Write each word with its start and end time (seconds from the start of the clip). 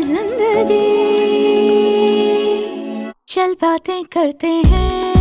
ज़िंदगी 0.00 0.78
चल 3.28 3.54
बातें 3.62 4.04
करते 4.04 4.46
हैं। 4.46 5.17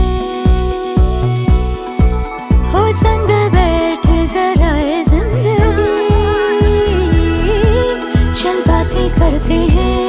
संग 2.86 3.28
बैठ 3.52 4.06
जरा 4.32 4.70
ये 4.78 5.04
जिंदगी 5.04 5.54
चल 8.40 8.60
बातें 8.66 9.08
करते 9.18 9.54
हैं 9.74 10.00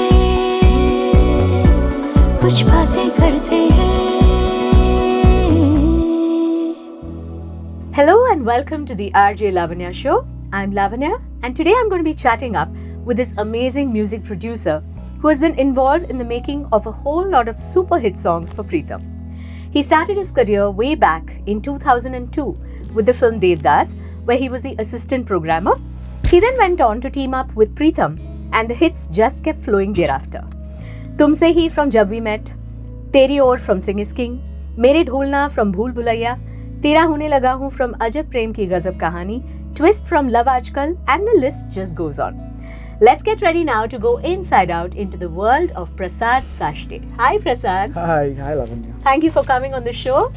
कुछ 2.41 2.63
बातें 2.63 3.09
करते 3.19 3.55
हैं 3.55 3.91
Hello 7.95 8.15
and 8.25 8.45
welcome 8.45 8.85
to 8.85 8.95
the 8.95 9.11
RJ 9.11 9.53
Lavanya 9.53 9.93
Show. 9.93 10.25
I'm 10.51 10.71
Lavanya, 10.73 11.21
and 11.43 11.55
today 11.55 11.73
I'm 11.77 11.89
going 11.89 12.03
to 12.03 12.09
be 12.09 12.15
chatting 12.15 12.55
up 12.55 12.69
with 13.05 13.17
this 13.17 13.33
amazing 13.37 13.93
music 13.93 14.23
producer 14.23 14.81
who 15.21 15.27
has 15.27 15.39
been 15.39 15.57
involved 15.59 16.09
in 16.09 16.17
the 16.17 16.25
making 16.25 16.65
of 16.71 16.87
a 16.87 16.91
whole 16.91 17.27
lot 17.29 17.47
of 17.47 17.59
super 17.59 17.99
hit 17.99 18.17
songs 18.17 18.51
for 18.51 18.63
Preetham. 18.63 19.09
He 19.73 19.81
started 19.81 20.17
his 20.17 20.31
career 20.31 20.69
way 20.69 20.93
back 20.93 21.41
in 21.47 21.59
2002 21.59 22.57
with 22.98 23.06
the 23.06 23.14
film 23.14 23.40
Devdas, 23.40 23.94
where 24.24 24.36
he 24.36 24.48
was 24.48 24.62
the 24.62 24.74
assistant 24.84 25.24
programmer. 25.24 25.74
He 26.30 26.40
then 26.40 26.58
went 26.58 26.80
on 26.80 27.00
to 27.02 27.10
team 27.16 27.32
up 27.40 27.54
with 27.54 27.74
Preetham, 27.80 28.18
and 28.52 28.68
the 28.68 28.74
hits 28.74 29.06
just 29.18 29.44
kept 29.44 29.62
flowing 29.64 29.92
thereafter. 29.92 30.42
Tumse 31.16 31.46
Hi 31.58 31.68
from 31.68 31.92
Jab 31.96 32.10
We 32.10 32.20
Met, 32.20 32.52
Teri 33.12 33.38
Or" 33.44 33.56
from 33.68 33.80
Sing 33.80 34.00
Is 34.00 34.12
King, 34.12 34.34
Mere 34.76 35.04
Dholna 35.04 35.44
from 35.52 35.72
Bhool 35.72 35.94
Bulaya, 36.00 36.34
Tera 36.82 37.06
Hune 37.12 37.30
Laga 37.36 37.54
Hoon 37.62 37.70
from 37.78 37.94
Ajab 38.06 38.30
Prem 38.34 38.52
Ki 38.58 38.66
Gazab 38.74 38.98
Kahani, 39.04 39.38
Twist 39.76 40.04
from 40.10 40.28
Love 40.28 40.52
Aajkal, 40.56 40.98
and 41.06 41.26
the 41.30 41.38
list 41.46 41.70
just 41.70 41.94
goes 41.94 42.18
on. 42.18 42.44
Let's 43.00 43.22
get 43.22 43.42
ready 43.42 43.62
now 43.62 43.86
to 43.86 43.98
go 44.08 44.16
inside 44.34 44.70
out 44.70 44.96
into 44.96 45.16
the 45.16 45.28
world 45.28 45.70
of 45.82 45.94
Prasad 45.96 46.48
Sashte. 46.58 47.00
Hi, 47.16 47.38
Prasad. 47.38 47.92
Hi, 47.92 48.34
hi, 48.42 48.54
Lavanya. 48.60 49.00
Thank 49.02 49.22
you 49.22 49.30
for 49.30 49.44
coming 49.44 49.72
on 49.72 49.84
the 49.84 49.92
show. 49.92 50.32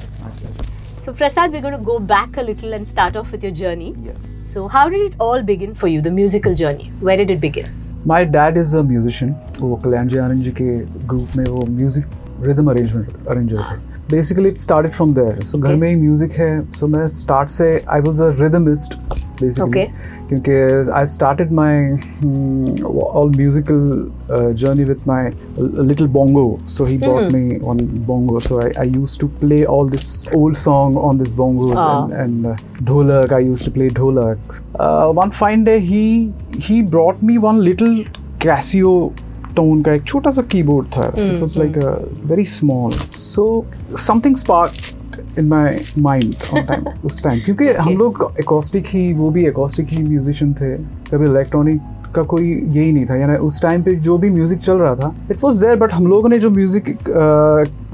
So 1.01 1.13
Prasad, 1.13 1.53
we're 1.53 1.61
going 1.61 1.79
to 1.79 1.85
go 1.85 1.99
back 1.99 2.37
a 2.37 2.43
little 2.43 2.73
and 2.73 2.87
start 2.89 3.17
off 3.17 3.31
with 3.33 3.43
your 3.45 3.53
journey. 3.53 3.95
Yes. 4.05 4.43
So 4.53 4.67
how 4.69 4.89
did 4.89 5.01
it 5.01 5.15
all 5.21 5.43
begin 5.43 5.75
for 5.75 5.89
you, 5.89 6.01
the 6.03 6.11
musical 6.11 6.55
journey? 6.55 6.91
Where 7.01 7.17
did 7.17 7.31
it 7.31 7.41
begin? 7.41 7.67
My 8.05 8.25
dad 8.25 8.57
is 8.57 8.75
a 8.75 8.83
musician. 8.93 9.35
वो 9.61 9.77
कल्याण 9.85 10.09
जी 10.09 10.19
आनंद 10.19 10.43
जी 10.43 10.51
के 10.61 10.73
group 11.13 11.37
में 11.37 11.45
वो 11.45 11.65
music 11.67 12.07
rhythm 12.47 12.71
arrangement 12.71 13.27
arranger 13.29 13.63
थे 13.71 13.77
basically 14.11 14.49
it 14.49 14.57
started 14.59 14.93
from 14.93 15.15
there 15.15 15.43
so 15.45 15.59
घर 15.59 15.69
Okay. 15.69 15.81
में 15.81 15.89
ही 15.89 15.95
music 15.97 16.33
है 16.39 16.51
सो 16.79 16.87
मैं 16.87 17.07
start 17.15 17.51
से 17.51 17.69
I 17.95 18.01
was 18.01 18.21
a 18.23 18.29
rhythmist 18.41 18.95
basically 19.41 19.81
Okay. 19.81 19.87
क्योंकि 20.32 20.52
I 20.98 21.06
started 21.14 21.52
my 21.54 21.90
all 23.20 23.30
musical 23.36 24.52
journey 24.62 24.84
with 24.90 25.00
my 25.08 25.32
little 25.88 26.08
bongo 26.18 26.44
so 26.76 26.86
he 26.92 26.98
brought 27.02 27.34
me 27.36 27.42
on 27.72 27.82
bongo 28.10 28.40
so 28.46 28.60
I, 28.66 28.68
I 28.84 28.86
used 28.92 29.20
to 29.24 29.28
play 29.42 29.58
all 29.74 29.90
this 29.96 30.06
old 30.38 30.58
song 30.62 30.96
on 31.10 31.20
this 31.24 31.34
bongos 31.42 31.74
Ah. 31.82 31.88
and, 32.04 32.14
and 32.22 32.48
uh, 32.52 32.56
dholak 32.92 33.34
I 33.40 33.42
used 33.48 33.68
to 33.70 33.74
play 33.80 33.90
dholak 34.00 34.56
uh, 34.86 35.10
one 35.22 35.36
fine 35.42 35.66
day 35.72 35.80
he 35.90 36.04
he 36.70 36.80
brought 36.96 37.22
me 37.32 37.38
one 37.50 37.62
little 37.70 38.00
Casio 38.48 38.96
tone 39.60 39.84
का 39.86 39.94
एक 39.94 40.04
छोटा 40.14 40.32
सा 40.32 40.42
keyboard 40.56 40.88
था 40.98 41.12
it 41.26 41.42
was 41.46 41.58
like 41.64 41.78
a 41.90 41.94
very 42.34 42.46
small 42.56 42.92
so 43.28 43.48
something 44.10 44.38
my 45.40 45.72
mind 46.06 46.36
on 46.54 46.88
उस 47.06 47.24
time 47.24 47.40
क्योंकि 47.46 47.68
हम 47.80 47.98
लोग 47.98 48.34
acoustic 48.40 48.86
ही 48.88 49.12
वो 49.14 49.30
भी 49.32 49.46
एकॉस्टिक 49.48 49.88
ही 49.92 50.04
म्यूजिशियन 50.04 50.54
थे। 50.54 50.76
कभी 51.12 51.26
इलेक्ट्रॉनिक 51.26 51.80
का 52.16 52.24
कोई 52.24 52.46
यही 52.46 52.92
नहीं 52.92 53.06
था। 53.06 53.16
यानी 53.16 53.38
उस 53.40 53.62
टाइम 53.62 53.84
पे 53.84 53.96
जो 54.06 54.18
भी 54.18 54.30
म्यूज़िक 54.30 54.60
चल 54.60 54.78
रहा 54.78 54.96
था 54.96 55.14
इट 55.32 55.44
वाज 55.44 55.62
देयर 55.64 55.76
बट 55.76 55.94
हम 55.94 56.08
लोगों 56.08 56.30
ने 56.30 56.40
जो 56.40 56.50
म्यूज़िक 56.50 56.90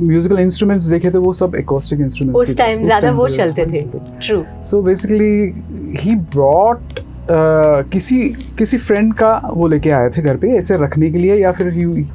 म्यूजिकल 0.01 0.39
इंस्ट्रूमेंट्स 0.39 0.85
देखे 0.85 1.11
थे 1.11 1.17
वो 1.17 1.33
सब 1.33 1.55
एकॉस्टिक 1.55 1.99
इंस्ट्रूमेंट्स 2.01 2.41
उस 2.41 2.57
टाइम 2.57 2.83
ज़्यादा 2.85 3.11
वो 3.11 3.27
चलते 3.29 3.65
थे। 3.65 3.81
True 4.21 4.43
so 4.69 4.81
basically 4.81 5.53
he 6.01 6.15
brought 6.15 6.99
किसी 7.91 8.17
किसी 8.57 8.77
फ्रेंड 8.77 9.13
का 9.13 9.31
वो 9.53 9.67
लेके 9.67 9.89
आए 9.91 10.09
थे 10.09 10.21
घर 10.21 10.37
पे 10.37 10.49
ऐसे 10.57 10.75
रखने 10.83 11.09
के 11.11 11.19
लिए 11.19 11.35
या 11.35 11.51
फिर 11.51 11.67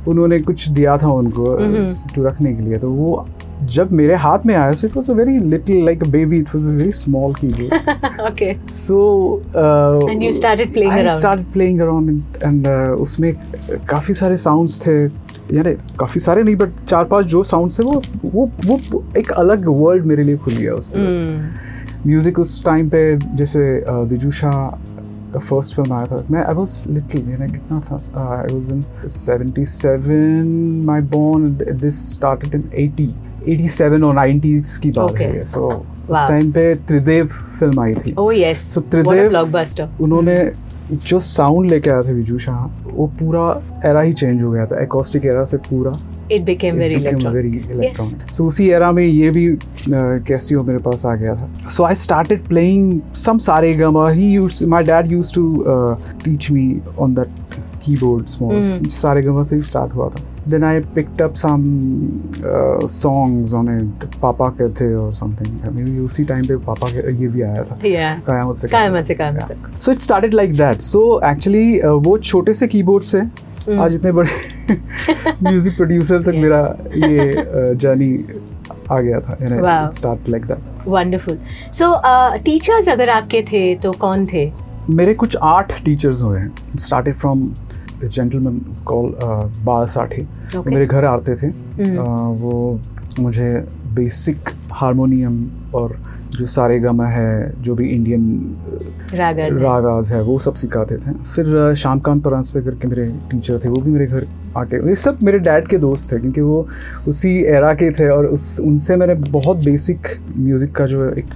उन्होंने 0.09 0.39
कुछ 0.41 0.69
दिया 0.69 0.97
था 0.99 1.09
उनको 1.13 1.57
टू 2.15 2.25
रखने 2.25 2.55
के 2.55 2.63
लिए। 2.63 2.79
तो 2.79 2.91
वो 2.91 3.27
जब 3.67 3.93
मेरे 3.93 4.15
हाथ 4.15 4.39
में 4.47 4.55
आया 4.55 4.73
so 4.75 4.87
it 4.87 4.97
was 4.97 5.11
a 5.11 5.15
very 5.15 5.39
little 5.39 5.85
like 5.85 6.03
a 6.03 6.07
baby 6.07 6.39
it 6.39 6.55
was 6.55 6.67
a 6.67 6.71
very 6.71 6.93
small 6.93 7.35
keyboard 7.35 7.75
uh, 9.55 10.07
you 10.25 10.33
started 10.33 10.73
playing 10.75 10.93
I 10.93 11.01
around. 11.03 11.19
started 11.19 11.53
playing 11.53 11.81
around 11.81 12.09
and, 12.09 12.23
and 12.49 12.67
uh, 12.67 13.01
उसमें 13.01 13.35
काफ़ी 13.91 14.15
सारे 14.15 14.37
साउंड्स 14.37 14.87
थे। 14.87 15.05
यानी 15.57 15.75
काफ़ी 15.99 16.21
सारे 16.21 16.43
नहीं 16.43 16.57
बट 16.57 16.69
चार 16.89 17.05
पाँच 17.05 17.27
जो 17.27 17.43
साउंड्स 17.43 17.79
थे 17.79 17.83
वो 17.83 18.03
वो 18.25 18.49
वो 18.67 19.05
एक 19.19 19.33
अलग 19.33 19.69
वर्ल्ड 19.69 20.07
मेरे 20.07 20.25
लिए 20.25 20.37
खुल 20.37 20.55
गया 20.55 20.75
उसमें 20.75 21.07
Hmm. 21.07 22.07
म्यूज़िक 22.07 22.39
उस 22.39 22.65
टाइम 22.65 22.89
पे 22.89 23.19
जैसे 23.37 23.85
uh, 23.89 24.09
बिजू 24.09 24.31
शाह 24.31 24.53
का 25.33 25.39
फ़र्स्ट 25.39 25.75
फ़िल्म 25.75 25.93
आया 25.93 26.07
था 26.07 26.25
मैं 26.31 26.45
आई 26.45 26.55
वाज 26.55 26.83
लिटिल 26.87 27.23
मैंने 27.23 27.47
कितना 27.49 27.81
था 27.81 27.97
I 28.41 28.55
was 28.55 28.71
in 28.71 28.83
77 29.09 30.87
my 30.87 31.01
born 31.01 31.51
this 31.81 32.15
started 32.15 32.55
in 32.55 32.65
80 32.97 33.32
87 33.49 34.03
और 34.05 34.15
90s 34.15 34.77
की 34.79 34.91
बात 34.91 35.11
Okay. 35.11 35.21
है 35.35 35.45
सो 35.45 35.69
उस 35.69 36.17
Wow. 36.17 36.29
टाइम 36.29 36.51
पे 36.53 36.75
त्रिदेव 36.89 37.27
फ़िल्म 37.59 37.81
आई 37.81 37.95
थी. 37.95 38.13
So, 38.13 38.23
what 38.23 38.85
a 38.85 38.91
Tridev- 38.95 39.31
blockbuster. 39.33 39.87
उन्होंने 40.01 40.53
जो 40.93 41.19
साउंड 41.21 41.71
लेके 41.71 41.91
आया 41.91 42.03
था 42.03 42.11
विजू 42.13 42.39
शाह 42.39 42.65
वो 42.95 43.07
पूरा 43.19 43.43
एरा 43.89 44.01
ही 44.01 44.13
चेंज 44.13 44.43
हो 44.43 44.51
गया 44.51 44.65
था 44.67 44.83
एकॉस्टिक 44.83 45.25
एरा 45.25 45.45
से 45.45 45.57
पूरा 45.69 45.91
very 45.91 46.97
electronic. 46.97 47.33
Very 47.35 47.49
electronic 47.49 48.31
so 48.33 48.47
उसी 48.47 48.69
एरा 48.71 48.91
में 48.93 49.03
ये 49.05 49.31
भी 49.31 49.47
कैसियो 50.29 50.63
मेरे 50.63 50.79
पास 50.79 51.05
आ 51.07 51.15
गया 51.15 51.35
था 51.35 51.69
सो 51.69 51.85
आई 51.85 51.95
स्टार्टेड 51.95 52.47
प्लेइंग 52.49 53.01
सम 53.25 53.39
सारे 53.47 53.73
गमा 53.75 54.09
he 54.11 54.39
my 54.67 54.83
dad 54.85 55.13
used 55.13 55.35
to 55.35 55.65
teach 56.25 56.51
me 56.51 56.67
on 56.99 57.15
that 57.15 57.42
keyboard 57.85 58.27
small 58.27 58.61
सारे 58.91 59.23
गमा 59.23 59.43
से 59.43 59.57
ही 59.57 59.63
स्टार्ट 59.63 59.95
हुआ 59.95 60.09
था। 60.09 60.21
Then 60.49 60.65
I 60.65 60.81
picked 60.95 61.23
up 61.23 61.35
some 61.35 61.65
songs 62.93 63.55
on 63.55 63.69
it 63.77 64.15
पापा 64.23 64.49
के 64.61 64.69
थे 64.81 64.95
और 64.95 65.13
समथिंग 65.15 65.75
मे 65.75 65.85
बी 65.85 65.99
उसी 66.05 66.25
टाइम 66.25 66.45
पे 66.47 66.57
पापा 66.67 66.89
के 66.91 67.13
ये 67.23 67.29
भी 67.29 67.43
आया 67.43 67.63
था। 67.63 67.79
Yeah. 67.79 68.27
कयामत 68.27 68.57
से 68.57 68.69
Qayamat 68.69 69.07
Se 69.07 69.15
Qayamat 69.15 69.53
Tak. 69.53 69.77
So 69.77 69.93
it 69.93 69.99
started 69.99 70.35
like 70.35 70.57
that 70.57 70.81
so 70.81 71.21
actually 71.31 71.81
वो 71.81 72.19
छोटे 72.19 72.55
से 72.55 72.67
कीबोर्ड 72.67 73.05
से 73.05 73.21
आज 73.79 73.95
इतने 73.95 74.13
बड़े 74.13 74.31
म्यूज़िक 75.43 75.77
प्रोड्यूसर 75.77 76.23
तक 76.23 76.35
मेरा 76.37 76.61
ये 76.97 77.75
जर्नी 77.75 78.13
आ 78.91 79.01
गया 79.01 79.21
था। 79.21 79.37
Wow. 79.39 79.95
Start 79.97 80.29
like 80.29 80.47
that. 80.47 80.71
So 81.73 81.87
uh, 82.09 82.31
teachers 82.47 82.89
अगर 82.89 83.11
आपके 83.11 83.43
थे 83.43 83.75
तो 83.75 83.93
कौन 83.93 84.27
थे? 84.33 84.51
मेरे 84.91 85.15
कुछ 85.15 85.37
आठ 85.43 85.73
टीचर्स 85.85 86.23
हुए 86.23 86.39
हैं। 86.39 86.77
स्टार्टेड 86.79 87.15
फ्रॉम 87.15 87.43
जेंटलमैन 88.09 88.61
कॉल 88.87 89.15
बाल 89.65 89.87
साठी 89.87 90.27
Okay. 90.53 90.73
मेरे 90.73 90.87
घर 90.87 91.05
आते 91.05 91.35
थे। 91.37 91.49
uh, 91.49 91.99
वो 92.41 92.81
मुझे 93.21 93.53
बेसिक 93.95 94.49
हारमोनियम 94.73 95.47
और 95.75 95.97
जो 96.33 96.47
सारे 96.47 96.79
गमा 96.81 97.07
है 97.07 97.63
जो 97.63 97.75
भी 97.75 97.89
इंडियन 97.89 98.23
रागाज. 99.15 99.57
रागाज 99.59 100.13
है 100.13 100.23
वो 100.23 100.37
सब 100.39 100.55
सिखाते 100.55 100.97
थे। 100.97 101.13
फिर 101.35 101.75
श्यामकांत 101.75 102.23
परांजपे 102.25 102.63
करके 102.63 102.89
मेरे 102.89 103.07
टीचर 103.31 103.61
थे 103.65 103.69
वो 103.69 103.81
भी 103.81 103.91
मेरे 103.91 104.07
घर 104.07 104.27
आके 104.57 104.77
ये 104.89 104.97
सब 104.97 105.19
मेरे 105.23 105.39
डैड 105.39 105.69
के 105.69 105.79
दोस्त 105.79 106.13
थे 106.13 106.19
क्योंकि 106.21 106.41
वो 106.41 106.67
उसी 107.09 107.37
एरा 107.57 107.73
के 107.75 107.91
थे 107.91 108.09
और 108.09 108.27
उस 108.27 108.59
उनसे 108.61 108.97
मैंने 108.97 109.15
बहुत 109.15 109.57
बेसिक 109.65 110.07
म्यूज़िक 110.37 110.73
का 110.77 110.87
जो 110.87 111.09
एक 111.11 111.31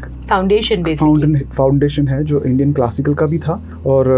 Basically. 0.82 0.96
फाउंडन 0.98 1.38
फाउंडेशन 1.56 2.08
है 2.08 2.22
जो 2.24 2.40
इंडियन 2.42 2.72
क्लासिकल 2.72 3.14
का 3.14 3.26
भी 3.26 3.38
था 3.38 3.60
और 3.86 4.08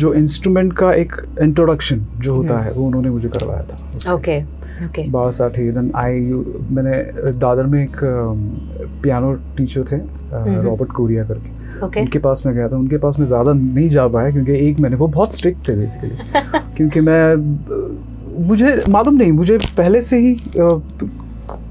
जो 0.00 0.12
इंस्ट्रूमेंट 0.14 0.72
का 0.72 0.92
एक 0.94 1.12
इंट्रोडक्शन 1.42 2.04
जो 2.20 2.34
होता 2.34 2.58
है 2.60 2.72
वो 2.72 2.86
उन्होंने 2.86 3.10
मुझे 3.10 3.28
करवाया 3.28 3.62
था 3.62 3.78
उसके 3.96 4.12
Okay. 4.12 4.38
Okay. 4.86 5.06
बाबा 5.12 5.30
साठी 5.30 5.70
देन 5.70 5.90
आई 5.96 6.20
मैंने 6.70 7.32
दादर 7.40 7.66
में 7.66 7.82
एक 7.82 7.96
पियानो 9.02 9.32
टीचर 9.56 9.84
थे 9.92 9.96
रॉबर्ट 10.62 10.92
कोरिया 10.92 11.24
करके 11.24 11.58
Okay. 11.80 12.00
उनके 12.00 12.18
पास 12.18 12.42
में 12.46 12.54
गया 12.54 12.68
था 12.68 12.76
उनके 12.76 12.96
पास 12.98 13.18
में 13.18 13.26
ज़्यादा 13.26 13.52
नहीं 13.52 13.88
जा 13.88 14.06
पाया 14.08 14.30
क्योंकि 14.30 14.52
एक 14.68 14.80
महीने 14.80 14.96
वो 14.96 15.06
बहुत 15.08 15.34
स्ट्रिक्ट 15.34 15.68
थे 15.68 15.74
बेसिकली 15.76 16.40
क्योंकि 16.76 17.00
मैं 17.00 17.22
मुझे 18.48 18.74
मालूम 18.88 19.14
नहीं 19.14 19.32
मुझे 19.32 19.56
पहले 19.76 20.02
से 20.02 20.18
ही 20.18 20.34
अ, 20.34 20.68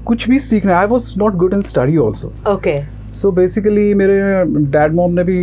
कुछ 0.06 0.28
भी 0.28 0.38
सीखना 0.40 0.76
I 0.78 0.86
was 0.86 1.12
not 1.18 1.34
good 1.36 1.54
in 1.54 1.62
study 1.68 1.96
also 1.98 2.32
Okay. 2.54 2.78
So 3.12 3.30
basically 3.32 3.92
मेरे 3.94 4.44
डैड 4.70 4.94
मॉम 4.94 5.12
ने 5.12 5.24
भी 5.24 5.38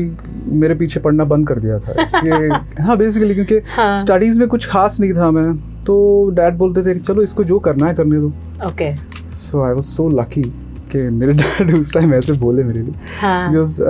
मेरे 0.59 0.75
पीछे 0.75 0.99
पढ़ना 0.99 1.23
बंद 1.25 1.47
कर 1.47 1.59
दिया 1.59 1.79
था। 1.79 1.93
कि 2.25 2.81
हाँ 2.83 2.97
बेसिकली 2.97 3.33
क्योंकि 3.35 3.59
हाँ। 3.75 3.95
स्टडीज़ 3.97 4.39
में 4.39 4.47
कुछ 4.47 4.67
खास 4.67 4.99
नहीं 5.01 5.13
था 5.13 5.31
मैं। 5.31 5.51
तो 5.85 5.97
डैड 6.33 6.55
बोलते 6.57 6.83
थे 6.83 6.97
चलो 6.99 7.21
इसको 7.21 7.43
जो 7.43 7.59
करना 7.59 7.87
है 7.87 7.93
करने 7.95 8.19
दो। 8.19 8.27
Okay 8.67 8.93
so 9.33 9.63
I 9.63 9.73
was 9.73 9.85
so 9.85 10.07
lucky 10.09 10.41
कि 10.91 11.09
मेरे 11.09 11.33
डैड 11.33 11.73
उस 11.75 11.93
टाइम 11.93 12.13
ऐसे 12.13 12.33
बोले 12.33 12.63
मेरे 12.63 12.81
लिए। 12.81 12.93
हाँ। 13.21 13.51
Because 13.51 13.81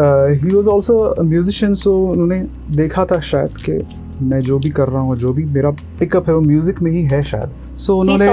he 0.43 0.55
was 0.55 0.67
also 0.67 1.15
musician 1.23 1.73
so 1.73 1.95
उन्होंने 2.07 2.45
देखा 2.75 3.05
था 3.05 3.19
शायद 3.19 3.57
कि 3.65 3.77
मैं 4.21 4.41
जो 4.41 4.57
भी 4.59 4.69
कर 4.69 4.87
रहा 4.89 5.01
हूँ 5.01 5.15
जो 5.17 5.33
भी 5.33 5.43
मेरा 5.45 5.69
पिकअप 5.99 6.27
है 6.29 6.35
वो 6.35 6.41
म्यूज़िक 6.41 6.81
में 6.81 6.91
ही 6.91 7.03
है 7.03 7.21
शायद। 7.21 7.75
सो 7.77 7.97
उन्होंने 7.99 8.25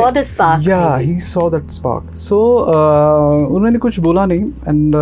या 0.66 0.94
he 0.96 1.18
saw 1.20 1.48
that 1.50 1.70
spark 1.70 2.14
so 2.16 2.40
उन्होंने 3.46 3.78
कुछ 3.78 4.00
बोला 4.00 4.26
नहीं 4.26 4.44
एंड 4.68 4.96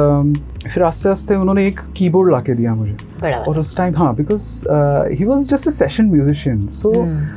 फिर 0.65 0.83
आस्ते 0.83 1.09
आस्ते 1.09 1.35
उन्होंने 1.35 1.67
एक 1.67 1.81
कीबोर्ड 1.97 2.33
ला 2.33 2.41
के 2.41 2.55
दिया 2.55 2.75
मुझे। 2.75 2.97
और 3.25 3.59
उस 3.59 3.77
टाइम 3.77 3.95
हाँ 3.97 4.15
because 4.17 4.45
he 5.13 5.25
was 5.25 5.47
just 5.49 5.69
a 5.69 5.71
session 5.73 6.05
musician 6.11 6.67
so. 6.73 6.93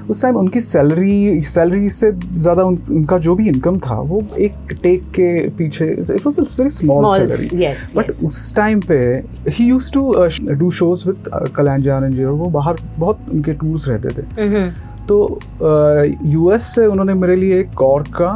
उस 0.09 0.21
टाइम 0.21 0.35
उनकी 0.37 0.61
सैलरी 0.61 1.41
सैलरी 1.43 1.89
से 1.89 2.11
ज़्यादा 2.11 2.63
उन, 2.63 2.77
उनका 2.91 3.17
जो 3.19 3.35
भी 3.35 3.47
इनकम 3.49 3.79
था 3.79 3.99
वो 4.01 4.23
एक 4.39 4.73
टेक 4.83 5.03
के 5.15 5.27
पीछे 5.57 5.91
it 5.91 6.25
was 6.25 6.39
very 6.39 6.69
small 6.71 7.07
salary 7.17 7.67
but 7.95 8.11
उस 8.23 8.55
टाइम 8.55 8.81
पे 8.87 8.97
he 9.49 9.65
used 9.65 9.91
to 9.93 10.01
do 10.49 10.71
shows 10.71 11.07
with 11.09 11.29
Kalyan 11.55 11.87
Anand 11.91 12.15
ji 12.15 12.23
और 12.23 12.33
वो 12.33 12.49
बाहर 12.51 12.75
बहुत 12.97 13.25
उनके 13.31 13.53
टूर्स 13.53 13.87
रहते 13.89 14.09
थे। 14.09 14.41
हम्म। 14.41 14.69
तो 15.07 15.17
यूएस 16.25 16.63
से 16.75 16.85
उन्होंने 16.87 17.13
मेरे 17.13 17.35
लिए 17.35 17.59
एक 17.59 17.73
कॉर्क 17.77 18.07
का 18.15 18.31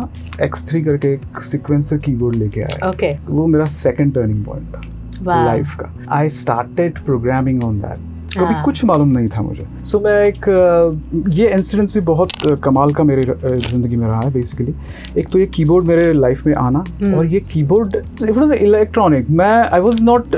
एक्स 0.45 0.69
थ्री 0.69 0.81
करके 0.83 1.13
एक 1.13 1.41
सिक्वेंसर 1.43 1.97
कीबोर्ड 1.97 2.35
लेके 2.35 2.61
आया। 2.61 2.89
ओके 2.89 3.11
वो 3.27 3.45
मेरा 3.47 3.65
सेकंड 3.75 4.13
टर्निंग 4.15 4.43
पॉइंट 4.45 4.67
था. 4.75 4.81
लाइफ 5.21 5.75
का। 5.75 5.93
I 6.11 6.29
started 6.29 6.99
programming 6.99 7.63
on 7.63 7.79
that 7.81 7.97
कभी 8.37 8.53
हाँ. 8.53 8.63
कुछ 8.65 8.85
मालूम 8.85 9.07
नहीं 9.07 9.27
था 9.27 9.41
मुझे। 9.41 9.67
सो 9.83 9.97
so, 9.97 10.03
मैं 10.03 10.25
एक 10.25 10.45
ये 11.29 11.49
इंसिडेंस 11.49 11.93
भी 11.93 11.99
बहुत 11.99 12.38
कमाल 12.63 12.91
का 12.93 13.03
मेरे 13.03 13.23
ज़िंदगी 13.23 13.95
में 13.95 14.05
रहा 14.07 14.19
है 14.19 14.31
बेसिकली 14.33 14.73
एक 15.17 15.27
तो 15.29 15.39
ये 15.39 15.45
कीबोर्ड 15.45 15.85
मेरे 15.85 16.11
लाइफ 16.13 16.45
में 16.47 16.53
आना 16.55 16.83
हम्म. 17.01 17.13
और 17.13 17.25
ये 17.25 17.39
कीबोर्ड 17.51 17.95
इट 17.95 18.37
वाज 18.37 18.51
इलेक्ट्रॉनिक 18.51 19.29
मैं 19.29 19.51
आई 19.69 19.79
वाज 19.79 20.01
नॉट 20.03 20.35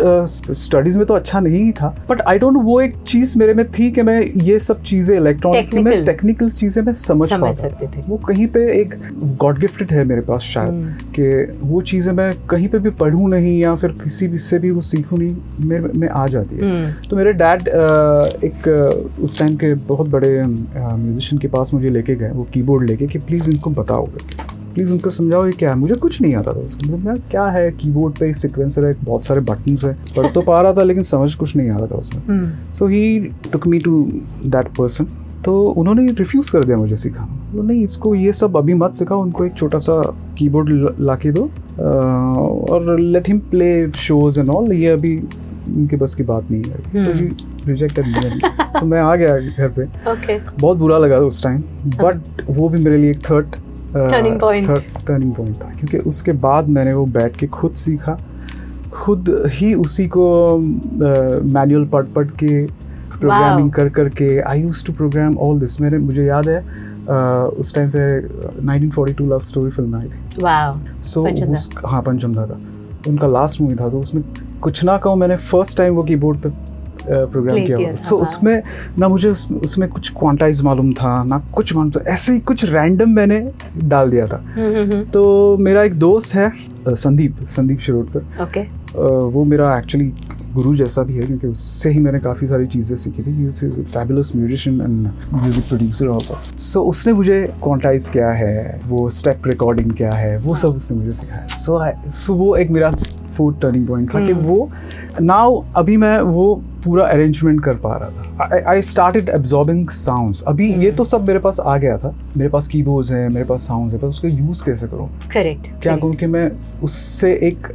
स्टडीज़ 0.55 0.97
में 0.97 1.05
तो 1.07 1.13
अच्छा 1.13 1.39
नहीं 1.39 1.71
था 1.71 1.95
बट 2.09 2.21
आई 2.21 2.39
डोंट 2.39 2.57
वो 2.63 2.79
एक 2.81 2.95
चीज़ 3.07 3.37
मेरे 3.39 3.53
में 3.53 3.65
थी 3.71 3.89
कि 3.91 4.01
मैं 4.01 4.21
ये 4.43 4.59
सब 4.59 4.81
चीज़ें 4.83 5.15
इलेक्ट्रॉनिक 5.17 5.73
में 5.75 5.93
टेक्निकल 6.05 6.49
चीज़ें 6.51 6.81
मैं 6.83 6.93
समझ 6.93 7.29
समझ 7.29 7.55
सकते 7.55 7.87
थे। 7.87 8.01
वो 8.07 8.17
कहीं 8.27 8.47
पे 8.47 8.65
एक 8.81 8.95
गॉड 9.41 9.59
गिफ्टेड 9.59 9.91
है 9.91 10.03
मेरे 10.05 10.21
पास 10.21 10.41
शायद 10.43 10.69
हम्म. 10.69 10.93
कि 11.15 11.57
वो 11.63 11.81
चीज़ें 11.83 12.11
मैं 12.13 12.31
कहीं 12.49 12.67
पे 12.67 12.79
भी 12.79 12.89
पढ़ूँ 13.01 13.29
नहीं 13.29 13.59
या 13.59 13.75
फिर 13.75 13.91
किसी 14.03 14.27
भी 14.27 14.37
से 14.41 14.59
भी 14.59 14.71
वो 14.71 14.81
सीखूँ 14.81 15.19
नहीं 15.19 15.67
मेरे 15.69 15.99
में 15.99 16.07
आ 16.09 16.25
जाती 16.27 16.55
है। 16.55 16.61
हम्म। 16.63 17.09
तो 17.09 17.15
मेरे 17.15 17.33
डैड 17.33 17.67
एक 18.43 18.67
उस 19.23 19.39
टाइम 19.39 19.55
के 19.55 19.73
बहुत 19.87 20.09
बड़े 20.09 20.29
म्यूजिशियन 20.45 21.39
के 21.41 21.47
पास 21.47 21.73
मुझे 21.73 21.89
लेके 21.91 22.15
गए 22.15 22.29
वो 22.31 22.47
कीबोर्ड 22.53 22.87
लेके 22.89 23.07
कि 23.07 23.19
प्लीज़ 23.19 23.49
इनको 23.51 23.69
बताओ 23.71 24.07
प्लीज़ 24.73 24.91
उनको 24.91 25.09
समझाओ 25.09 25.45
ये 25.45 25.51
क्या 25.51 25.69
है? 25.69 25.75
मुझे 25.75 25.95
कुछ 25.95 26.21
नहीं 26.21 26.35
आता 26.35 26.51
था 26.53 26.59
उसका। 26.59 26.87
मतलब 26.87 27.07
मैं 27.07 27.15
क्या 27.31 27.45
है? 27.45 27.71
कीबोर्ड 27.71 28.17
पे 28.19 28.29
एक 28.29 28.35
सिक्वेंसर 28.37 28.85
है 28.85 28.93
बहुत 29.03 29.23
सारे 29.23 29.41
बटन्स 29.41 29.83
है। 29.85 29.93
पढ़ 30.17 30.31
तो 30.33 30.41
पा 30.41 30.61
रहा 30.61 30.73
था 30.73 30.83
लेकिन 30.83 31.03
समझ 31.03 31.33
कुछ 31.35 31.55
नहीं 31.55 31.69
आ 31.69 31.77
रहा 31.77 31.87
था 31.87 31.95
उसमें। 31.95 32.21
हम्म। 32.27 32.71
So 32.73 32.87
he 32.87 33.19
took 33.51 33.67
me 33.67 33.79
to 33.79 34.01
that 34.45 34.67
person 34.77 35.07
तो 35.45 35.61
उन्होंने 35.63 36.05
रिफ्यूज़ 36.13 36.51
कर 36.51 36.63
दिया 36.63 36.77
मुझे 36.77 36.95
सिखाना। 36.95 37.63
नहीं 37.63 37.83
इसको 37.83 38.13
ये 38.15 38.31
सब 38.33 38.57
अभी 38.57 38.73
मत 38.73 38.93
सिखाओ 38.95 39.21
उनको 39.21 39.45
एक 39.45 39.53
छोटा 39.53 39.77
सा 39.77 40.01
कीबोर्ड 40.37 40.99
ला 40.99 41.15
के 41.15 41.31
दो 41.31 41.49
और 42.73 42.99
let 42.99 43.27
him 43.27 43.39
play 43.51 43.71
shows 43.99 44.39
and 44.39 44.49
all 44.49 44.71
ये 44.73 44.87
अभी 44.89 45.17
उनके 45.17 45.97
बस 45.97 46.15
की 46.15 46.23
बात 46.23 46.51
नहीं 46.51 46.63
है। 46.63 47.05
सो 47.05 47.23
ही 47.23 47.29
रिजेक्टेड 47.67 48.05
मी 48.05 48.39
तो 48.79 48.85
मैं 48.85 48.99
आ 49.01 49.15
गया 49.15 49.37
घर 49.37 49.69
पे। 49.69 49.83
ओके 50.11 50.37
बहुत 50.51 50.77
बुरा 50.77 50.97
लगा 50.97 51.17
उस 51.27 51.43
टाइम 51.43 51.61
बट 52.01 52.41
वो 52.49 52.69
भी 52.69 52.83
मेरे 52.83 52.97
लिए 52.97 53.11
एक 53.11 53.29
थर्ड 53.29 53.55
टर्निंग 53.93 54.39
पॉइंट 54.39 55.55
था 55.61 55.69
क्योंकि 55.79 55.97
उसके 56.09 56.31
बाद 56.45 56.69
मैंने 56.69 56.93
वो 56.93 57.05
बैठ 57.17 57.35
के 57.37 57.47
खुद 57.47 57.73
सीखा। 57.75 58.17
खुद 58.93 59.29
ही 59.51 59.73
उसी 59.73 60.07
को 60.07 60.57
मैनुअल 60.57 61.85
पढ़ 61.87 62.05
पढ़ 62.15 62.27
के 62.43 62.65
प्रोग्रामिंग 62.65 63.71
कर 63.71 63.89
कर 63.89 64.09
के 64.09 64.39
I 64.41 64.61
used 64.61 64.85
to 64.87 64.93
program 64.93 65.37
all 65.37 65.59
this 65.59 65.79
मेरे 65.81 65.97
मुझे 65.99 66.25
याद 66.25 66.49
है 66.49 66.59
उस 67.59 67.73
टाइम 67.75 67.91
पे 67.95 68.01
1942 68.61 69.21
लव 69.29 69.39
स्टोरी 69.39 69.71
फ़िल्म 69.71 69.95
आई 69.95 70.07
थी। 70.07 70.41
वाओ 70.43 70.77
सो 71.03 71.23
हाँ 71.87 72.01
पंचमदा 72.01 72.45
का। 72.45 72.59
उनका 73.09 73.27
लास्ट 73.27 73.61
मूवी 73.61 73.75
था 73.75 73.89
तो 73.89 73.99
उसमें 73.99 74.23
कुछ 74.61 74.83
ना 74.83 74.97
कहूँ 74.97 75.15
मैंने 75.17 75.35
फ़र्स्ट 75.37 75.77
टाइम 75.77 75.93
वो 75.95 76.03
कीबोर्ड 76.03 76.39
पे 76.39 76.49
प्रोग्राम 77.03 77.57
किया 77.57 77.77
हुआ 77.77 77.91
था, 77.91 78.01
सो 78.01 78.15
हाँ। 78.15 78.23
उसमें 78.23 78.61
ना 78.99 79.07
मुझे 79.07 79.29
उस, 79.29 79.51
उसमें 79.53 79.87
कुछ 79.89 80.09
क्वांटाइज 80.19 80.61
मालूम 80.61 80.91
था 80.93 81.23
ना 81.23 81.41
कुछ 81.53 81.75
मालूम 81.75 81.91
था। 81.91 82.03
ऐसे 82.07 82.33
ही 82.33 82.39
कुछ 82.41 82.65
रैंडम 82.65 83.09
मैंने 83.11 83.39
डाल 83.77 84.09
दिया 84.09 84.27
था। 84.27 84.43
हम्म 84.55 84.75
हम्म 84.75 85.03
तो 85.05 85.57
मेरा 85.59 85.83
एक 85.83 85.99
दोस्त 85.99 86.35
है 86.35 86.51
संदीप 86.87 87.45
संदीप 87.49 87.79
शिरोडकर। 87.79 88.43
ओके 88.43 88.61
वो 89.31 89.43
मेरा 89.45 89.77
एक्चुअली 89.77 90.13
गुरु 90.53 90.73
जैसा 90.75 91.01
भी 91.03 91.13
है 91.15 91.25
क्योंकि 91.25 91.47
उससे 91.47 91.89
ही 91.89 91.99
मैंने 91.99 92.19
काफ़ी 92.19 92.47
सारी 92.47 92.65
चीज़ें 92.67 92.95
सीखी 92.97 93.23
थी। 93.23 93.47
Is 93.47 93.81
fabulous 93.83 94.31
musician 94.35 94.81
and 94.81 95.07
music 95.33 95.67
producer 95.67 96.07
also 96.07 96.37
so 96.59 96.81
उसने 96.83 97.13
मुझे 97.13 97.41
क्वांटाइज 97.63 98.09
क्या 98.09 98.31
है 98.31 98.79
वो 98.87 99.09
स्टेप 99.19 99.47
रिकॉर्डिंग 99.47 99.91
क्या 99.97 100.11
है 100.11 100.37
वो 100.37 100.55
सब 100.55 100.75
उसने 100.77 100.97
मुझे 100.97 101.13
सिखाया। 101.13 101.47
सो 101.47 101.79
सो 102.11 102.33
वो 102.33 102.55
एक 102.55 102.69
मेरा 102.69 102.91
फोर्थ 103.37 103.61
टर्निंग 103.61 103.87
पॉइंट 103.87 104.13
था 104.13 104.25
कि 104.25 104.31
हम्म। 104.31 104.45
वो 104.45 104.69
नाउ 105.21 105.63
अभी 105.75 105.97
मैं 105.97 106.19
वो 106.21 106.61
पूरा 106.83 107.05
अरेंजमेंट 107.05 107.63
कर 107.63 107.75
पा 107.75 107.95
रहा 107.95 108.09
था। 108.09 108.69
आई 108.69 108.81
स्टार्टेड 108.81 109.29
एब्जॉर्बिंग 109.29 109.89
साउंड 109.89 110.35
अभी 110.47 110.67
ये 110.67 110.75
हम्म। 110.75 110.95
तो 110.95 111.03
सब 111.03 111.27
मेरे 111.27 111.39
पास 111.39 111.59
आ 111.59 111.77
गया 111.77 111.97
था। 111.97 112.13
मेरे 112.37 112.49
पास 112.49 112.67
कीबोर्ड्स 112.67 113.11
हैं 113.11 113.29
मेरे 113.29 113.45
पास 113.45 113.61
साउंड 113.61 113.91
है 113.91 113.97
पर 113.97 114.07
उसका 114.07 114.29
यूज़ 114.29 114.63
कैसे 114.65 114.87
करूँ? 114.87 115.09
करेक्ट 115.33 115.81
क्या 115.83 115.95
करूँ 115.95 116.13
कि 116.13 116.25
मैं 116.25 116.51
उससे 116.83 117.33
एक 117.33 117.67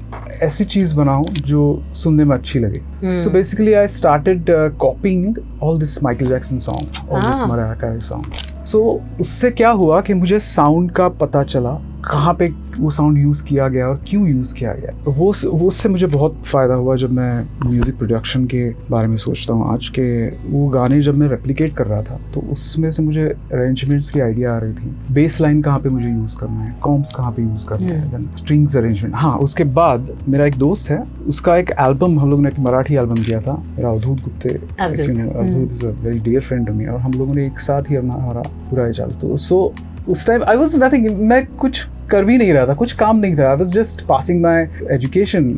ऐसी 0.43 0.65
चीज़ 0.65 0.95
बनाऊँ 0.97 1.25
जो 1.25 1.83
सुनने 1.95 2.25
में 2.25 2.37
अच्छी 2.37 2.59
लगे। 2.59 2.81
Hmm. 2.81 3.17
So 3.17 3.31
basically 3.31 3.73
I 3.73 3.89
started 3.89 4.45
copying 4.79 5.37
all 5.63 5.79
this 5.79 6.03
Michael 6.05 6.27
Jackson 6.27 6.59
song 6.59 7.13
all 7.13 7.23
this. 7.23 7.43
Mariah 7.43 7.99
song 7.99 8.33
so 8.67 9.01
उससे 9.21 9.51
क्या 9.51 9.71
हुआ 9.71 10.01
कि 10.01 10.15
मुझे 10.15 10.39
साउंड 10.39 10.91
का 10.91 11.09
पता 11.09 11.43
चला 11.43 11.79
कहाँ 12.07 12.33
पे 12.35 12.47
वो 12.79 12.91
साउंड 12.91 13.19
यूज़ 13.19 13.43
किया 13.45 13.67
गया 13.69 13.87
और 13.89 14.01
क्यों 14.09 14.27
यूज़ 14.29 14.55
किया 14.55 14.73
गया? 14.73 14.93
तो 15.05 15.11
वो 15.13 15.33
वो 15.47 15.67
उससे 15.69 15.89
मुझे 15.89 16.07
बहुत 16.07 16.43
फ़ायदा 16.47 16.75
हुआ 16.75 16.97
जब 16.97 17.13
मैं 17.13 17.47
म्यूज़िक 17.65 17.97
प्रोडक्शन 17.99 18.45
के 18.45 18.69
बारे 18.91 19.09
में 19.09 19.17
सोचता 19.17 19.55
हूँ। 19.55 19.73
आज 19.73 19.89
के 19.89 20.07
वो 20.51 20.67
गाने 20.69 21.01
जब 21.01 21.17
मैं 21.17 21.29
रेप्लिकेट 21.29 21.75
कर 21.77 21.87
रहा 21.87 22.03
था 22.03 22.19
तो 22.35 22.41
उसमें 22.53 22.91
से 22.91 23.03
मुझे 23.03 23.25
अरेंजमेंट्स 23.25 24.11
की 24.11 24.21
आइडिया 24.21 24.55
आ 24.55 24.59
रही 24.59 24.73
थी। 24.73 25.15
बेस 25.15 25.41
लाइन 25.41 25.63
कहाँ 25.63 25.79
पे 25.79 25.89
मुझे 25.89 26.11
यूज़ 26.11 26.37
करना 26.39 26.61
है? 26.61 26.75
कॉम्स 26.83 27.15
कहाँ 27.17 27.33
पे 27.33 27.43
यूज़ 27.43 27.67
करना 27.69 27.87
है? 27.87 28.23
स्ट्रिंग्स 28.37 28.77
अरेंजमेंट 28.77 29.15
हाँ 29.15 29.37
उसके 29.39 29.65
बाद 29.81 30.17
मेरा 30.29 30.47
एक 30.47 30.57
दोस्त 30.59 30.91
है 30.91 31.03
उसका 31.29 31.57
एक 31.57 31.71
एल्बम 31.81 32.19
हम 32.21 32.31
लोग 32.31 32.41
ने 32.43 32.49
एक 32.49 32.59
मराठी 32.61 32.95
एल्बम 32.95 33.23
किया 33.23 33.41
था 33.41 33.57
मेरा 33.67 33.91
Avdhoot 33.91 34.23
Gupte. 34.25 34.55
Avdhoot, 34.81 35.71
is 35.73 35.87
a 35.87 35.91
very 36.05 36.19
dear 36.21 36.43
friend 36.43 36.67
to 36.67 36.73
me 36.73 36.87
और 36.87 37.01
हम 37.01 37.13
लोगों 37.13 37.35
ने 37.35 37.47
एक 37.47 37.61
साथ 37.61 37.91
ही 37.91 37.97
अपना 37.97 38.15
हमारा 38.15 38.43
पूरा 38.71 38.91
चालू। 38.91 39.21
तो 39.21 39.37
सो 39.39 39.73
उस 40.09 40.27
टाइम 40.27 40.45
आई 40.49 40.57
वाज 40.57 40.77
नथिंग 40.83 41.09
मैं 41.29 41.45
कुछ 41.59 41.85
कर 42.11 42.25
भी 42.25 42.37
नहीं 42.39 42.53
रहा 42.53 42.67
था 42.67 42.75
कुछ 42.75 42.93
काम 42.95 43.19
नहीं 43.19 43.37
था। 43.39 43.49
I 43.51 43.57
was 43.57 43.73
just 43.75 44.03
passing 44.07 44.41
my 44.43 44.69
education. 44.93 45.51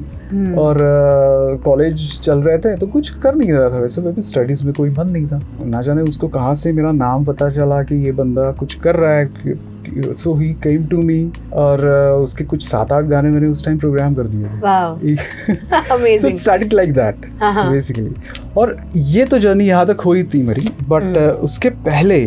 और 0.59 0.76
कॉलेज 1.64 1.95
uh, 1.97 2.21
चल 2.25 2.38
रहे 2.38 2.59
थे 2.59 2.76
तो 2.76 2.87
कुछ 2.87 3.11
कर 3.21 3.35
नहीं 3.35 3.52
रहा 3.52 3.69
था 3.71 3.78
वैसे। 3.81 4.00
भी 4.02 4.23
स्टडीज़ 4.23 4.64
में 4.67 4.73
कोई 4.75 4.90
मन 4.90 5.09
नहीं 5.11 5.26
था। 5.26 5.40
ना 5.64 5.83
जाने 5.83 6.02
उसको 6.02 6.28
कहाँ 6.28 6.55
से 6.55 6.73
मेरा 6.73 6.93
नाम 6.93 7.25
पता 7.25 7.49
चला 7.50 7.83
कि 7.83 7.95
ये 8.05 8.12
बंदा 8.12 8.50
कुछ 8.59 8.75
कर 8.75 8.97
रहा 8.97 9.12
है 9.12 9.57
so 10.14 10.35
he 10.35 10.49
came 10.62 10.87
to 10.87 11.02
me 11.02 11.21
और 11.52 11.78
uh, 11.78 12.25
उसके 12.25 12.45
कुछ 12.45 12.67
सात 12.69 12.93
आठ 12.93 13.05
गाने 13.05 13.31
मैंने 13.31 13.47
उस 13.49 13.64
टाइम 13.64 13.78
प्रोग्राम 13.78 14.14
कर 14.14 14.26
दिए 14.26 14.47
so 16.19 16.37
started 16.37 16.73
like 16.73 16.93
that. 16.95 17.26
Basically 17.43 18.11
और 18.57 18.76
ये 18.97 19.25
तो 19.25 19.38
जर्नी 19.38 19.64
यहाँ 19.64 19.87
तक 19.87 20.00
हुई 20.00 20.23
थी 20.25 20.43
मेरी 20.43 20.69
बट 20.88 21.02
हम्म। 21.02 21.31
उसके 21.45 21.71
पहले 21.87 22.21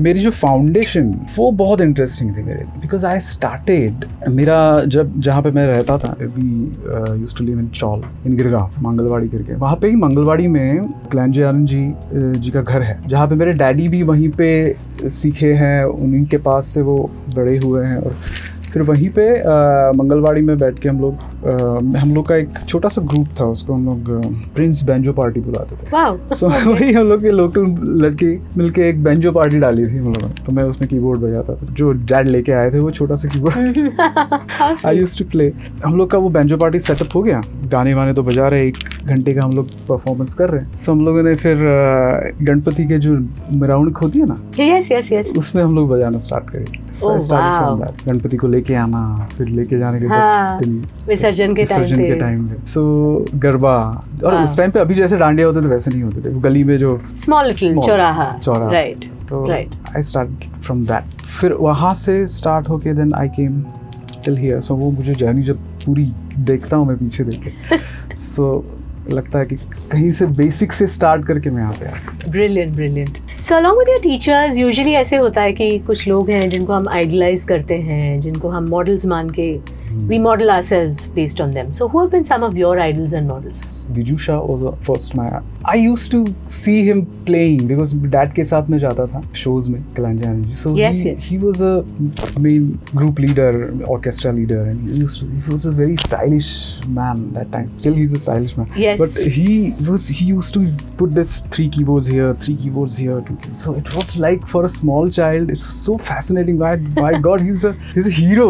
मेरी 0.00 0.20
जो 0.20 0.30
फाउंडेशन 0.30 1.14
वो 1.36 1.50
बहुत 1.52 1.80
इंटरेस्टिंग 1.80 2.36
थी 2.36 2.42
मेरे। 2.42 2.64
बिकॉज़ 2.80 3.06
आई 3.06 3.18
स्टार्टेड 3.20 4.04
मेरा 4.28 4.58
जब, 4.86 5.20
जहाँ 5.20 5.42
पे 5.42 5.50
मैं 5.50 5.66
रहता 5.66 5.98
था 5.98 6.14
we 6.20 7.20
used 7.20 7.36
to 7.38 7.44
live 7.44 7.58
in 7.58 7.68
chawl 7.68 8.02
in 8.26 8.36
Girgaon 8.36 8.68
Mangalwadi 8.82 9.28
करके। 9.28 9.54
वहाँ 9.54 9.76
पे 9.76 9.88
ही 9.88 9.96
मंगलवाड़ी 9.96 10.46
में 10.46 10.84
क्लैंजे 11.10 11.42
आनंद 11.42 11.68
जी 11.68 12.40
जी 12.40 12.50
का 12.50 12.62
घर 12.62 12.82
है। 12.82 13.00
जहाँ 13.06 13.26
पे 13.28 13.34
मेरे 13.34 13.52
डैडी 13.52 13.88
भी 13.88 14.02
वहीं 14.02 14.28
पे 14.30 14.50
सीखे 15.02 15.52
हैं, 15.54 15.84
उन्हीं 15.84 16.24
के 16.24 16.36
पास 16.38 16.66
से 16.66 16.82
वो 16.82 16.98
बड़े 17.36 17.58
हुए 17.64 17.84
हैं 17.86 17.96
और 17.96 18.16
फिर 18.72 18.82
वहीं 18.82 19.08
पे 19.18 19.24
मंगलवाड़ी 19.98 20.40
में 20.40 20.58
बैठ 20.58 20.78
के 20.78 20.88
हम 20.88 21.00
लोग 21.00 21.30
हम 21.96 22.14
लोग 22.14 22.26
का 22.28 22.36
एक 22.36 22.48
छोटा 22.68 22.88
सा 22.88 23.02
ग्रुप 23.02 23.28
था 23.40 23.44
उसको 23.44 23.72
हम 23.72 23.84
लोग 23.86 24.10
प्रिंस 24.54 24.82
बैंजो 24.84 25.12
पार्टी 25.12 25.40
बुलाते 25.40 25.76
थे। 25.76 26.36
सो 26.36 26.48
वही 26.72 26.92
हम 26.92 27.06
लोग 27.06 27.20
के 27.22 27.30
लोकल 27.30 27.66
लड़के 28.02 28.26
मिलके 28.58 28.88
एक 28.88 29.02
बेंजो 29.04 29.32
पार्टी 29.32 29.58
डाली 29.58 29.86
थी 29.86 29.96
हम 29.96 30.04
लोगों 30.04 30.28
ने। 30.28 30.44
तो 30.46 30.52
मैं 30.52 30.64
उसमें 30.64 30.88
कीबोर्ड 30.90 31.20
बजाता 31.20 31.54
था। 31.54 31.66
जो 31.72 31.92
डैड 31.92 32.30
लेके 32.30 32.52
आए 32.52 32.70
थे 32.72 32.78
वो 32.78 32.90
छोटा 32.90 33.16
सा 33.16 33.28
keyboard 33.28 34.86
I. 34.86 34.98
Used 34.98 35.18
to 35.18 35.24
play 35.30 35.52
हम 35.84 35.96
लोग 35.96 36.10
का 36.10 36.18
वो 36.18 36.28
बेंजो 36.28 36.56
पार्टी 36.56 36.80
सेटअप 36.80 37.14
हो 37.14 37.22
गया। 37.22 37.42
गाने 37.72 37.94
वाने 37.94 38.12
तो 38.12 38.22
बजा 38.22 38.48
रहे 38.48 38.68
एक 38.68 38.76
घंटे 39.04 39.32
का 39.32 39.40
हम 39.44 39.52
लोग 39.52 39.66
परफॉर्मेंस 39.88 40.34
कर 40.34 40.50
रहे 40.50 40.62
हैं। 40.62 40.78
सो 40.78 40.92
हम 40.92 41.04
लोगों 41.06 41.22
ने 41.22 41.34
फिर 41.34 41.56
गणपति 42.42 42.84
के 42.84 42.98
जो 42.98 43.18
मिराउंड 43.56 43.96
होती 43.96 44.18
है 44.18 44.26
ना 44.26 44.36
Yes, 44.52 44.92
yes, 44.92 45.12
yes. 45.12 45.36
उसमें 45.38 45.62
हम 45.62 45.74
लोग 45.74 45.88
बजाना 45.90 46.18
स्टार्ट 46.18 46.50
करें 46.50 46.66
So 47.00 47.10
I 47.10 47.18
Oh, 47.18 47.28
wow. 47.28 47.90
Ganpati 48.06 48.36
को 48.36 48.48
लेके 48.48 48.74
आना 48.74 49.00
फिर 49.36 49.48
लेके 49.48 49.78
जाने 49.78 50.00
के 50.00 50.06
हाँ, 50.06 50.58
दस 50.60 50.66
दिन 50.66 50.84
विसर्जन 51.08 51.54
के 51.54 51.64
टाइम 51.64 51.84
के 51.96 52.12
पे। 52.12 52.18
टाइम 52.20 52.46
पे। 52.48 52.64
सो 52.70 52.82
गरबा। 53.44 53.74
और 54.24 54.34
हाँ। 54.34 54.42
उस 54.44 54.56
टाइम 54.56 54.70
पे 54.70 54.80
अभी 54.80 54.94
जैसे 54.94 55.16
डांडिया 55.18 55.46
होते 55.46 55.62
थे 55.62 55.66
वैसे 55.68 55.90
नहीं 55.90 56.02
होते 56.02 56.24
थे। 56.24 56.32
वो 56.34 56.40
गली 56.40 56.64
में 56.64 56.76
जो 56.78 57.00
स्मॉल 57.24 57.46
लिटिल 57.46 57.74
चौराहा। 57.86 58.30
चौराहा। 58.44 58.70
राइट 58.72 59.10
तो 59.28 59.44
आई 59.50 60.02
स्टार्ट 60.02 60.44
फ्रॉम 60.64 60.84
दैट 60.86 61.20
फिर 61.40 61.52
वहाँ 61.60 61.94
से 62.04 62.26
स्टार्ट 62.36 62.68
होके 62.68 62.92
then 62.94 63.14
I 63.14 63.28
came 63.38 63.62
till 64.24 64.36
here 64.38 64.60
so 64.60 64.74
वो 64.76 64.90
मुझे 64.90 65.14
जर्नी 65.14 65.42
जब 65.42 65.58
पूरी 65.86 66.04
देखता 66.38 66.76
हूँ 66.76 66.86
मैं 66.88 66.96
पीछे 66.96 67.24
देख 67.24 67.42
के। 67.46 68.16
सो 68.16 68.54
लगता 69.10 69.38
है 69.38 69.44
कि 69.44 69.56
कहीं 69.92 70.10
से 70.12 70.26
बेसिक 70.26 70.72
से 70.72 70.86
स्टार्ट 70.86 71.26
करके 71.26 71.50
मैं 71.50 71.62
यहाँ 71.62 71.72
पे 71.72 71.86
आया 71.86 72.30
brilliant 72.30 72.74
brilliant 72.74 73.18
so 73.40 73.54
along 73.54 73.78
with 73.78 73.88
your 73.88 73.98
teachers 73.98 74.58
usually 74.58 74.92
ऐसे 74.92 75.16
होता 75.16 75.42
है 75.42 75.52
कि 75.52 75.78
कुछ 75.78 76.08
लोग 76.08 76.30
हैं 76.30 76.48
जिनको 76.48 76.72
हम 76.72 76.88
आइडलाइज 76.88 77.44
करते 77.44 77.78
हैं, 77.78 78.20
जिनको 78.20 78.48
हम 78.48 78.68
मॉडल्स 78.68 79.06
मान 79.06 79.30
के 79.30 79.52
We 80.07 80.17
model 80.19 80.49
ourselves 80.53 81.05
based 81.17 81.39
on 81.43 81.53
them 81.57 81.69
so 81.75 81.85
who 81.91 81.99
have 81.99 82.09
been 82.15 82.25
some 82.29 82.43
of 82.47 82.57
your 82.61 82.73
idols 82.85 83.13
and 83.19 83.27
models 83.33 83.61
Viju 83.97 84.17
Shah 84.25 84.39
was 84.49 84.63
the 84.65 84.71
first 84.87 85.15
my 85.19 85.27
I 85.73 85.75
used 85.83 86.11
to 86.15 86.19
see 86.55 86.75
him 86.87 86.99
playing 87.29 87.63
because 87.71 87.93
dad 88.15 88.33
के 88.35 88.43
साथ 88.49 88.69
में 88.73 88.77
जाता 88.83 89.05
था 89.13 89.21
shows 89.43 89.69
में 89.75 89.79
Kalanja 89.99 90.27
Energy 90.31 90.57
so 90.63 90.73
Yes, 90.79 90.99
he, 90.99 91.07
yes. 91.09 91.23
he 91.31 91.37
was 91.45 91.61
a 91.69 91.71
main 92.47 92.67
group 92.99 93.21
leader 93.25 93.49
orchestra 93.95 94.33
leader 94.39 94.59
and 94.73 94.89
he 94.89 94.99
used 95.05 95.21
to, 95.23 95.29
he 95.47 95.53
was 95.55 95.65
a 95.71 95.73
very 95.79 95.97
stylish 96.05 96.51
man 96.99 97.23
that 97.39 97.51
time 97.55 97.71
still 97.85 97.97
he's 98.01 98.13
a 98.19 98.21
stylish 98.27 98.55
man 98.61 98.69
Yes. 98.83 98.99
but 99.03 99.17
he 99.39 99.57
was 99.89 100.07
he 100.19 100.29
used 100.31 100.53
to 100.59 100.65
put 101.01 101.15
this 101.21 101.33
three 101.57 101.69
keyboards 101.77 102.11
here 102.17 102.29
three 102.45 102.57
keyboards 102.65 102.97
here 103.05 103.19
two 103.31 103.37
keyboards. 103.41 103.63
so 103.63 103.75
it 103.83 103.93
was 103.95 104.15
like 104.27 104.47
for 104.55 104.63
a 104.71 104.73
small 104.77 105.09
child 105.21 105.55
it 105.57 105.65
was 105.67 105.81
so 105.89 105.97
fascinating 106.13 106.57
my, 106.65 106.75
my 107.07 107.13
god 107.29 107.41
he's 107.49 107.65
a 107.71 107.73
he's 107.95 108.07
a 108.13 108.15
hero 108.21 108.49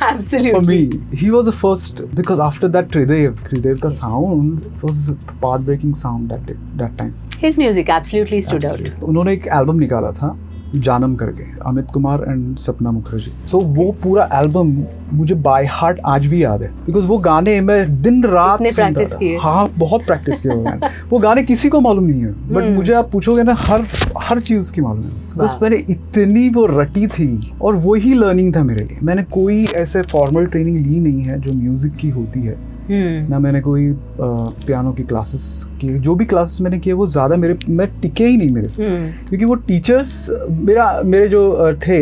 absolutely 0.00 0.52
for 0.52 0.62
me 0.70 0.78
he 1.12 1.30
was 1.30 1.46
the 1.46 1.52
first 1.52 2.02
because 2.14 2.40
after 2.40 2.68
that 2.68 2.88
Tridev 2.88 3.42
Tridev 3.48 3.80
ka 3.80 3.88
Yes. 3.88 3.98
sound 3.98 4.64
was 4.82 5.08
a 5.08 5.14
path 5.44 5.60
breaking 5.60 5.94
sound 5.94 6.30
that 6.30 6.46
day, 6.46 6.56
that 6.76 6.96
time 6.98 7.14
his 7.38 7.58
music 7.58 7.88
absolutely 7.88 8.40
stood 8.40 8.64
out 8.64 8.72
Absolutely. 8.72 9.08
उन्होंने 9.08 9.32
एक 9.32 9.46
album 9.60 9.78
निकाला 9.78 10.12
था 10.12 10.36
जानम 10.75 11.15
करके 11.15 11.43
Amit 11.65 11.85
Kumar 11.93 12.25
and 12.27 12.57
सपना 12.57 12.91
मुखर्जी 12.91 13.31
सो 13.47 13.57
so, 13.57 13.65
वो 13.65 13.91
पूरा 14.03 14.29
album 14.33 14.83
मुझे 15.13 15.35
बाय 15.35 15.65
हार्ट 15.65 15.99
आज 16.05 16.25
भी 16.25 16.43
याद 16.43 16.61
है 16.61 16.69
बिकॉज़ 16.85 17.05
वो 17.05 17.17
गाने 17.17 17.61
मैं 17.61 18.01
दिन 18.01 18.23
रात 18.23 18.59
सुनता 18.63 19.03
किए। 19.03 19.37
हाँ 19.37 19.69
बहुत 19.77 20.05
प्रैक्टिस 20.05 20.41
किए 20.41 20.55
गाने 20.55 20.87
वो 21.09 21.19
गाने 21.19 21.43
किसी 21.43 21.69
को 21.69 21.81
मालूम 21.81 22.03
नहीं 22.03 22.21
है 22.21 22.31
बट 22.53 22.63
हम्म। 22.63 22.75
मुझे 22.75 22.93
आप 22.93 23.11
पूछोगे 23.11 23.43
ना 23.43 23.55
हर 23.59 23.85
हर 24.17 24.39
चीज़ 24.39 24.73
की 24.73 24.81
मालूम 24.81 25.03
है 25.03 25.37
बस। 25.37 25.59
मैंने 25.61 25.77
इतनी 25.89 26.49
वो 26.49 26.65
रटी 26.65 27.07
थी 27.07 27.51
और 27.61 27.75
वही 27.75 28.13
लर्निंग 28.13 28.55
था 28.55 28.63
मेरे 28.63 28.85
लिए 28.85 28.97
मैंने 29.03 29.23
कोई 29.23 29.63
ऐसे 29.75 30.01
फॉर्मल 30.01 30.45
ट्रेनिंग 30.45 30.77
ली 30.77 30.99
नहीं 30.99 31.23
है 31.23 31.39
जो 31.41 31.53
म्यूज़िक 31.53 31.95
की 31.95 32.09
होती 32.09 32.39
है 32.39 32.55
hmm. 32.55 32.80
ना 33.29 33.39
मैंने 33.39 33.61
कोई 33.61 33.91
पियानो 34.21 34.91
की 34.93 35.03
क्लासेस 35.03 35.43
की 35.81 35.89
जो 35.99 36.15
भी 36.15 36.25
क्लासेस 36.25 36.61
मैंने 36.61 36.79
किए 36.79 36.93
वो 36.93 37.07
ज़्यादा 37.07 37.35
मेरे 37.35 37.57
मैं 37.69 37.87
टिके 38.01 38.27
ही 38.27 38.37
नहीं 38.37 38.49
मेरे 38.49 38.67
से 38.67 38.83
Hmm. 38.83 39.29
क्योंकि 39.29 39.45
वो 39.45 39.55
टीचर्स 39.67 40.29
मेरा 40.49 41.01
मेरे 41.05 41.27
जो 41.27 41.73
थे 41.87 41.99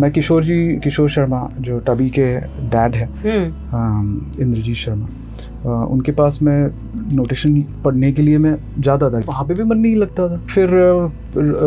मैं 0.00 0.10
किशोर 0.12 0.44
जी 0.44 0.58
किशोर 0.84 1.08
शर्मा 1.10 1.48
जो 1.60 1.78
टबी 1.86 2.08
के 2.18 2.28
डैड 2.74 2.94
है 2.94 3.08
Hmm. 3.08 4.40
इंद्रजीत 4.42 4.76
शर्मा 4.76 5.08
उनके 5.66 6.12
पास 6.12 6.38
मैं 6.42 6.70
नोटेशन 7.16 7.62
पढ़ने 7.84 8.12
के 8.12 8.22
लिए 8.22 8.38
मैं 8.38 8.56
जाता 8.78 9.10
था। 9.10 9.18
वहाँ 9.18 9.44
पे 9.44 9.54
भी 9.54 9.64
मन 9.64 9.78
नहीं 9.78 9.96
लगता 9.96 10.28
था। 10.28 10.36
फिर 10.36 10.70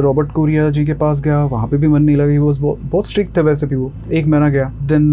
रॉबर्ट 0.02 0.32
कोरिया 0.32 0.70
जी 0.70 0.86
के 0.86 0.94
पास 0.94 1.22
गया 1.22 1.44
वहाँ 1.44 1.68
पे 1.68 1.78
भी 1.78 1.88
मन 1.88 2.02
नहीं 2.02 2.16
लगा। 2.16 2.40
वो 2.62 2.78
बहुत 2.84 3.08
स्ट्रिक्ट 3.08 3.38
थे 3.38 3.42
वैसे 3.42 3.68
भी 3.68 3.76
वो। 3.76 3.92
एक 4.12 4.26
महीना 4.26 4.50
गया। 4.50 4.72
देन 4.84 5.04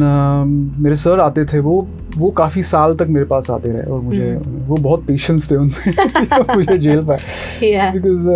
मेरे 0.79 0.97
सर 0.97 1.21
आते 1.21 1.45
थे। 1.45 1.59
वो 1.59 1.89
वो 2.17 2.31
काफ़ी 2.31 2.63
साल 2.63 2.95
तक 2.95 3.07
मेरे 3.07 3.27
पास 3.27 3.51
आते 3.51 3.69
रहे 3.69 3.83
और 3.83 4.01
मुझे 4.01 4.35
वो 4.67 4.77
बहुत 4.77 5.05
पेशेंस 5.07 5.51
थे 5.51 5.57
उनमें। 5.57 5.95
मुझे 6.57 6.79
जेल 6.79 7.05
पाए। 7.05 7.91
बिकॉज़ 7.93 8.29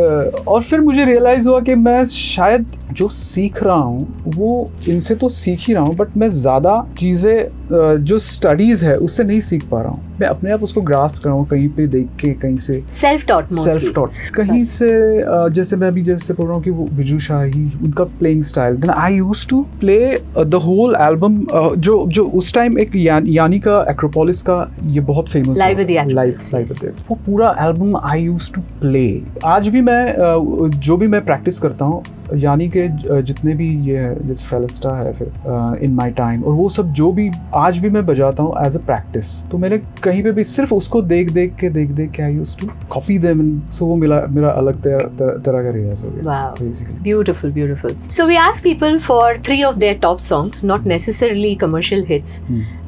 और 0.49 0.63
फिर 0.63 0.81
मुझे 0.81 1.05
रियलाइज़ 1.05 1.49
हुआ 1.49 1.61
कि 1.61 1.75
मैं 1.75 2.05
शायद 2.07 2.67
जो 2.93 3.09
सीख 3.09 3.63
रहा 3.63 3.77
हूँ 3.77 4.23
वो 4.27 4.71
इनसे 4.89 5.15
तो 5.15 5.29
सीख 5.29 5.61
ही 5.61 5.75
रहा 5.75 5.83
हूँ 5.85 5.97
बट 5.97 6.17
मैं 6.17 6.29
ज़्यादा 6.31 6.87
चीज़ें 6.99 7.64
जो 7.73 8.19
स्टडीज़ 8.19 8.85
है 8.85 8.97
उससे 8.97 9.25
नहीं 9.25 9.41
सीख 9.41 9.65
पा 9.69 9.81
रहा 9.81 9.91
हूँ। 9.91 10.17
मैं 10.21 10.29
अपने 10.29 10.51
आप 10.51 10.63
उसको 10.63 10.81
ग्रास्प 10.81 11.15
कर 11.15 11.25
रहा 11.25 11.35
हूँ 11.35 11.47
कहीं 11.49 11.69
पे 11.69 11.87
देख 11.87 12.09
के 12.21 12.33
कहीं 12.33 12.57
से। 12.57 12.81
Taught 13.29 13.53
mostly 13.53 13.69
सेल्फ 13.69 13.95
टॉट 13.95 14.11
कहीं 14.35 14.65
से 14.65 14.89
जैसे 15.55 15.77
मैं 15.77 15.89
अभी 15.89 16.03
जैसे 16.03 16.35
बोल 16.35 16.47
रहा 16.47 16.57
हूँ 16.57 16.63
कि 16.65 16.71
वो 16.71 16.85
बिजू 16.93 17.19
शाही 17.19 17.65
उनका 17.85 18.05
playing 18.19 18.43
style 18.45 18.77
then 18.77 18.91
I 18.91 19.15
used 19.15 19.47
to 19.49 19.63
play 19.81 19.99
the 20.39 20.61
whole 20.65 20.97
album 21.01 21.41
जो 21.79 22.05
जो 22.09 22.25
उस 22.25 22.55
टाइम 22.55 22.79
एक 22.79 22.97
यान, 22.97 23.27
यानी 23.27 23.59
का 23.59 23.81
एक्रोपोलिस 23.91 24.43
का 24.43 24.59
ये 24.85 25.01
बहुत 25.03 25.29
फ़ेमस 25.29 25.59
लाइव 25.59 25.87
लाइव 26.11 26.93
वो 27.11 27.19
पूरा 27.27 27.55
album 27.61 27.97
I 27.97 28.23
used 28.23 28.53
to 28.53 28.61
play 28.81 29.07
आज 29.47 29.69
भी 29.69 29.81
मैं 29.81 30.71
जो 30.81 30.97
भी 30.97 31.07
मैं 31.07 31.25
प्रैक्टिस 31.25 31.59
करता 31.59 31.85
हूँ 31.85 32.03
यानी 32.35 32.69
कि 32.77 32.89
जितने 33.23 33.55
भी 33.55 33.69
ये 33.87 33.99
है 33.99 34.27
जैसे 34.27 34.47
फेलस्टा 34.47 34.95
है 34.97 35.13
फिर 35.13 35.81
इन 35.85 35.95
माई 35.95 36.11
टाइम 36.13 36.43
और 36.45 36.53
वो 36.55 36.69
सब 36.69 36.93
जो 36.93 37.11
भी 37.13 37.31
आज 37.55 37.79
भी 37.79 37.91
मैं 37.91 38.05
बजाता 38.07 38.43
हूँ 38.43 38.55
एज 38.67 38.77
अ 38.77 38.81
प्रैक्टिस 38.87 39.33
तो 39.51 39.59
मैंने 39.59 39.79
कहीं 40.03 40.23
पे 40.25 40.33
भी 40.33 40.45
सिर्फ़ 40.45 40.75
उसको 40.75 41.03
देख 41.05 41.31
देख 41.31 41.55
के 41.61 41.71
देख 41.71 41.91
देख 41.93 42.11
के 42.11 42.23
I 42.23 42.35
used 42.35 42.57
to 42.61 42.67
copy 42.91 43.19
them 43.19 43.43
so 43.71 43.87
वो 43.87 43.97
मिला 43.97 44.21
मेरा 44.31 44.51
अलग 44.53 44.81
तरह 44.83 45.63
का 45.63 45.71
रियाज 45.71 46.05
हो 46.05 46.11
गया 46.11 47.03
beautiful 47.03 47.53
beautiful 47.53 47.97
so 48.11 48.27
we 48.27 48.37
ask 48.39 48.65
people 48.65 48.99
for 49.01 49.39
three 49.47 49.63
of 49.63 49.77
their 49.77 49.99
top 50.03 50.19
songs 50.21 50.65
not 50.65 50.87
necessarily 50.87 51.55
commercial 51.57 52.05
hits 52.09 52.43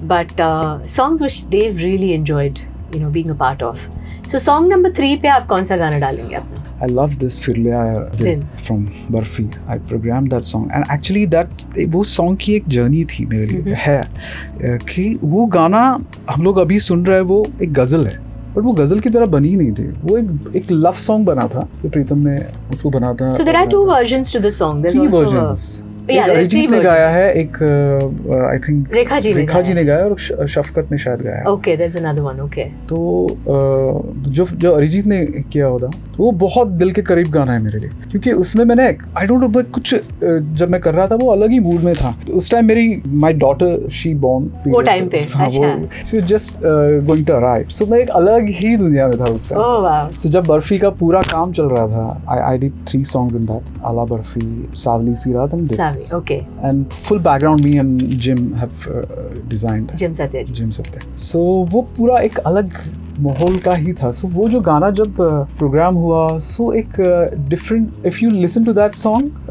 but 0.04 0.40
songs 0.90 1.22
which 1.22 1.44
they 1.50 1.68
really 1.76 2.10
enjoyed 2.10 2.58
you 2.94 3.02
know 3.02 3.10
being 3.10 3.30
a 3.30 3.38
part 3.38 3.62
of 3.62 3.88
So 4.30 4.38
song 4.44 4.68
number 4.68 4.90
three 4.98 5.16
पे 5.22 5.28
आप 5.28 5.46
कौन 5.48 5.64
सा 5.64 5.76
गाना 5.76 5.98
डालेंगे 5.98 6.34
अपना? 6.34 6.62
I 6.84 6.86
love 6.92 7.12
this 7.20 7.36
Din. 8.16 8.40
from 8.66 8.80
Barfi. 9.12 9.44
I 9.74 9.78
programmed 9.90 10.32
that 10.32 10.48
song 10.48 10.64
and 10.78 10.90
actually 10.94 11.24
that 11.34 11.64
वो 11.94 12.02
song 12.04 12.36
की 12.40 12.54
एक 12.54 12.68
जर्नी 12.68 13.04
थी 13.12 13.26
मेरे 13.26 13.46
लिए 13.46 13.62
Mhm. 13.62 13.76
है 13.86 14.78
कि 14.88 15.04
वो 15.24 15.46
गाना 15.56 15.82
हम 16.30 16.42
लोग 16.42 16.58
अभी 16.58 16.80
सुन 16.88 17.06
रहे 17.06 17.16
हैं 17.16 17.24
वो 17.32 17.44
एक 17.62 17.72
गज़ल 17.72 18.06
है 18.06 18.18
बट 18.56 18.62
वो 18.64 18.72
गज़ल 18.72 19.00
की 19.00 19.10
तरह 19.10 19.26
बनी 19.36 19.54
नहीं 19.56 19.72
थी 19.78 19.86
वो 20.04 20.16
एक 20.18 20.56
एक 20.56 20.70
लव 20.70 20.92
सॉन्ग 21.06 21.26
बना 21.26 21.46
था 21.54 21.66
जो 21.82 21.88
प्रीतम 21.88 22.18
ने 22.28 22.38
उसको 22.72 22.90
बना 22.90 23.12
था 23.20 23.34
So 23.36 23.44
there 23.50 23.60
are 23.62 23.68
two 23.76 23.84
versions 23.92 24.32
to 24.36 24.42
the 24.48 24.52
song. 24.60 24.82
There's 24.82 24.96
three 24.96 25.08
Arijit 26.08 26.70
ने. 26.70 26.80
गाया 26.80 27.08
है 27.08 27.32
एक 27.32 27.56
आई 28.50 28.58
थिंक 28.58 28.94
रेखा 28.94 29.18
जी 29.18 29.32
ने 29.34 29.40
रेखा 29.40 29.60
जी 29.60 29.74
ने 29.74 29.84
गाया 29.84 30.04
और 30.04 30.46
शफकत 30.48 30.88
ने 30.92 30.98
शायद 30.98 31.22
गाया 31.22 31.44
Okay, 31.46 31.74
there's 31.76 31.96
another 31.96 32.24
one. 32.26 32.40
Okay. 32.40 32.66
तो 32.88 33.36
जो 34.28 34.46
जो 34.54 34.72
अरिजीत 34.72 35.06
ने 35.06 35.24
किया 35.52 35.66
होता 35.66 35.90
वो 36.18 36.30
बहुत 36.32 36.68
दिल 36.68 36.92
के 36.92 37.02
करीब 37.02 37.30
गाना 37.30 37.52
है 37.52 37.62
मेरे 37.62 37.78
लिए 37.78 37.90
क्योंकि 38.10 38.32
उसमें 38.32 38.64
मैंने 38.64 38.86
आई 39.18 39.26
डोंट 39.26 39.42
नो 39.42 39.62
कुछ 39.62 39.94
जब 40.22 40.70
मैं 40.70 40.80
कर 40.80 40.94
रहा 40.94 41.06
था 41.06 41.14
वो 41.14 41.30
अलग 41.32 41.50
ही 41.50 41.58
मूड 41.60 41.80
में 41.80 41.94
था 41.94 42.14
उस 42.30 42.50
टाइम 42.50 42.66
मेरी 42.66 43.02
माय 43.06 43.32
डॉटर 43.32 43.88
शी 43.92 44.14
बॉर्न 44.14 44.50
वो 44.66 44.82
time 44.82 45.10
पे, 45.10 45.18
हाँ 45.34 45.48
वो 45.48 45.64
अच्छा। 45.64 46.04
She 46.10 46.20
just 46.26 46.54
going 46.62 47.26
to 47.26 47.32
arrive 47.32 47.68
so 47.68 47.86
मैं 47.86 47.98
एक 47.98 48.10
अलग 48.22 48.48
ही 48.62 48.76
दुनिया 48.76 49.08
में 49.08 49.18
था 49.20 49.32
उस 49.32 49.48
टाइम 49.50 49.62
Oh 49.62 49.76
wow. 49.86 50.18
सो 50.18 50.28
जब 50.28 50.46
बर्फ़ी 50.46 50.78
का 50.78 50.90
पूरा 51.02 51.20
काम 51.32 51.52
चल 51.52 51.68
रहा 51.74 51.86
था 51.88 52.22
I 52.28 52.40
I 52.50 52.58
did 52.58 52.72
three 52.88 53.04
songs 53.04 53.36
in 53.36 53.46
that 53.46 53.84
Aala 53.84 54.04
Barfi 54.14 54.68
Saawali 54.76 55.14
Si 55.16 55.32
Raat 55.32 55.54
and 55.54 55.74
Savvy. 55.76 55.95
This 55.96 56.14
Okay. 56.14 56.38
And 56.64 56.84
full 56.92 57.18
background 57.18 57.64
me 57.64 57.76
and 57.76 57.98
Jim 58.26 58.54
have 58.54 58.70
designed 59.48 59.90
Jim 59.96 60.14
Satyajit. 60.20 60.52
Jim 60.52 60.70
सकते 60.70 60.98
हैं 60.98 61.14
सो 61.14 61.38
वो 61.72 61.82
पूरा 61.96 62.18
एक 62.20 62.38
अलग 62.38 62.72
माहौल 63.20 63.58
का 63.58 63.74
ही 63.74 63.92
था। 63.92 64.10
सो 64.10 64.28
so, 64.28 64.34
वो 64.34 64.48
जो 64.48 64.60
गाना 64.60 64.90
जब 64.90 65.16
प्रोग्राम 65.58 65.94
हुआ 65.94 66.38
सो 66.38 66.64
so 66.64 66.76
एक 66.76 67.00
different 67.48 68.06
if 68.06 68.18
you 68.22 68.30
listen 68.30 68.64
to 68.64 68.72
that 68.72 68.94
song 68.94 69.50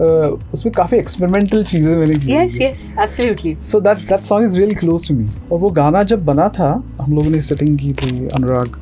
उसमें 0.53 0.74
काफ़ी 0.74 0.98
एक्सपेरिमेंटल 0.98 1.63
चीज़ें 1.63 1.95
मैंने 1.98 2.13
की 2.15 2.34
Yes, 2.36 2.57
yes, 2.62 2.81
absolutely. 3.05 3.55
So 3.63 3.81
that 3.81 3.98
that 4.10 4.19
song 4.19 4.45
is 4.45 4.57
really 4.57 4.75
close 4.75 5.07
to 5.10 5.15
me 5.15 5.27
और 5.51 5.60
वो 5.60 5.69
गाना 5.79 6.03
जब 6.03 6.25
बना 6.25 6.48
था 6.50 6.72
हम 7.01 7.15
लोगों 7.15 7.29
ने 7.29 7.41
सेटिंग 7.41 7.77
की 7.79 7.93
थी 7.93 8.27
अनुराग 8.27 8.77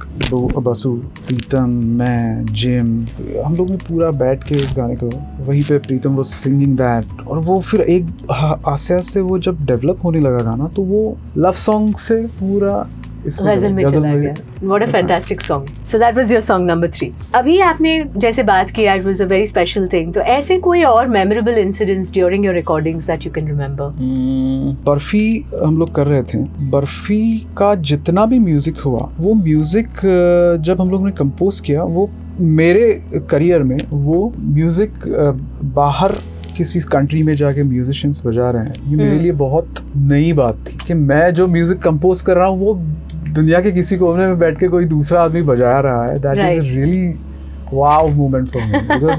बसु 0.64 0.92
प्रीतम 1.28 1.70
मैं 2.00 2.46
जिम 2.54 2.90
हम 3.46 3.56
लोग 3.56 3.70
ने 3.70 3.78
पूरा 3.88 4.12
बैठ 4.18 4.44
के 4.44 4.56
उस 4.56 4.76
गाने 4.78 4.96
को 4.96 5.10
वहीं 5.46 5.64
पे 5.64 5.78
प्रीतम 5.78 6.16
वो 6.16 6.24
सिंगिंग 6.24 6.76
दैट 6.78 7.22
और 7.28 7.40
वो 7.40 7.60
फिर 7.62 7.82
एक 7.82 8.06
आस्ते 8.32 8.94
आस्ते 8.94 9.22
वो 9.22 9.40
जब 9.40 9.66
डेवलप 9.66 10.04
होने 10.04 10.20
लगा 10.20 10.44
गाना 10.44 10.68
तो 10.68 10.82
वो 10.84 11.02
लव 11.38 11.52
सॉन्ग 11.60 11.96
से 11.98 12.22
पूरा 12.40 12.76
गज़ल 13.26 13.74
में 13.74 13.84
चला 13.86 14.14
गया। 14.14 14.34
What 14.64 14.84
a 14.84 14.86
fantastic 14.92 15.42
song 15.42 15.68
so 15.86 15.98
that 16.00 16.16
was 16.16 16.32
your 16.32 16.42
song 16.42 16.70
number 16.70 16.90
three 16.92 17.12
अभी 17.36 17.60
आपने 17.62 18.04
जैसे 18.18 18.44
बात 18.44 18.70
किया 18.72 18.94
it 18.94 19.06
was 19.06 19.22
a 19.22 19.26
very 19.26 19.46
special 19.48 19.88
thing 19.94 20.14
तो 20.14 20.22
ऐसे 20.34 20.58
कोई 20.60 20.84
और 20.84 21.08
memorable 21.10 21.58
incidents 21.60 22.14
during 22.14 22.46
your 22.46 22.56
recordings 22.56 23.08
that 23.08 23.26
you 23.26 23.32
can 23.32 23.48
remember 23.48 23.86
hmm, 23.86 24.74
Barfi 24.86 25.46
हम 25.64 25.78
लोग 25.78 25.94
कर 25.96 26.08
रहे 26.08 26.24
थे। 26.24 26.44
बर्फ़ी 26.72 27.24
का 27.58 27.74
जितना 27.92 28.26
भी 28.26 28.40
म्यूज़िक 28.40 28.78
हुआ 28.80 29.10
वो 29.20 29.34
म्यूज़िक 29.36 30.02
जब 30.66 30.82
हम 30.82 30.90
लोग 30.90 31.06
ने 31.06 31.12
कंपोज 31.14 31.60
किया 31.60 31.84
वो 31.86 32.10
मेरे 32.40 32.92
करियर 33.30 33.64
में 33.64 33.78
वो 33.90 34.34
म्यूज़िक 34.40 34.92
बाहर 35.76 36.12
किसी 36.58 36.80
कंट्री 36.92 37.22
में 37.24 37.34
जाके 37.36 37.64
म्यूजिशियंस 37.64 38.22
बजा 38.26 38.50
रहे 38.52 38.64
हैं। 38.64 38.74
ये 38.90 38.96
मेरे 38.96 39.10
हम्म। 39.10 39.22
लिए 39.22 39.32
बहुत 39.34 39.76
नई 39.98 40.34
बात 40.34 40.58
थी 40.68 40.78
कि 40.88 40.94
मैं 40.94 41.34
जो 41.34 41.48
म्यूज़िक 41.48 41.80
कंपोज 41.84 42.22
कर 42.22 42.38
रहा 42.38 42.48
हूँ 42.48 42.60
वो 42.60 42.74
दुनिया 43.34 43.60
के 43.62 43.72
किसी 43.72 43.98
कोने 43.98 44.26
में 44.28 44.38
बैठ 44.40 44.60
के 44.60 44.68
कोई 44.68 44.86
दूसरा 44.86 45.22
आदमी 45.24 45.42
बजा 45.42 45.80
रहा 45.80 46.06
है 46.06 46.18
that 46.20 46.38
is 46.38 46.62
really 46.64 47.08
wow 47.74 48.10
moment 48.16 48.50
for 48.52 48.62
me 48.64 49.14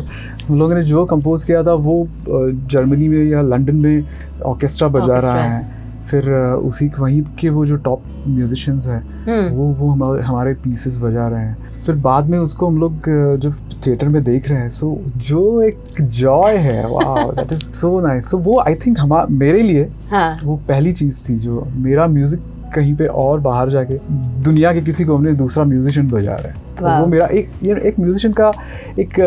हम 0.44 0.58
लोगों 0.58 0.74
ने 0.74 0.82
जो 0.84 1.04
कंपोज 1.04 1.44
किया 1.44 1.62
था 1.64 1.72
वो 1.84 2.06
जर्मनी 2.28 3.08
में 3.08 3.24
या 3.24 3.42
लंदन 3.42 3.76
में 3.76 4.04
ऑर्केस्ट्रा 4.46 4.88
बजा 4.88 5.18
रहा 5.18 5.42
है। 5.42 5.82
फिर 6.10 6.30
उसी 6.30 6.90
वहीं 6.98 7.22
के 7.40 7.48
वो 7.48 7.64
जो 7.66 7.76
टॉप 7.84 8.02
म्यूजिशियंस 8.28 8.86
हैं 8.88 9.00
हम्म। 9.26 9.54
वो 9.56 9.66
वो 9.78 9.90
हमारे 9.90 10.22
हमारे 10.22 10.52
पीसेस 10.64 10.98
बजा 11.02 11.28
रहे 11.28 11.44
हैं। 11.44 11.82
फिर 11.86 11.94
बाद 12.04 12.28
में 12.30 12.38
उसको 12.38 12.66
हम 12.66 12.78
लोग 12.80 13.08
जो 13.38 13.52
थिएटर 13.86 14.08
में 14.08 14.22
देख 14.24 14.48
रहे 14.48 14.58
हैं 14.58 14.68
सो 14.70 14.96
जो 15.28 15.62
एक 15.62 16.00
जॉय 16.00 16.56
है 16.56 16.86
वाह 16.90 17.30
that 17.32 17.52
is 17.52 17.70
so 17.72 18.00
nice 18.00 18.30
so 18.30 18.38
वो 18.38 18.58
आई 18.60 18.74
थिंक 18.86 18.98
हमारा 18.98 19.26
मेरे 19.30 19.62
लिए 19.62 19.88
हाँ। 20.10 20.38
वो 20.44 20.56
पहली 20.68 20.92
चीज़ 20.92 21.28
थी 21.28 21.38
जो 21.38 21.66
मेरा 21.76 22.06
म्यूज़िक 22.06 22.40
कहीं 22.74 22.94
पे 22.96 23.06
और 23.22 23.40
बाहर 23.40 23.70
जाके 23.70 23.98
दुनिया 24.44 24.72
के 24.74 24.80
किसी 24.82 25.04
कोने 25.04 25.30
में 25.30 25.36
दूसरा 25.36 25.64
म्यूजिशियन 25.64 26.08
बजा 26.10 26.34
रहा 26.34 26.48
है। 26.48 26.54
तो 26.76 27.00
वो 27.00 27.06
मेरा 27.06 27.26
एक 27.32 27.50
ये 27.64 27.80
एक 27.88 27.98
म्यूजिशियन 28.00 28.32
का 28.32 28.52
एक 28.98 29.20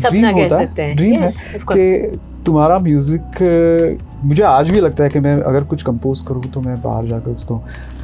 ड्रीम 0.00 0.26
होता 0.26 0.58
है। 0.58 0.94
ड्रीम 0.94 1.20
Yes, 1.22 1.36
है 1.38 1.58
कि 1.70 2.18
तुम्हारा 2.46 2.78
म्यूज़िक 2.78 3.98
मुझे 4.24 4.42
आज 4.44 4.70
भी 4.70 4.80
लगता 4.80 5.04
है 5.04 5.10
कि 5.10 5.20
मैं 5.20 5.34
अगर 5.40 5.64
कुछ 5.64 5.82
कंपोज 5.82 6.20
करूँ 6.28 6.42
तो 6.54 6.60
मैं 6.60 6.80
बाहर 6.82 7.06
जाकर 7.06 7.30
उसको 7.30 7.54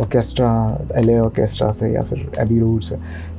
ऑर्केस्ट्रा 0.00 0.50
एल 0.96 1.10
ऑर्केस्ट्रा 1.20 1.70
से 1.70 1.92
या 1.92 2.02
फिर 2.02 2.30
एबी 2.40 2.58
रोड 2.60 2.80
से 2.80 2.96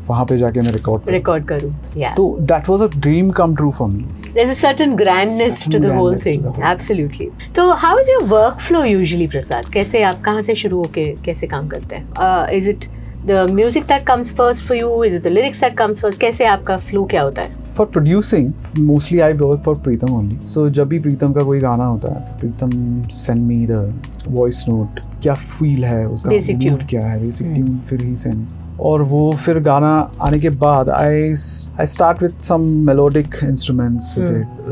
वहाँ 0.07 0.25
पे 0.25 0.37
जाके 0.37 0.61
मैं 0.61 0.71
रिकॉर्ड 0.71 1.01
करूँ। 1.03 1.13
रिकॉर्ड 1.13 1.45
करूँ 1.47 1.71
तो 2.15 2.37
that 2.41 2.69
was 2.69 2.81
a 2.81 2.87
dream 2.97 3.29
come 3.39 3.55
true 3.55 3.71
for 3.71 3.89
me 3.89 4.05
there's 4.35 4.53
a 4.53 4.59
certain 4.61 4.95
grandness 5.01 5.63
Certain 5.63 5.81
to 5.81 5.87
the 5.87 5.93
whole 5.93 6.09
grandness 6.11 6.23
to 6.23 6.29
thing 6.29 6.41
the 6.43 6.51
whole. 6.51 6.63
absolutely 6.73 7.29
तो 7.55 7.67
how 7.83 7.93
is 8.03 8.13
your 8.13 8.21
workflow 8.35 8.85
usually 8.91 9.29
Prasad 9.31 9.69
कैसे 9.73 10.03
आप 10.11 10.21
कहाँ 10.25 10.41
से 10.49 10.55
शुरू 10.63 10.77
होके 10.83 11.11
कैसे 11.25 11.47
काम 11.55 11.67
करते 11.75 11.95
हैं 11.95 12.07
uh, 12.27 12.59
is 12.59 12.67
it 12.73 12.89
the 13.29 13.39
music 13.55 13.87
that 13.87 14.05
comes 14.09 14.29
first 14.35 14.63
for 14.67 14.75
you 14.75 14.91
is 15.07 15.15
it 15.15 15.23
the 15.23 15.33
lyrics 15.37 15.59
that 15.65 15.75
comes 15.81 16.03
first 16.05 16.19
कैसे 16.21 16.45
आपका 16.45 16.77
flow 16.89 17.07
क्या 17.09 17.21
होता 17.21 17.41
है 17.41 17.57
for 17.77 17.85
producing 17.87 18.51
mostly 18.85 19.19
I 19.25 19.33
work 19.41 19.61
for 19.65 19.75
Pritam 19.83 20.13
only 20.15 20.37
so 20.53 20.67
जब 20.77 20.87
भी 20.89 20.99
प्रीतम 20.99 21.33
का 21.33 21.43
कोई 21.45 21.59
गाना 21.59 21.85
होता 21.85 22.13
है 22.13 22.23
तो 22.25 22.39
Pritam 22.39 22.71
send 23.17 23.45
me 23.45 23.65
the 23.69 24.25
voice 24.27 24.63
note 24.69 24.99
क्या 25.21 25.33
फील 25.33 25.85
है 25.85 26.05
उसका 26.07 26.31
mood 26.31 26.87
क्या 26.89 27.05
है 27.05 27.19
बेसिक 27.21 27.47
Hmm. 27.47 27.55
ट्यून 27.55 27.77
फिर 27.89 28.01
ही 28.05 28.15
सेंड्स 28.15 28.53
और 28.81 29.01
वो 29.03 29.31
फिर 29.45 29.59
गाना 29.59 29.89
आने 30.21 30.39
के 30.39 30.49
बाद 30.63 30.89
I 30.89 31.31
I 31.79 31.85
start 31.85 32.23
with 32.23 32.39
some 32.41 32.61
melodic 32.87 33.35
instruments 33.43 34.13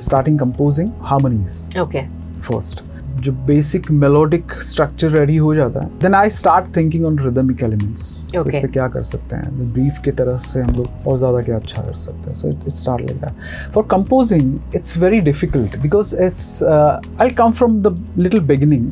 starting 0.05 0.39
composing 0.39 0.89
harmonies 1.03 1.77
okay. 1.77 2.03
First 2.41 2.83
जो 3.21 3.31
बेसिक 3.45 3.89
मेलोडिक 3.91 4.51
स्ट्रक्चर 4.63 5.09
रेडी 5.09 5.35
हो 5.37 5.53
जाता 5.55 5.83
है 5.83 5.89
then 6.01 6.15
I 6.15 6.29
start 6.29 6.65
thinking 6.75 7.05
on 7.05 7.17
rhythmic 7.19 7.63
elements. 7.63 8.03
इस 8.35 8.55
पे 8.55 8.67
क्या 8.67 8.87
कर 8.87 9.03
सकते 9.03 9.35
हैं? 9.35 9.71
ब्रीफ 9.73 9.97
की 10.05 10.11
तरफ़ 10.11 10.41
से 10.41 10.61
हम 10.61 10.75
लोग 10.75 11.07
और 11.07 11.17
ज़्यादा 11.17 11.41
क्या 11.41 11.55
अच्छा 11.55 11.81
कर 11.81 11.95
सकते 11.97 12.29
हैं? 12.29 12.35
So 12.35 12.49
it 12.49 12.75
start 12.75 13.01
like 13.01 13.21
that 13.21 13.73
for 13.73 13.87
composing 13.91 14.75
it's 14.75 14.97
very 14.97 15.19
difficult 15.21 15.77
because 15.81 16.15
it's 16.23 16.63
I 16.63 17.29
come 17.39 17.51
from 17.51 17.81
the 17.81 17.97
little 18.17 18.39
beginning. 18.53 18.85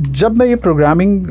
जब 0.00 0.36
मैं 0.36 0.46
ये 0.46 0.56
programming 0.56 1.26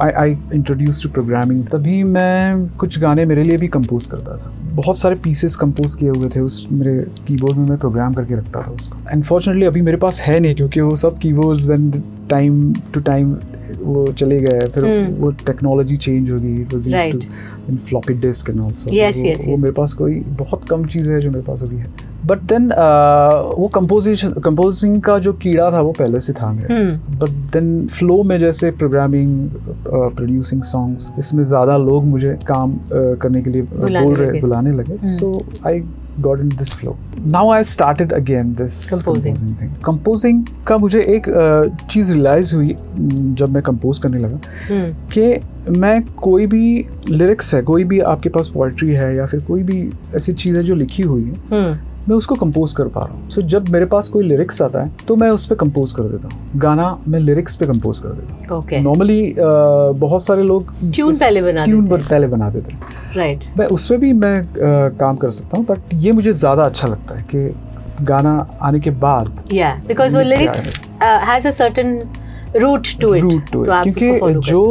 I 0.00 0.10
I 0.10 0.36
introduce 0.54 1.02
to 1.02 1.08
programming 1.08 1.66
तभी 1.66 2.02
मैं 2.04 2.68
कुछ 2.68 2.98
गाने 2.98 3.24
मेरे 3.24 3.44
लिए 3.44 3.56
भी 3.56 3.68
कंपोज 3.68 4.06
करता 4.06 4.36
था 4.36 4.52
बहुत 4.74 4.98
सारे 4.98 5.14
पीसेस 5.14 5.56
कंपोज 5.56 5.94
किए 5.94 6.08
हुए 6.08 6.28
थे 6.28 6.40
उस 6.40 6.68
मेरे 6.72 7.06
कीबोर्ड 7.26 7.58
में 7.58 7.68
मैं 7.68 7.78
प्रोग्राम 7.78 8.14
करके 8.14 8.34
रखता 8.34 8.62
था 8.62 8.70
उसको 8.70 8.98
अनफॉर्चुनेटली 9.12 9.66
अभी 9.66 9.80
मेरे 9.80 9.96
पास 9.96 10.20
है 10.20 10.40
नहीं 10.40 10.54
क्योंकि 10.54 10.80
वो 10.80 10.94
सब 10.94 11.18
keyboards 11.18 11.70
and 11.70 12.02
time 12.30 12.72
to 12.94 13.00
time 13.00 13.36
वो 13.80 14.06
चले 14.12 14.40
गए 14.40 14.60
फिर 14.60 14.82
Hmm. 14.82 15.20
वो 15.20 15.30
टेक्नोलॉजी 15.30 15.96
चेंज 15.96 16.30
हो 16.30 16.38
गई 16.38 16.60
it 16.60 16.74
was 16.74 16.88
Right. 16.88 17.14
Used 17.14 17.24
in 17.70 17.76
floppy 17.76 18.14
disk 18.14 18.50
and 18.50 18.60
वो. 18.60 19.56
मेरे 19.56 19.72
पास 19.72 19.92
कोई 19.92 20.14
बहुत 20.14 20.68
कम 20.68 20.86
चीज़ 20.86 21.10
है 21.10 21.20
जो 21.20 21.30
मेरे 21.30 21.42
पास 21.42 21.62
अभी 21.62 21.76
है 21.76 21.86
बट 22.26 22.38
देन 22.48 22.68
वो 23.58 23.68
कंपोजिशन 23.74 24.32
कंपोजिंग 24.44 25.00
का 25.02 25.18
जो 25.18 25.32
कीड़ा 25.42 25.70
था 25.72 25.80
वो 25.80 25.92
पहले 25.92 26.20
से 26.20 26.32
था 26.32 26.50
मेरे. 26.52 26.84
बट 27.20 27.30
देन 27.52 27.86
फ्लो 27.92 28.22
में 28.22 28.38
जैसे 28.38 28.70
प्रोग्रामिंग 28.82 29.48
प्रोड्यूसिंग 29.86 30.62
सॉन्ग्स 30.62 31.08
इसमें 31.18 31.42
ज़्यादा 31.44 31.76
लोग 31.78 32.04
मुझे 32.04 32.38
काम 32.48 32.74
uh, 32.74 33.18
करने 33.22 33.42
के 33.42 33.50
लिए 33.50 33.62
uh, 33.62 33.68
बोल 33.72 34.14
रहे 34.14 34.40
बुलाने 34.40 34.72
लगे. 34.72 34.96
So 35.08 35.32
I 35.66 35.82
got 36.20 36.40
in 36.40 36.48
this 36.48 36.72
flow 36.74 36.96
now 37.32 37.50
I 37.50 37.64
started 37.64 38.12
again 38.12 38.52
this 38.54 38.80
Composing. 38.92 39.36
Thing 39.60 39.74
composing 39.84 40.44
का 40.66 40.78
मुझे 40.78 41.00
एक 41.16 41.28
uh, 41.28 41.88
चीज़ 41.90 42.12
रियलाइज़ 42.12 42.54
हुई 42.56 42.68
mm, 42.68 43.34
जब 43.38 43.52
मैं 43.54 43.62
कंपोज 43.62 43.98
करने 43.98 44.18
लगा 44.18 44.38
Hmm. 44.68 44.90
कि 45.12 45.78
मैं 45.78 46.02
कोई 46.16 46.46
भी 46.46 46.66
लिरिक्स 47.08 47.54
है 47.54 47.62
कोई 47.62 47.84
भी 47.84 48.00
आपके 48.12 48.28
पास 48.28 48.48
पोइट्री 48.54 48.90
है 48.90 49.14
या 49.16 49.26
फिर 49.26 49.40
कोई 49.44 49.62
भी 49.62 49.88
ऐसी 50.16 50.32
चीज़ 50.32 50.56
है 50.56 50.62
जो 50.62 50.74
लिखी 50.74 51.02
हुई 51.02 51.24
है 51.24 51.34
Hmm. 51.52 51.80
मैं 52.08 52.16
उसको 52.16 52.34
कंपोज 52.34 52.72
कर 52.72 52.88
पा 52.88 53.00
रहा 53.00 53.14
हूँ। 53.14 53.28
सो 53.30 53.40
so, 53.40 53.46
जब 53.46 53.68
मेरे 53.68 53.86
पास 53.86 54.08
कोई 54.08 54.24
लिरिक्स 54.24 54.62
आता 54.62 54.82
है 54.82 54.90
तो 55.08 55.16
मैं 55.16 55.28
उस 55.30 55.46
पर 55.46 55.56
कंपोज 55.56 55.92
कर 55.92 56.02
देता 56.02 56.28
हूँ। 56.28 56.60
गाना 56.60 56.98
मैं 57.08 57.18
लिरिक्स 57.18 57.56
पे 57.56 57.66
कंपोज 57.66 57.98
कर 57.98 58.08
देता 58.08 58.54
हूँ। 58.54 58.62
Okay. 58.62 58.80
नॉर्मली 58.84 59.34
बहुत 59.38 60.24
सारे 60.24 60.42
लोग 60.42 60.72
Tune 60.92 61.20
पहले 61.20 61.42
बना 61.42 61.64
ट्यून 61.64 61.86
हैं। 61.86 62.08
पहले 62.08 62.26
बना 62.26 62.50
देते 62.50 62.72
हैं। 62.72 62.80
Right 63.16 63.38
right. 63.38 63.58
मैं 63.58 63.66
उस 63.66 63.86
पर 63.86 63.96
भी 63.96 64.12
मैं 64.12 64.42
uh, 64.42 64.98
काम 65.00 65.16
कर 65.16 65.30
सकता 65.30 65.56
हूँ 65.56 65.66
बट 65.66 65.94
ये 65.94 66.12
मुझे 66.12 66.32
ज़्यादा 66.32 66.64
अच्छा 66.64 66.88
लगता 66.88 67.14
है 67.14 67.22
कि 67.34 67.54
गाना 68.04 68.34
आने 68.62 68.80
के 68.80 68.90
बाद 68.90 69.26
yeah 69.52 69.74
because 69.90 70.14
वो 70.14 70.20
uh, 70.20 70.26
it 73.16 73.24
root 73.24 73.44
to 73.44 73.52
तो 73.52 73.64
it. 73.64 73.70
आप 73.70 73.86
उसको 73.86 74.00
क्योंकि 74.00 74.40
जो 74.50 74.62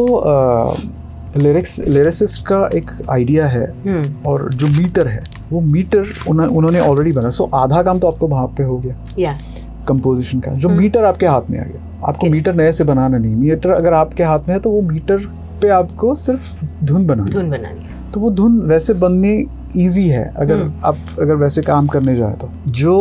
लिरिक्स 1.38 1.88
लिरिसिस्ट 1.88 2.46
का 2.46 2.70
एक 2.76 2.92
आइडिया 3.10 3.48
है 3.48 3.74
Hmm. 3.84 4.26
और 4.26 4.54
जो 4.54 4.68
मीटर 4.68 5.08
है 5.08 5.24
वो 5.52 5.62
मीटर 5.62 6.06
उन, 6.28 6.40
उन्होंने 6.40 6.80
ऑलरेडी 6.80 7.12
बना। 7.12 7.30
सो 7.30 7.50
आधा 7.54 7.84
काम 7.84 8.00
तो 8.00 8.08
आपको 8.08 8.28
वहाँ 8.28 8.48
पे 8.48 8.64
हो 8.64 8.78
गया। 8.78 9.04
Yeah. 9.04 9.86
कंपोजिशन 9.88 10.40
का। 10.40 10.52
जो 10.52 10.70
hmm. 10.70 10.78
मीटर 10.78 11.04
आपके 11.04 11.26
हाथ 11.26 11.42
में 11.50 11.60
आ 11.60 11.64
गया। 11.64 12.08
आपको 12.08 12.22
Okay. 12.22 12.32
मीटर 12.32 12.56
नए 12.56 12.72
से 12.72 12.84
बनाना 12.84 13.18
नहीं। 13.18 13.36
मीटर 13.36 13.70
अगर 13.70 13.94
आपके 13.94 14.24
हाथ 14.24 14.40
में 14.40 14.56
है 14.56 14.60
तो 14.60 14.72
वो 14.72 14.82
मीटर 14.82 15.18
पे 15.62 15.70
आपको 15.70 16.16
सिर्फ़ 16.16 16.66
धुन 16.84 17.08
बनानी 17.08 17.32
धुन 17.32 17.50
बनानी 17.50 18.12
तो 18.14 18.20
वो 18.20 18.32
धुन 18.32 18.62
वैसे 18.62 18.94
बननी 18.94 19.46
ईजी 19.78 20.08
है 20.10 20.24
अगर 20.36 20.56
हम्म। 20.56 20.86
आप 20.86 21.20
अगर 21.22 21.36
वैसे 21.36 21.62
काम 21.62 21.88
करने 21.88 22.16
जाए 22.16 22.36
तो 22.42 22.50
जो 22.80 22.96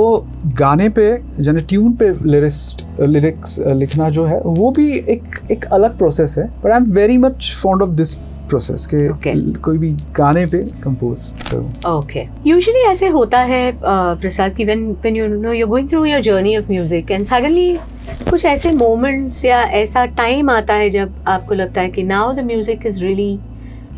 गाने 0.59 0.89
पे 0.99 1.11
यानी 1.41 1.61
ट्यून 1.61 1.93
पे 1.97 2.11
लिरिस्ट 2.25 2.85
लिरिक्स 3.01 3.59
लिखना 3.77 4.09
जो 4.11 4.25
है 4.27 4.41
वो 4.41 4.71
भी 4.71 4.91
एक 4.93 5.41
एक 5.51 5.65
अलग 5.73 5.97
प्रोसेस 5.99 6.35
है 6.39 6.47
but 6.65 6.71
I 6.71 6.77
am 6.77 6.91
very 6.93 7.17
much 7.19 7.55
fond 7.63 7.83
of 7.83 7.91
this 7.93 8.15
process 8.49 8.87
के 8.87 9.09
Okay. 9.11 9.35
कोई 9.61 9.79
भी 9.79 9.91
गाने 10.17 10.45
पे 10.47 10.59
कंपोज 10.85 11.31
करूँ 11.51 11.71
Okay. 11.91 12.25
Usually 12.47 12.85
ऐसे 12.89 13.09
होता 13.11 13.41
है 13.51 13.63
प्रसाद 13.83 14.55
कि 14.55 14.67
when 14.67 14.85
when 15.05 15.21
you 15.21 15.29
know 15.35 15.53
you're 15.53 15.71
going 15.71 15.89
through 15.89 16.05
your 16.07 16.21
journey 16.23 16.57
of 16.57 16.71
music 16.71 17.15
and 17.17 17.31
suddenly 17.33 17.69
कुछ 18.31 18.45
ऐसे 18.45 18.71
मोमेंट्स 18.75 19.45
या 19.45 19.61
ऐसा 19.81 20.05
टाइम 20.17 20.51
आता 20.51 20.75
है 20.75 20.91
जब 20.91 21.15
आपको 21.29 21.55
लगता 21.55 21.81
है 21.81 21.89
कि 21.89 22.05
now 22.05 22.25
the 22.39 22.47
music 22.47 22.87
is 22.87 23.01
really 23.03 23.31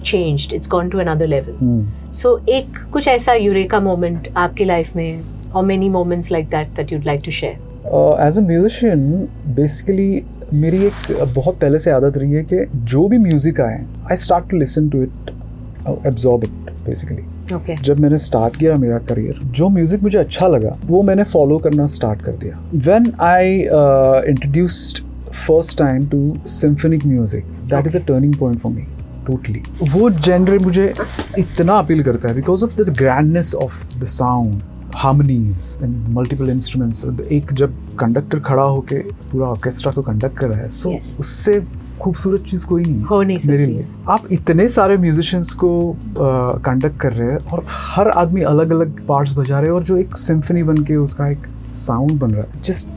changed. 0.05 0.53
It's 0.53 0.69
gone 0.69 0.91
to 0.91 1.03
another 1.05 1.29
level. 1.29 1.55
So 2.12 2.37
एक 2.51 2.79
कुछ 2.93 3.09
ऐसा 3.09 3.35
यूरेका 3.35 3.81
moment 3.83 4.29
आपकी 4.37 4.67
life 4.67 4.95
में 4.97 5.53
or 5.53 5.62
many 5.65 5.91
moments 5.91 6.31
like 6.31 6.51
that 6.51 6.75
that 6.77 6.93
you'd 6.93 7.11
like 7.11 7.25
to 7.25 7.37
share. 7.41 7.59
As 8.21 8.38
a 8.38 8.43
musician 8.43 9.01
basically 9.55 10.23
मेरी 10.55 10.85
एक 10.87 11.12
बहुत 11.35 11.59
पहले 11.61 11.79
से 11.79 11.91
आदत 11.91 12.17
रही 12.19 12.33
है 12.33 12.43
कि 12.45 12.65
जो 12.93 13.07
भी 13.09 13.19
म्यूज़िक 13.19 13.61
आए 13.61 13.85
I 14.11 14.17
start 14.17 14.49
to 14.51 14.57
listen 14.57 14.88
to 14.88 15.03
it 15.03 15.31
absorb 16.07 16.45
it 16.45 16.71
basically 16.87 17.25
Okay. 17.53 17.75
जब 17.85 17.99
मैंने 18.01 18.19
स्टार्ट 18.19 18.57
किया 18.57 18.75
मेरा 18.77 18.99
करियर 19.09 19.38
जो 19.57 19.69
म्यूज़िक 19.69 20.03
मुझे 20.03 20.19
अच्छा 20.19 20.47
लगा 20.49 20.77
वो 20.87 21.03
मैंने 21.03 21.25
फॉलो 21.25 21.59
करना 21.59 21.87
स्टार्ट 21.95 22.23
कर 22.23 22.33
दिया 22.33 22.59
uh, 22.59 22.87
when 22.87 23.12
I 23.21 23.59
introduced 24.31 25.05
first 25.33 25.79
time 25.79 26.07
to 26.09 26.37
symphonic 26.51 27.07
music 27.07 27.45
that 27.71 27.87
is 27.87 27.97
a 27.97 28.01
turning 28.07 28.35
point 28.35 28.61
for 28.61 28.73
me 28.73 28.87
totally 29.27 29.63
वो 29.93 30.11
जेनर 30.11 30.59
मुझे 30.59 30.93
इतना 31.39 31.79
अपील 31.79 32.03
करता 32.03 32.29
है 32.29 32.35
because 32.35 32.65
of 32.65 32.83
the 32.83 32.95
grandness 32.99 33.55
of 33.55 33.99
the 33.99 34.05
sound 34.05 34.63
harmonies 34.95 35.79
and 35.83 36.09
multiple 36.09 36.51
instruments 36.51 37.05
एक 37.33 37.53
जब 37.53 37.77
conductor 37.99 38.41
खड़ा 38.41 38.63
होके 38.63 38.99
पूरा 39.31 39.47
ऑर्केस्ट्रा 39.47 39.93
को 39.93 40.03
कंडक्ट 40.03 40.37
कर 40.37 40.49
रहा 40.49 40.59
है 40.59 40.69
सो 40.69 40.91
Yes. 40.91 41.19
उससे 41.21 41.63
खूबसूरत 42.01 42.45
चीज़ 42.49 42.67
कोई 42.67 42.85
नहीं 42.85 43.03
हो 43.03 43.23
नहीं 43.23 43.39
मेरे 43.47 43.67
लिए। 43.67 43.87
आप 44.09 44.27
इतने 44.33 44.69
सारे 44.69 44.97
म्यूजिशियंस 44.97 45.53
को 45.55 45.71
कंडक्ट 46.19 47.01
कर 47.01 47.13
रहे 47.13 47.31
हैं 47.31 47.39
और 47.39 47.65
हर 47.69 48.09
आदमी 48.09 48.43
अलग 48.53 48.71
अलग 48.71 49.07
पार्ट्स 49.07 49.37
बजा 49.37 49.59
रहे 49.59 49.69
हैं 49.69 49.75
और 49.75 49.83
जो 49.83 49.97
एक 49.97 50.17
सिम्फनी 50.17 50.63
बन 50.63 50.83
के 50.85 50.97
उसका 50.97 51.29
एक 51.29 51.47
साउंड 51.77 52.19
बन 52.21 52.31
रहा 52.31 52.43
है। 52.43 52.63
Just 52.63 52.89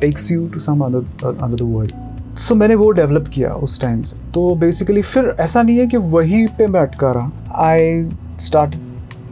takes 0.00 0.30
you 0.32 0.46
to 0.46 0.60
some 0.60 0.80
other 0.80 1.36
other 1.42 1.64
world 1.64 1.92
so 2.38 2.54
मैंने 2.54 2.74
वो 2.74 2.90
डेवलप 2.90 3.28
किया 3.28 3.52
उस 3.56 3.80
टाइम 3.80 4.02
से। 4.02 4.16
तो 4.34 4.54
बेसिकली 4.56 5.02
फिर 5.02 5.34
ऐसा 5.40 5.62
नहीं 5.62 5.78
है 5.78 5.86
कि 5.86 5.96
वहीं 5.96 6.46
पे 6.58 6.66
मैं 6.66 6.80
अटका 6.80 7.10
रहा। 7.12 7.30
I 7.66 8.02
start 8.40 8.74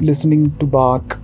listening 0.03 0.51
to 0.61 0.67
Bach. 0.67 1.19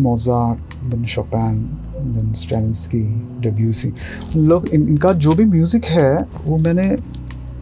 Mozart 0.00 0.74
then 0.84 1.04
Chopin 1.06 1.56
then 1.96 2.32
Stravinsky 2.34 3.02
Debussy 3.40 3.92
लोग 4.36 4.66
इन, 4.68 4.88
इनका 4.88 5.12
जो 5.14 5.30
भी 5.30 5.44
म्यूज़िक 5.44 5.84
है 5.84 6.14
वो 6.44 6.56
मैंने 6.56 6.96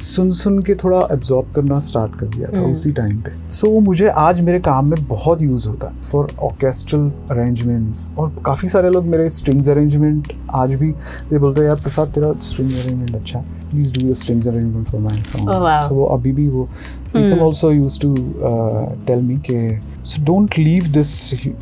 सुन 0.03 0.31
सुन 0.31 0.59
के 0.63 0.75
थोड़ा 0.75 1.01
एब्जॉर्ब 1.13 1.53
करना 1.55 1.79
स्टार्ट 1.81 2.19
कर 2.21 2.27
दिया 2.27 2.49
था 2.53 2.59
हम्म। 2.59 2.71
उसी 2.73 2.91
टाइम 2.93 3.21
पे। 3.23 3.31
सो 3.51 3.71
वो 3.71 3.81
मुझे 3.81 4.09
आज 4.09 4.41
मेरे 4.41 4.61
काम 4.61 4.91
में 4.91 5.07
बहुत 5.09 5.43
यूज़ 5.43 5.69
होता 5.69 5.89
है 5.89 6.03
फॉर 6.03 6.33
ऑर्केस्ट्रल 6.43 7.11
अरेंजमेंट्स 7.31 8.13
और 8.19 8.33
काफ़ी 8.47 8.69
सारे 8.69 8.91
लोग 8.91 9.05
मेरे 9.07 9.29
स्ट्रिंग्स 9.31 9.69
अरेंजमेंट 9.69 10.33
आज 10.55 10.75
भी 10.75 10.89
ये 10.89 11.39
बोलते 11.39 11.61
हैं 11.61 11.67
यार 11.69 11.81
प्रसाद 11.83 12.13
तेरा 12.15 12.33
स्ट्रिंग 12.43 12.73
अरेंजमेंट 12.73 13.15
अच्छा 13.15 13.39
है। 13.39 13.71
Please 13.71 13.93
do 13.95 14.07
your 14.07 14.15
strings 14.15 14.47
arrangement 14.49 14.91
for 14.91 15.01
my 15.01 15.23
song 15.23 15.89
so 15.89 15.95
वो 15.95 16.05
अभी 16.17 16.33
भी 16.33 16.49
वो 16.49 16.69
Pritam 17.13 17.41
also 17.41 17.71
used 17.73 18.01
to 18.01 18.15
tell 19.07 19.23
me 19.23 19.37
के 19.51 19.61
so 20.05 20.25
don't 20.25 20.59
leave 20.59 20.89
this 20.93 21.15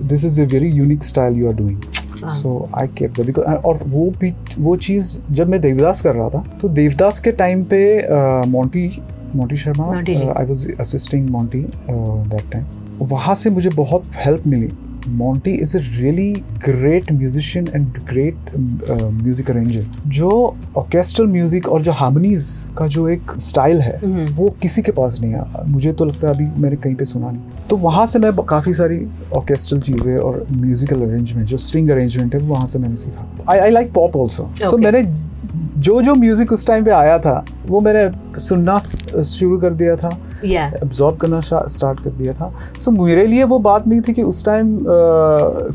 this 0.03 0.25
is 0.25 0.41
a 0.43 0.45
very 0.53 0.71
unique 0.73 1.05
style 1.05 1.37
you 1.37 1.49
are 1.49 1.55
doing 1.55 2.00
so 2.29 2.69
I 2.75 2.87
keep 2.87 3.21
because 3.21 3.47
और 3.47 3.81
वो 3.87 4.11
भी 4.21 4.35
वो 4.59 4.77
चीज़ 4.77 5.21
जब 5.31 5.49
मैं 5.49 5.61
देवदास 5.61 6.01
कर 6.01 6.15
रहा 6.15 6.29
था 6.29 6.45
तो 6.63 6.69
देवदास 6.69 7.21
के 7.21 7.33
टाइम 7.33 7.65
पे 7.65 8.07
Monty 8.49 9.03
Monty 9.37 9.57
Sharma 9.57 9.87
I 10.39 10.45
was 10.45 10.71
assisting 10.81 11.31
Monty 11.31 11.65
that 11.91 12.51
time 12.53 12.65
वहाँ 13.01 13.35
से 13.35 13.51
मुझे 13.51 13.71
बहुत 13.71 14.05
help 14.17 14.47
milli. 14.47 14.71
Monty 15.09 15.51
is 15.53 15.77
a 15.79 15.81
really 15.81 16.33
great 16.65 17.11
musician 17.13 17.69
and 17.75 17.87
great 18.09 18.51
music 19.13 19.51
arranger 19.51 19.85
जो 20.09 20.31
ऑर्केस्ट्रल 20.77 21.27
म्यूज़िक 21.27 21.69
और 21.69 21.83
जो 21.83 21.93
हार्मनीज 21.93 22.49
का 22.79 22.87
जो 22.87 23.09
एक 23.09 23.33
स्टाइल 23.41 23.81
है 23.81 23.99
Mhm. 24.01 24.31
वो 24.37 24.49
किसी 24.63 24.83
के 24.83 24.93
पास 24.93 25.19
नहीं 25.21 25.33
है। 25.33 25.69
मुझे 25.69 25.93
तो 25.93 26.05
लगता 26.05 26.29
है 26.29 26.35
अभी 26.35 26.45
मैंने 26.63 26.77
कहीं 26.77 26.95
पे 26.95 27.05
सुना 27.05 27.31
नहीं। 27.31 27.67
तो 27.71 27.77
वहाँ 27.79 28.07
से 28.07 28.19
मैं 28.19 28.33
काफ़ी 28.49 28.75
सारी 28.75 29.01
ऑर्केस्ट्रल 29.35 29.81
चीज़ें 29.81 30.17
और 30.17 30.47
म्यूजिकल 30.53 31.03
अरेंजमेंट 31.03 31.47
जो 31.49 31.57
स्ट्रिंग 31.57 31.91
अरेंजमेंट 31.91 32.35
है 32.35 32.41
वो 32.41 32.55
वहाँ 32.55 32.67
से 32.67 32.79
मैंने 32.79 32.97
सीखा। 32.97 33.53
I 33.53 33.59
I 33.59 33.71
like 33.71 33.93
pop 33.93 34.17
also 34.17 34.51
so 34.61 34.77
मैंने 34.79 35.03
जो 35.79 36.01
जो 36.03 36.15
म्यूज़िक 36.15 36.53
उस 36.53 36.67
टाइम 36.67 36.85
पे 36.85 36.91
आया 36.93 37.19
था 37.19 37.45
वो 37.67 37.81
मैंने 37.81 38.41
सुनना 38.41 38.79
शुरू 38.79 39.59
कर 39.59 39.75
दिया 39.75 39.97
था। 39.97 40.09
Yeah. 40.43 40.75
एब्जॉर्ब 40.83 41.17
करना 41.17 41.41
स्टार्ट 41.41 42.01
कर 42.01 42.11
दिया 42.13 42.33
था 42.33 42.53
सो 42.79 42.91
so, 42.91 42.99
मेरे 42.99 43.27
लिए 43.27 43.45
वो 43.45 43.59
बात 43.61 43.87
नहीं 43.87 44.01
थी 44.01 44.13
कि 44.13 44.23
उस 44.25 44.45
टाइम 44.45 44.77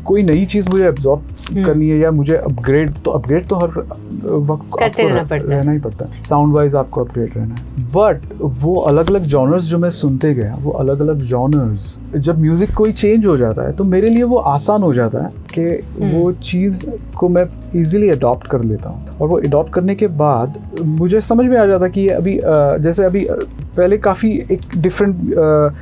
कोई 0.04 0.22
नई 0.24 0.44
चीज़ 0.46 0.68
मुझे 0.70 0.86
एब्जॉर्ब 0.86 1.34
हम्म। 1.48 1.64
करनी 1.64 1.88
है 1.88 1.98
या 1.98 2.10
मुझे 2.10 2.36
अपग्रेड 2.36 2.94
तो 3.04 3.10
अपग्रेड 3.10 3.46
तो 3.48 3.56
हर 3.56 3.68
वक्त 3.68 4.78
करते 4.78 5.02
आपको 5.02 5.08
रहना 5.08 5.22
पड़ता 5.24 5.48
रहना 5.48 5.72
ही 5.72 5.78
पड़ता 5.78 6.04
है 6.04 6.22
साउंड 6.22 6.54
वाइज 6.54 6.74
आपको 6.74 7.04
अपग्रेड 7.04 7.36
रहना 7.36 7.54
है 7.54 7.84
बट 7.92 8.22
वो 8.60 8.74
अलग 8.82 9.10
अलग 9.10 9.22
जॉनर्स 9.26 9.64
जो 9.64 9.78
मैं 9.78 9.90
सुनते 9.92 10.32
गया 10.34 10.54
वो 10.60 10.70
अलग 10.76 11.00
अलग 11.00 11.20
जॉनर्स 11.24 11.98
जब 12.16 12.40
म्यूज़िक 12.40 12.74
कोई 12.74 12.92
चेंज 12.94 13.26
हो 13.26 13.36
जाता 13.36 13.66
है 13.66 13.72
तो 13.72 13.84
मेरे 13.86 14.08
लिए 14.08 14.22
वो 14.24 14.36
आसान 14.48 14.82
हो 14.82 14.92
जाता 14.94 15.24
है 15.24 15.30
कि 15.54 15.62
हम्म। 15.94 16.10
वो 16.12 16.32
चीज़ 16.44 16.86
को 17.16 17.28
मैं 17.28 17.46
इजीली 17.76 18.10
अडॉप्ट 18.10 18.46
कर 18.46 18.62
लेता 18.64 18.88
हूँ 18.88 19.16
और 19.16 19.28
वो 19.28 19.38
अडॉप्ट 19.38 19.72
करने 19.72 19.94
के 19.94 20.06
बाद 20.16 20.58
मुझे 20.78 21.20
समझ 21.22 21.46
में 21.46 21.56
आ 21.58 21.64
जाता 21.66 21.88
कि 21.88 22.00
ये 22.00 22.08
अभी 22.10 22.38
जैसे 22.82 23.04
अभी 23.04 23.26
पहले 23.76 23.98
काफ़ी 23.98 24.30
एक 24.50 24.60
डिफरेंट 24.76 25.34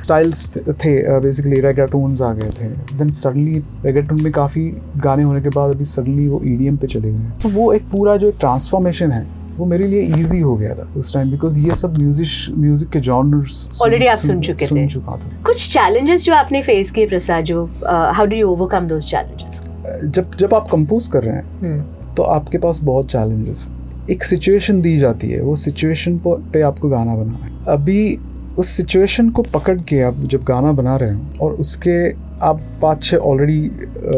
स्टाइल्स 0.03 0.57
थे 0.57 1.19
बेसिकली 1.21 1.59
रेगाटोन्स 1.61 2.21
आ 2.21 2.33
गए 2.33 2.49
थे। 2.51 2.67
देन 2.97 3.11
सडनली 3.13 3.63
रेगाटोन 3.85 4.21
में 4.21 4.31
काफ़ी 4.33 4.63
गाने 5.03 5.23
होने 5.23 5.41
के 5.41 5.49
बाद 5.49 5.75
अभी 5.75 5.85
सडनली 5.87 6.27
वो 6.27 6.41
ईडीएम 6.45 6.77
पे 6.77 6.87
चले 6.87 7.11
गए। 7.11 7.31
तो 7.43 7.49
वो 7.51 7.71
एक 7.73 7.89
पूरा 7.91 8.17
जो 8.17 8.29
एक 8.29 8.35
ट्रांसफॉर्मेशन 8.39 9.11
है 9.11 9.25
वो 9.57 9.65
मेरे 9.65 9.87
लिए 9.87 10.01
इजी 10.15 10.39
हो 10.39 10.55
गया 10.57 10.73
था 10.75 10.87
उस 10.97 11.13
टाइम 11.13 11.31
बिकॉज़ 11.31 11.59
ये 11.59 11.75
सब 11.75 11.97
म्यूज़िक 11.97 12.57
म्यूज़िक 12.57 12.89
के 12.89 12.99
जॉनर्स 12.99 13.69
Already 13.83 14.07
आप 14.07 14.17
सुन 14.19 14.41
चुके 14.41 14.65
थे। 14.65 14.69
सुन 14.69 14.87
चुका 14.87 15.15
था। 15.17 15.29
कुछ 15.45 15.69
चैलेंजेस 15.73 16.23
जो 16.23 16.33
आपने 16.35 16.61
फेस 16.63 16.91
किए 16.91 17.07
प्रसाद 17.07 17.43
जो 17.45 17.63
how 17.85 18.25
do 18.25 18.35
you 18.35 18.49
overcome 18.49 18.87
those 18.87 19.09
challenges 19.11 19.61
जब 20.05 20.35
जब 20.39 20.53
आप 20.53 20.67
कंपोज 20.71 21.07
कर 21.07 21.23
रहे 21.23 21.35
हैं 21.35 22.13
तो 22.15 22.23
आपके 22.35 22.57
पास 22.57 22.79
बहुत 22.83 23.11
चैलेंजेस 23.11 23.67
एक 24.11 24.23
सिचुएशन 24.23 24.81
दी 24.81 24.97
जाती 24.97 25.29
है 25.29 25.41
वो 25.41 25.55
सिचुएशन 25.57 26.19
पे 26.27 26.61
आपको 26.63 26.89
गाना 26.89 27.15
बनाना 27.15 27.45
है। 27.45 27.53
अभी 27.67 28.19
उस 28.57 28.67
सिचुएशन 28.67 29.29
को 29.29 29.41
पकड़ 29.41 29.81
के 29.81 30.01
आप 30.01 30.15
जब 30.19 30.43
गाना 30.43 30.71
बना 30.71 30.95
रहे 30.95 31.13
हो 31.13 31.21
और 31.41 31.51
उसके 31.51 32.25
आप 32.41 32.61
पाँच 32.81 33.03
छः 33.03 33.17
ऑलरेडी 33.17 33.71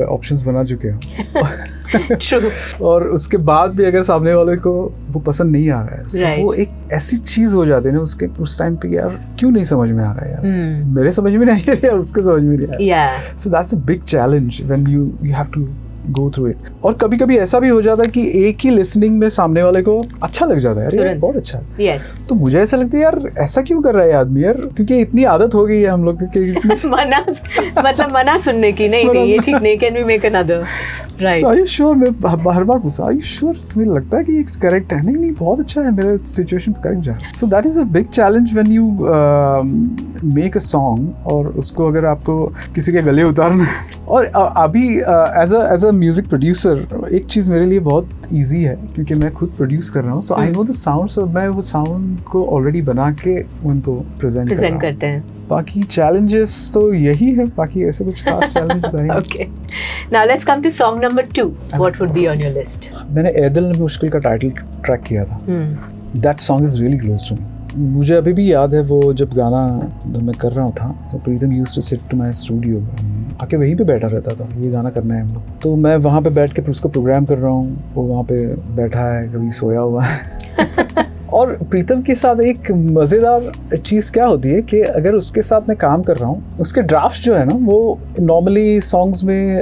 ऑप्शंस 0.03 0.41
बना 0.41 0.63
चुके 0.63 0.87
हो। 0.87 0.99
और 2.81 3.07
उसके 3.07 3.37
बाद 3.37 3.71
भी 3.71 3.83
अगर 3.83 4.01
सामने 4.01 4.33
वाले 4.33 4.55
को 4.57 4.93
वो 5.09 5.19
पसंद 5.19 5.51
नहीं 5.51 5.69
आ 5.69 5.81
रहा 5.81 5.95
है 5.95 6.03
so 6.03 6.15
Right. 6.15 6.43
वो 6.43 6.53
एक 6.53 6.69
ऐसी 6.91 7.17
चीज़ 7.17 7.53
हो 7.55 7.65
जाती 7.65 7.87
है 7.87 7.93
ना 7.93 7.99
उसके 7.99 8.25
उस 8.25 8.59
टाइम 8.59 8.75
पे 8.75 8.87
यार 8.87 9.35
क्यों 9.39 9.51
नहीं 9.51 9.63
समझ 9.63 9.89
में 9.89 10.03
आ 10.03 10.13
रहा 10.13 10.25
है 10.25 10.31
यार? 10.31 10.39
Hmm. 10.39 10.95
मेरे 10.95 11.11
समझ 11.11 11.33
में 11.33 11.45
नहीं 11.45 11.63
आ 11.69 11.73
रहा 11.73 11.87
है 11.87 11.93
उसके 11.93 12.21
समझ 12.21 12.43
में 12.43 12.57
नहीं 12.57 12.91
आ 12.91 13.05
रहा 13.05 13.15
है। 13.15 13.37
So 13.37 13.49
that's 13.49 13.73
a 13.73 13.77
big 13.77 14.03
challenge 14.03 14.61
when 14.63 14.87
you 14.87 15.17
you 15.23 15.33
have 15.33 15.45
to 15.45 15.67
go 16.09 16.29
through 16.29 16.47
it 16.47 16.57
और 16.83 16.93
कभी 16.93 17.17
कभी 17.17 17.37
ऐसा 17.37 17.59
भी 17.59 17.69
हो 17.69 17.81
जाता 17.81 18.03
है 18.03 18.11
कि 18.11 18.21
एक 18.47 18.57
ही 18.61 18.69
लिसनिंग 18.69 19.17
में 19.19 19.27
सामने 19.29 19.63
वाले 19.63 19.81
को 19.81 20.01
अच्छा 20.23 20.45
लग 20.45 20.59
जाता 20.59 20.81
है। 20.81 20.95
यार 20.97 21.17
बहुत 21.17 21.35
अच्छा। 21.35 21.61
यस 21.79 22.19
तो 22.29 22.35
मुझे 22.35 22.59
ऐसा 22.61 22.77
लगता 22.77 22.97
है 22.97 23.03
यार 23.03 23.19
ऐसा 23.37 23.61
क्यों 23.61 23.81
कर 23.81 23.95
रहा 23.95 24.05
है 24.05 24.13
आदमी 24.13 24.43
यार? 24.43 24.61
क्योंकि 24.75 24.99
इतनी 25.01 25.23
आदत 25.23 25.55
हो 25.55 25.65
गई 25.65 25.81
है 25.81 25.87
हम 25.87 26.03
लोग 26.05 26.23
की 26.37 26.51
मना 26.89 27.25
मतलब 27.81 28.11
मना 28.13 28.37
सुनने 28.37 28.71
की 28.71 28.87
नहीं 28.87 29.09
नहीं 29.09 29.25
ये 29.31 29.39
ठीक 29.39 29.55
नहीं 29.55 29.77
can 29.77 29.97
we 29.97 30.03
make 30.03 30.25
another 30.25 30.63
right 31.21 31.45
are 31.45 31.65
sure 31.65 31.95
मैं 31.95 32.09
हर 32.53 32.63
बार 32.63 32.79
पूछा 32.79 33.03
आर 33.05 33.19
श्योर 33.25 33.55
तुम्हें 33.73 33.93
लगता 33.93 34.17
है 34.17 34.23
कि 34.23 34.33
ये 34.33 34.43
करेक्ट 34.61 34.93
है? 34.93 35.05
नहीं 35.05 35.15
नहीं 35.15 35.31
बहुत 35.39 35.59
अच्छा 35.59 35.81
है 35.81 35.91
मेरे 35.91 36.17
सिचुएशन 36.25 36.71
करेक्ट 36.83 37.01
जा 37.03 37.17
so 37.35 37.47
that 37.47 37.65
is 37.65 37.79
a 37.79 37.83
big 37.93 38.07
challenge 38.07 38.53
when 38.53 38.71
you 38.71 38.89
make 40.35 40.57
a 40.57 40.59
song 40.59 41.27
और 41.27 41.47
उसको 41.57 41.87
अगर 41.87 42.05
आपको 42.05 42.45
किसी 42.75 42.91
के 42.91 43.01
गले 43.01 43.23
उतारना 43.23 43.67
और 44.07 44.25
अभी 44.35 44.87
as 44.97 45.53
as 45.73 45.85
a 45.85 45.91
music 45.97 46.27
producer 46.27 47.09
एक 47.13 47.25
चीज़ 47.25 47.49
मेरे 47.51 47.65
लिए 47.65 47.79
बहुत 47.81 48.09
ईजी 48.33 48.61
है 48.63 48.75
क्योंकि 48.95 49.13
मैं 49.15 49.31
खुद 49.33 49.49
प्रोड्यूस 49.57 49.89
कर 49.89 50.03
रहा 50.03 50.13
हूँ। 50.13 50.21
So 50.21 50.35
I 50.35 50.49
know 50.51 50.63
the 50.63 50.71
sound 50.73 51.33
मैं 51.35 51.47
वो 51.47 51.61
साउंड 51.63 52.21
को 52.31 52.45
ऑलरेडी 52.55 52.81
बना 52.81 53.09
के 53.21 53.39
उनको 53.67 53.95
प्रेजेंट 54.19 54.47
प्रेजेंट 54.47 54.81
करते 54.81 55.07
हैं। 55.07 55.23
बाकी 55.49 55.83
चैलेंजेस 55.83 56.71
तो 56.73 56.93
यही 56.93 57.31
है 57.35 57.45
बाकी 57.57 57.83
ऐसे 57.87 58.05
कुछ 58.05 58.23
खास 58.23 58.53
चैलेंजेस 58.53 58.93
नहीं। 58.93 59.09
Okay 59.11 59.45
now 60.13 60.27
let's 60.27 60.45
come 60.45 60.61
to 60.61 60.69
song 60.69 61.03
number 61.03 61.27
2 61.39 61.45
what 61.75 62.01
would 62.01 62.11
be 62.11 62.25
on 62.27 62.41
your 62.41 62.53
list 62.53 62.89
मैंने 63.11 63.29
एदिल 63.45 63.63
ने 63.65 63.77
मुश्किल 63.79 64.09
का 64.09 64.19
टाइटल 64.19 64.49
ट्रैक 64.49 65.01
किया 65.07 65.25
था। 65.25 65.39
That 66.17 66.39
song 66.39 66.65
is 66.65 66.79
really 66.81 66.97
close 66.97 67.29
to 67.29 67.35
me 67.35 67.41
मुझे 67.77 68.15
अभी 68.15 68.31
भी 68.33 68.51
याद 68.51 68.73
है 68.73 68.81
वो 68.81 69.01
जब 69.13 69.33
गाना 69.33 69.59
जब 70.05 70.21
मैं 70.23 70.35
कर 70.35 70.51
रहा 70.51 70.69
था 70.69 70.87
तो 71.11 71.17
Pritam 71.17 71.51
used 71.51 71.75
to 71.75 71.81
sit 71.81 71.99
to 72.11 72.17
my 72.17 72.33
studio 72.33 72.79
आके 73.41 73.57
वहीं 73.57 73.75
पे 73.75 73.83
बैठा 73.83 74.07
रहता 74.07 74.33
था, 74.35 74.47
ये 74.59 74.69
गाना 74.71 74.89
करना 74.89 75.15
है 75.15 75.21
हम 75.21 75.43
तो 75.63 75.75
मैं 75.75 75.95
वहाँ 75.97 76.21
पे 76.21 76.29
बैठ 76.29 76.53
के 76.53 76.61
फिर 76.61 76.71
उसको 76.71 76.89
प्रोग्राम 76.89 77.25
कर 77.25 77.37
रहा 77.37 77.51
हूँ, 77.51 77.93
वो 77.93 78.03
वहाँ 78.03 78.23
पे 78.23 78.45
बैठा 78.75 79.05
है, 79.05 79.27
कभी 79.33 79.51
सोया 79.51 79.79
हुआ 79.79 80.03
है। 80.03 81.05
और 81.33 81.51
प्रीतम 81.71 82.01
के 82.01 82.15
साथ 82.15 82.39
एक 82.41 82.71
मज़ेदार 82.71 83.77
चीज़ 83.77 84.11
क्या 84.11 84.25
होती 84.25 84.49
है 84.49 84.61
कि 84.61 84.79
अगर 84.81 85.15
उसके 85.15 85.41
साथ 85.41 85.67
मैं 85.69 85.77
काम 85.77 86.03
कर 86.03 86.17
रहा 86.17 86.29
हूँ 86.29 86.57
उसके 86.61 86.81
ड्राफ्ट 86.83 87.21
जो 87.23 87.35
है 87.35 87.43
ना 87.45 87.55
वो 87.65 87.99
नॉर्मली 88.19 88.79
सॉन्ग्स 88.81 89.23
में 89.23 89.61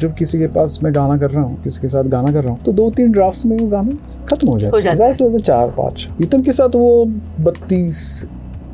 जब 0.00 0.14
किसी 0.14 0.38
के 0.38 0.46
पास 0.46 0.78
मैं 0.82 0.94
गाना 0.94 1.16
कर 1.18 1.30
रहा 1.30 1.42
हूँ 1.42 1.62
किसी 1.62 1.80
के 1.80 1.88
साथ 1.88 2.04
गाना 2.04 2.32
कर 2.32 2.42
रहा 2.44 2.52
हूँ 2.52 2.62
तो 2.64 2.72
दो 2.72 2.88
तीन 2.90 3.12
ड्राफ्ट्स 3.12 3.46
में 3.46 3.56
वो 3.56 3.66
गाना 3.68 4.24
खत्म 4.26 4.48
हो 4.48 4.58
जाता 4.58 4.70
हो 4.70 4.76
है। 4.76 4.82
ज़्यादा 4.82 5.12
से 5.12 5.16
ज़्यादा 5.18 5.38
चार 5.38 5.70
पाँच 5.76 6.08
प्रीतम 6.16 6.42
के 6.42 6.52
साथ 6.52 6.76
वो 6.76 7.04
बत्तीस 7.40 8.26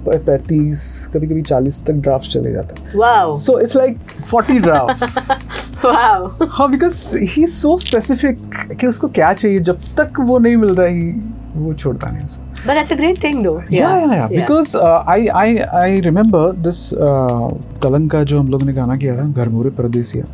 पैंतीस 0.06 0.84
कभी 1.14 1.26
कभी 1.26 1.42
चालीस 1.42 1.84
तक 1.86 1.92
ड्राफ्ट 2.04 2.30
चले 2.30 2.52
जाते 2.52 2.80
हैं। 2.80 3.30
So 3.40 3.58
it's 3.60 3.76
like 3.76 3.98
forty 4.30 4.58
draft 4.58 5.84
हाँ 5.84 6.70
बिकॉज़ 6.70 7.04
ही 7.30 7.46
सो 7.48 7.76
स्पेसिफिक 7.78 8.76
कि 8.80 8.86
उसको 8.86 9.08
क्या 9.10 9.32
चाहिए 9.32 9.58
जब 9.60 9.80
तक 9.98 10.20
वो 10.20 10.38
नहीं 10.38 10.56
मिलता 10.56 10.82
ही 10.82 11.12
वो 11.56 11.72
छोड़ता 11.74 12.10
नहीं 12.10 12.24
उसको 12.24 12.68
but 12.68 12.74
that's 12.74 12.92
a 12.92 12.96
great 12.96 13.22
thing 13.24 13.42
though 13.44 13.60
yeah 13.72 13.88
yeah 13.90 14.14
yeah 14.14 14.26
because 14.26 14.76
I 14.76 15.26
I 15.26 15.56
I 15.80 16.00
remember 16.00 16.52
this 16.66 16.90
Kalanka 17.82 18.22
जो 18.24 18.40
हम 18.40 18.48
लोग 18.48 18.62
ने 18.62 18.72
गाना 18.72 18.96
किया 18.96 19.16
था 19.16 19.26
घर 19.26 19.48
मोरे 19.48 19.70
परदेसिया। 19.70 20.24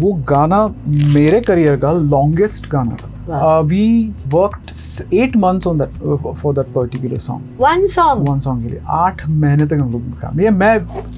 वो 0.00 0.12
गाना 0.28 0.66
मेरे 0.88 1.40
करियर 1.40 1.76
का 1.76 1.92
लॉन्गेस्ट 1.92 2.70
गाना 2.70 2.96
था। 3.02 3.08
Wow. 3.32 3.64
We 3.68 3.84
worked 4.28 5.14
eight 5.14 5.36
months 5.36 5.66
on 5.66 5.78
that 5.78 6.34
for 6.34 6.54
that 6.54 6.72
particular 6.74 7.18
song 7.18 7.62
One 7.62 7.86
song. 7.92 8.28
One 8.28 8.38
song 8.38 8.62
के 8.62 8.68
लिए 8.68 8.80
आठ 8.90 9.26
महीने 9.28 9.66
तक 9.66 9.78
हम 9.80 9.92
लोग 9.92 10.02
ने 10.02 10.16
काम 10.22 10.40
ये 10.40 10.50
मैं 10.50 10.74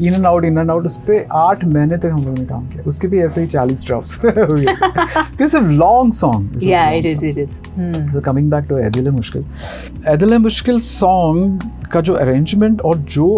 in 0.07 0.14
and 0.14 0.27
out 0.27 0.44
in 0.44 0.59
and 0.59 0.70
out 0.70 0.87
उस 0.87 0.96
पर 1.09 1.27
आठ 1.33 1.64
महीने 1.64 1.96
तक 1.96 2.11
हम 2.18 2.24
लोग 2.24 2.38
ने 2.38 2.44
काम 2.44 2.66
किया 2.68 2.85
उसके 2.87 3.09
भी 3.09 3.20
ऐसे 3.20 3.40
ही 3.40 3.46
चालीस 3.46 3.85
drops 3.87 4.20
it's 4.24 5.57
a 5.57 5.61
long 5.61 6.12
song 6.12 6.62
Yeah, 6.64 6.90
it 6.98 7.07
is. 7.07 7.22
It 7.22 7.38
is. 7.38 7.59
Hmm. 7.79 8.07
So 8.14 8.24
coming 8.29 8.50
back 8.55 8.68
to 8.68 8.81
Adil 8.85 9.05
है 9.05 9.11
मुश्किल 9.11 9.44
Adil 10.09 10.33
है 10.33 10.38
मुश्किल 10.38 10.79
सॉन्ग 10.81 11.70
का 11.92 12.00
जो 12.00 12.14
अरेंजमेंट 12.14 12.81
और 12.81 12.98
जो 13.09 13.29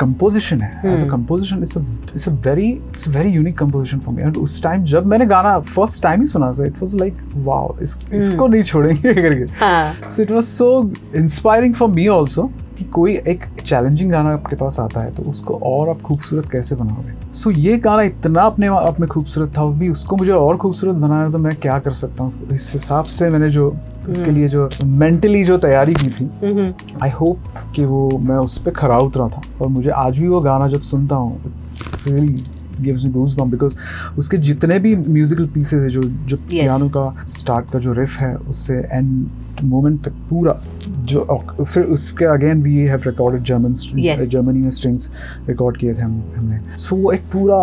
कंपोजिशन 0.00 0.60
है. 0.60 0.92
As 0.92 1.02
a. 1.04 1.08
Composition 1.08 1.62
it's 1.62 1.76
it's 2.14 2.28
a 2.28 2.32
very 2.46 2.68
it's 2.70 3.08
very 3.08 3.30
unique 3.30 3.58
composition 3.58 3.98
for 3.98 4.14
me 4.14 4.22
and 4.22 4.36
उस 4.36 4.62
टाइम 4.62 4.84
जब 4.84 5.06
मैंने 5.06 5.26
गाना 5.26 5.58
फ़र्स्ट 5.74 6.02
टाइम 6.02 6.20
ही 6.20 6.26
सुना 6.26 6.50
so 6.52 6.64
it 6.64 6.82
was 6.82 6.94
like 6.94 7.18
wow 7.36 7.76
इसको 7.82 8.46
नहीं 8.48 8.62
छोड़ेंगे 8.62 9.14
करके. 9.22 10.08
So 10.08 10.22
it 10.22 10.30
was 10.30 10.44
so 10.44 10.70
inspiring 11.16 11.74
for 11.74 11.88
me 11.90 12.06
also 12.16 12.50
कि 12.78 12.84
कोई 12.84 13.14
एक 13.28 13.44
चैलेंजिंग 13.60 14.10
गाना 14.10 14.32
आपके 14.32 14.56
पास 14.56 14.78
आता 14.80 15.00
है 15.00 15.12
तो 15.14 15.22
उसको 15.22 15.58
और 15.64 15.88
आप 15.88 16.00
खूबसूरत 16.00 16.48
कैसे 16.48 16.76
बनाओगे 16.76 17.32
सो 17.34 17.50
ये 17.50 17.76
गाना 17.78 18.02
इतना 18.02 18.42
अपने 18.42 18.66
आप 18.68 19.00
में 19.00 19.08
खूबसूरत 19.08 19.52
था 19.58 19.64
भी 19.78 19.88
उसको 19.88 20.16
मुझे 20.16 20.32
और 20.32 20.56
खूबसूरत 20.56 20.96
बनाया 20.96 21.30
तो 21.30 21.38
मैं 21.38 21.54
क्या 21.56 21.78
कर 21.78 21.92
सकता 21.94 22.24
हूँ 22.24 22.54
इस 22.54 22.70
हिसाब 22.72 23.04
से 23.10 23.28
मैंने 23.28 23.50
जो 23.50 23.68
उसके 23.68 24.22
हम्म। 24.22 24.34
लिए 24.34 24.48
जो 24.48 24.68
मेंटली 24.84 25.44
जो 25.44 25.56
तैयारी 25.58 25.94
की 25.94 26.10
थी. 26.10 26.28
आई 27.02 27.10
होप 27.10 27.52
कि 27.74 27.84
वो 27.84 28.08
मैं 28.18 28.36
उस 28.36 28.56
पर 28.58 28.70
खरा 28.70 28.98
उतरा 28.98 29.28
था 29.28 29.42
और 29.60 29.68
मुझे 29.68 29.90
आज 29.96 30.18
भी 30.18 30.28
वो 30.28 30.40
गाना 30.40 30.68
जब 30.68 30.80
सुनता 30.82 31.16
हूँ 31.16 31.40
it's 31.46 32.04
really 32.08 32.34
gives 32.80 33.04
me 33.04 33.10
goose 33.12 33.34
bum 33.38 33.50
because 33.50 33.74
उसके 34.18 34.36
जितने 34.48 34.78
भी 34.86 34.94
म्यूजिकल 34.96 35.46
पीसेस 35.54 35.82
है 35.82 35.88
जो 35.90 36.02
जो 36.02 36.36
पियानो 36.50 36.88
का 36.96 37.10
स्टार्ट 37.38 37.70
का 37.72 37.78
जो 37.78 37.92
रिफ 37.92 38.16
है 38.20 38.34
उससे 38.36 38.74
एंड 38.92 39.28
मोमेंट 39.64 40.02
तक 40.04 40.12
पूरा 40.30 40.52
जो 41.12 41.24
फिर 41.64 41.82
उसके 41.96 42.24
again 42.34 42.62
we 42.62 42.74
have 42.76 43.02
recorded 43.06 43.42
German 43.42 43.72
Yes. 43.98 44.20
Germany 44.30 44.58
में 44.60 44.70
स्ट्रिंग्स 44.70 45.10
रिकॉर्ड 45.48 45.76
किए 45.76 45.94
थे 45.94 46.00
हम 46.02 46.22
हमने 46.36 46.78
सो 46.78 46.96
वो 46.96 47.12
एक 47.12 47.22
पूरा 47.32 47.58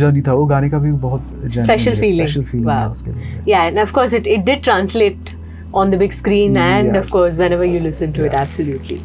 जर्नी 0.00 0.22
था 0.28 0.32
वो 0.34 0.46
गाने 0.46 0.70
का 0.70 0.78
भी 0.78 0.92
बहुत 1.04 1.34
Special 1.56 1.98
feeling. 2.02 2.26
Special 2.28 2.42
feeling. 2.42 2.68
है 2.70 2.88
उसके 2.90 3.10
लिए 3.10 3.42
Yeah, 3.48 3.68
and 3.70 3.82
of 3.84 3.92
course, 3.98 4.16
it, 4.20 4.26
it 4.36 4.44
did 4.50 4.62
translate 4.68 5.34
on 5.74 5.90
the 5.94 5.98
big 5.98 6.14
screen, 6.14 6.56
and 6.60 6.96
of 7.00 7.04
Yes. 7.04 7.10
course, 7.12 7.36
whenever 7.40 7.66
you 7.72 7.80
listen 7.82 8.12
to 8.14 8.24
it, 8.24 8.32
Yeah. 8.32 8.40
absolutely. 8.42 8.96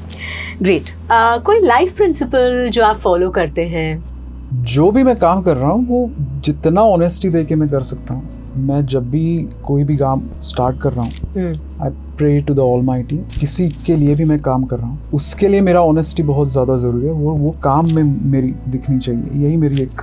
Great. 0.61 0.87
Uh, 1.09 1.41
कोई 1.45 1.59
लाइफ 1.65 1.95
प्रिंसिपल 1.97 2.69
जो 2.73 2.83
आप 2.83 2.99
follow 2.99 3.29
करते 3.39 3.65
हैं 3.69 3.89
जो 4.53 4.91
भी 4.91 5.03
मैं 5.03 5.15
काम 5.15 5.41
कर 5.41 5.57
रहा 5.57 5.69
हूँ 5.69 5.85
वो 5.87 6.09
जितना 6.45 6.81
ऑनेस्टी 6.83 7.29
दे 7.29 7.43
के 7.45 7.55
मैं 7.55 7.69
कर 7.69 7.81
सकता 7.83 8.13
हूँ। 8.13 8.33
मैं 8.57 8.85
जब 8.85 9.09
भी 9.11 9.47
कोई 9.63 9.83
भी 9.83 9.95
काम 9.97 10.21
स्टार्ट 10.41 10.79
कर 10.81 10.93
रहा 10.93 11.05
हूँ. 11.05 11.47
I 11.83 11.89
pray 12.17 12.39
to 12.41 12.53
the 12.53 12.59
almighty 12.81 13.15
किसी 13.39 13.67
के 13.85 13.95
लिए 13.95 14.15
भी 14.15 14.25
मैं 14.25 14.39
काम 14.39 14.63
कर 14.63 14.77
रहा 14.77 14.87
हूँ। 14.87 15.09
उसके 15.13 15.47
लिए 15.47 15.61
मेरा 15.61 15.81
ऑनेस्टी 15.83 16.23
बहुत 16.23 16.51
ज़्यादा 16.51 16.77
ज़रूरी 16.77 17.05
है। 17.05 17.11
वो 17.11 17.33
वो 17.33 17.55
काम 17.63 17.93
में 17.95 18.03
मेरी 18.31 18.53
दिखनी 18.67 18.99
चाहिए। 18.99 19.43
यही 19.45 19.57
मेरी 19.57 19.81
एक 19.83 20.01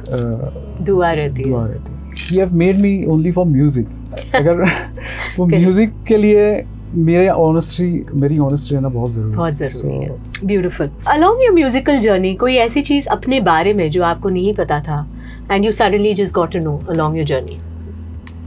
दुआ 0.82 1.12
रहती 1.12 1.44
दुआ 1.44 1.66
रहती 1.66 1.92
है। 1.92 2.00
You 2.32 2.40
have 2.40 2.54
made 2.54 2.78
me 2.80 3.04
only 3.06 3.32
for 3.32 3.46
music 3.46 3.88
अगर 4.34 4.64
वो 5.38 5.46
म्यूज़िक 5.46 5.94
के 6.08 6.16
लिए 6.16 6.52
मेरे 6.94 7.28
ऑनेस्टी 7.28 8.04
मेरी 8.14 8.38
ऑनेस्टी 8.40 8.74
रहना 8.74 8.88
बहुत 8.88 9.10
ज़रूरी 9.10 9.34
बहुत 9.36 9.54
ज़रूरी 9.54 9.96
है। 9.96 10.46
Beautiful 10.46 10.90
along 11.08 11.42
your 11.42 11.52
musical 11.54 12.00
journey 12.00 12.34
कोई 12.36 12.56
ऐसी 12.58 12.82
चीज़ 12.82 13.08
अपने 13.10 13.40
बारे 13.42 13.72
में 13.74 13.90
जो 13.90 14.02
आपको 14.04 14.28
नहीं 14.28 14.54
पता 14.54 14.80
था 14.80 15.06
and 15.50 15.64
you 15.64 15.72
suddenly 15.72 16.14
just 16.14 16.34
got 16.34 16.52
to 16.52 16.58
know 16.58 16.76
along 16.90 17.16
your 17.16 17.26
journey 17.26 17.58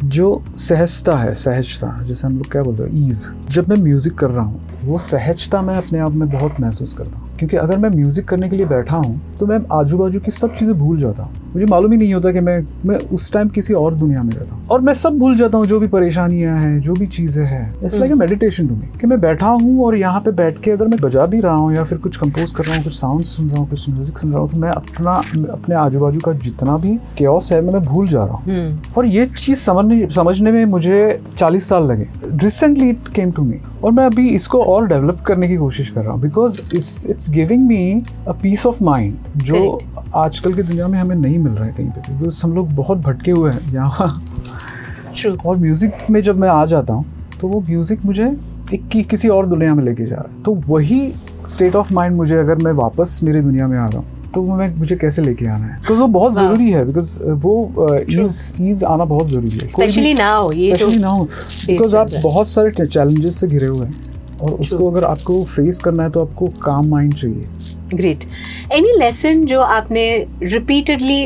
जो 0.06 0.42
सहजता 0.58 1.16
है 1.18 1.34
सहजता 1.34 1.88
जैसे 2.06 2.28
हम 2.28 2.38
लोग 2.38 2.52
क्या 2.52 2.64
बोलते 2.64 2.84
हैं 2.84 3.08
ईज 3.08 3.26
जब 3.52 3.70
मैं 3.70 3.78
म्यूज़िक 3.78 4.14
कर 4.18 4.30
रहा 4.30 4.44
हूँ 4.46 4.80
वो 4.84 4.98
सहजता 4.98 5.62
मैं 5.62 5.78
अपने 5.78 6.00
आप 6.00 6.12
में 6.12 6.30
बहुत 6.30 6.60
महसूस 6.60 6.94
करता 6.94 7.20
हूँ। 7.20 7.38
क्योंकि 7.38 7.58
अगर 7.58 7.78
मैं 7.78 7.90
म्यूज़िक 7.90 8.28
करने 8.28 8.50
के 8.50 8.56
लिए 8.56 8.66
बैठा 8.66 8.98
हूँ 8.98 9.36
तो 9.40 9.46
मैं 9.46 9.60
आजू 9.74 9.98
बाजू 9.98 10.20
की 10.20 10.32
सब 10.32 10.54
चीज़ें 10.56 10.78
भूल 10.80 10.98
जाता 11.00 11.24
हूँ। 11.24 11.45
मुझे 11.56 11.66
मालूम 11.66 11.92
ही 11.92 11.98
नहीं 11.98 12.14
होता 12.14 12.32
कि 12.32 12.40
मैं 12.40 12.58
मैं 12.86 12.98
उस 13.16 13.32
टाइम 13.34 13.50
किसी 13.50 13.74
और 13.74 13.94
दुनिया 13.96 14.24
में 14.24 14.34
रहता 14.34 14.56
हूँ। 14.56 14.68
और 14.68 14.82
मैं 14.82 14.94
सब 14.94 15.18
भूल 15.20 15.36
जाता 15.36 15.58
हूँ 15.58 15.66
जो 15.68 15.80
भी 15.80 15.88
परेशानियाँ 15.88 16.58
हैं 16.58 16.80
जो 16.82 16.94
भी 16.94 17.06
चीज़ें 17.08 17.46
हैं। 17.46 17.64
It's 17.84 17.98
like 17.98 18.12
meditation 18.12 18.68
to 18.68 18.76
me 18.76 18.88
कि 19.02 19.08
मैं 19.08 19.20
बैठा 19.22 19.48
हूँ 19.48 19.86
और 19.86 19.96
यहाँ 19.96 20.22
पे 20.22 20.32
बैठ 20.32 20.60
के 20.62 20.72
अगर 20.72 20.88
मैं 20.88 21.00
बजा 21.00 21.26
भी 21.26 21.40
रहा 21.40 21.56
हूँ 21.56 21.76
या 21.76 21.84
फिर 21.84 21.98
कुछ 21.98 22.18
कंपोज 22.18 22.52
कर 22.52 22.64
रहा 22.64 22.76
हूँ 22.76 22.84
कुछ 22.84 22.96
साउंड 22.96 23.24
सुन 23.24 23.50
रहा 23.50 23.60
हूँ 23.60 23.70
कुछ 23.70 23.90
म्यूज़िक 23.90 24.18
सुन 24.18 24.32
रहा 24.32 24.42
हूँ 24.42 24.52
तो 24.52 24.58
मैं 24.58 24.70
अपना 24.70 25.12
अपने 25.52 25.76
आजू 25.76 26.00
बाजू 26.00 26.20
का 26.20 26.34
जितना 26.34 26.78
भी 26.78 26.98
क्योस 27.18 27.52
है 27.54 27.62
मैं 27.62 27.74
मैं 27.74 27.84
भूल 27.84 28.08
जा 28.08 28.24
रहा 28.24 28.36
हूँ। 28.36 28.44
Hmm. 28.46 28.98
और 28.98 29.06
ये 29.06 29.26
चीज़ 29.26 29.60
समझने 29.60 30.08
समझने 30.12 30.52
में 30.52 30.66
मुझे 30.66 31.20
40 31.38 31.70
साल 31.70 31.84
लगे। 31.84 32.08
Recently 32.26 32.90
it 32.90 33.08
came 33.16 33.32
to 33.32 33.44
me 33.44 33.60
और 33.84 33.92
मैं 33.92 34.06
अभी 34.06 34.30
इसको 34.30 34.62
और 34.64 34.88
डेवलप 34.88 35.20
करने 35.22 35.48
की 35.48 35.58
कोशिश 35.58 35.90
कर 35.90 36.02
रहा 36.02 36.14
हूँ 36.14 36.22
because 36.22 36.62
it's 36.76 37.30
giving 37.30 37.68
me 37.68 38.04
a 38.28 38.32
peace 38.32 38.66
of 38.66 38.84
mind 38.84 39.18
जो 39.38 39.82
आजकल 40.16 40.54
की 40.54 40.64
दुनिया 40.64 40.88
में 40.88 41.00
हमें 41.00 41.16
नहीं 41.16 41.38
मिल 41.46 41.54
रहा 41.54 41.66
है 41.66 41.74
कहीं 41.74 41.90
पे 41.90 42.14
बिकॉज़ 42.14 42.42
हम 42.44 42.54
लोग 42.56 42.72
बहुत 42.76 42.98
भटके 42.98 43.32
हुए 43.32 43.52
हैं 43.52 43.74
यहाँ। 43.74 44.14
और 45.46 45.58
म्यूज़िक 45.58 46.10
में 46.10 46.20
जब 46.22 46.38
मैं 46.40 46.50
आ 46.50 46.64
जाता 46.66 46.94
हूँ 46.94 47.06
तो 47.42 47.48
वो 47.48 47.60
म्यूज़िक 47.62 48.06
मुझे 48.06 48.26
एक 48.74 48.88
की, 48.92 49.04
किसी 49.04 49.30
और 49.30 49.46
दुनिया 49.46 49.74
में 49.76 49.84
लेके 49.84 50.06
जा 50.06 50.16
रहा 50.16 50.36
है। 50.36 50.44
तो 50.44 50.54
वही 50.68 51.00
स्टेट 51.48 51.76
ऑफ़ 51.76 51.94
माइंड 51.94 52.16
मुझे 52.16 52.36
अगर 52.36 52.56
मैं 52.56 52.72
वापस 52.74 53.20
मेरी 53.24 53.42
दुनिया 53.42 53.68
में 53.68 53.78
आ 53.78 53.86
रहा 53.86 53.98
हूँ 54.00 54.32
तो 54.34 54.42
मैं 54.44 54.68
मुझे 54.78 54.96
कैसे 54.96 55.22
लेके 55.22 55.46
आना 55.48 55.66
है? 55.66 55.80
बिकॉज़ 55.82 56.00
वो 56.00 56.08
बहुत 56.08 56.34
Wow. 56.34 56.42
ज़रूरी 56.42 56.72
है 56.72 56.86
बिकॉज़ 56.86 57.24
वो 57.24 57.88
ईज 58.10 58.54
ईज 58.62 58.84
आना 58.84 59.06
बहुत 59.06 59.28
ज़रूरी 59.28 59.50
है। 59.50 59.58
भी- 59.58 59.74
ये 60.54 60.74
स्पेशली 60.76 61.00
नाउ 61.00 61.24
बिकॉज़ 61.68 61.96
आप 61.96 62.10
बहुत 62.24 62.48
सारे 62.48 62.86
चैलेंजेस 62.86 63.40
से 63.40 63.48
घिरे 63.48 63.68
हुए 63.68 63.86
हैं। 63.86 63.94
और 64.42 64.52
उसको 64.52 64.90
अगर 64.92 65.04
आपको 65.04 65.44
फेस 65.46 65.80
करना 65.80 66.04
है 66.04 66.10
तो 66.10 66.22
आपको 66.22 66.48
काम 66.64 66.90
माइंड 66.90 67.14
चाहिए। 67.14 67.46
ग्रेट 67.96 68.24
एनी 68.74 68.98
लेसन 69.00 69.46
जो 69.46 69.60
आपने 69.62 70.06
रिपीटेडली 70.44 71.26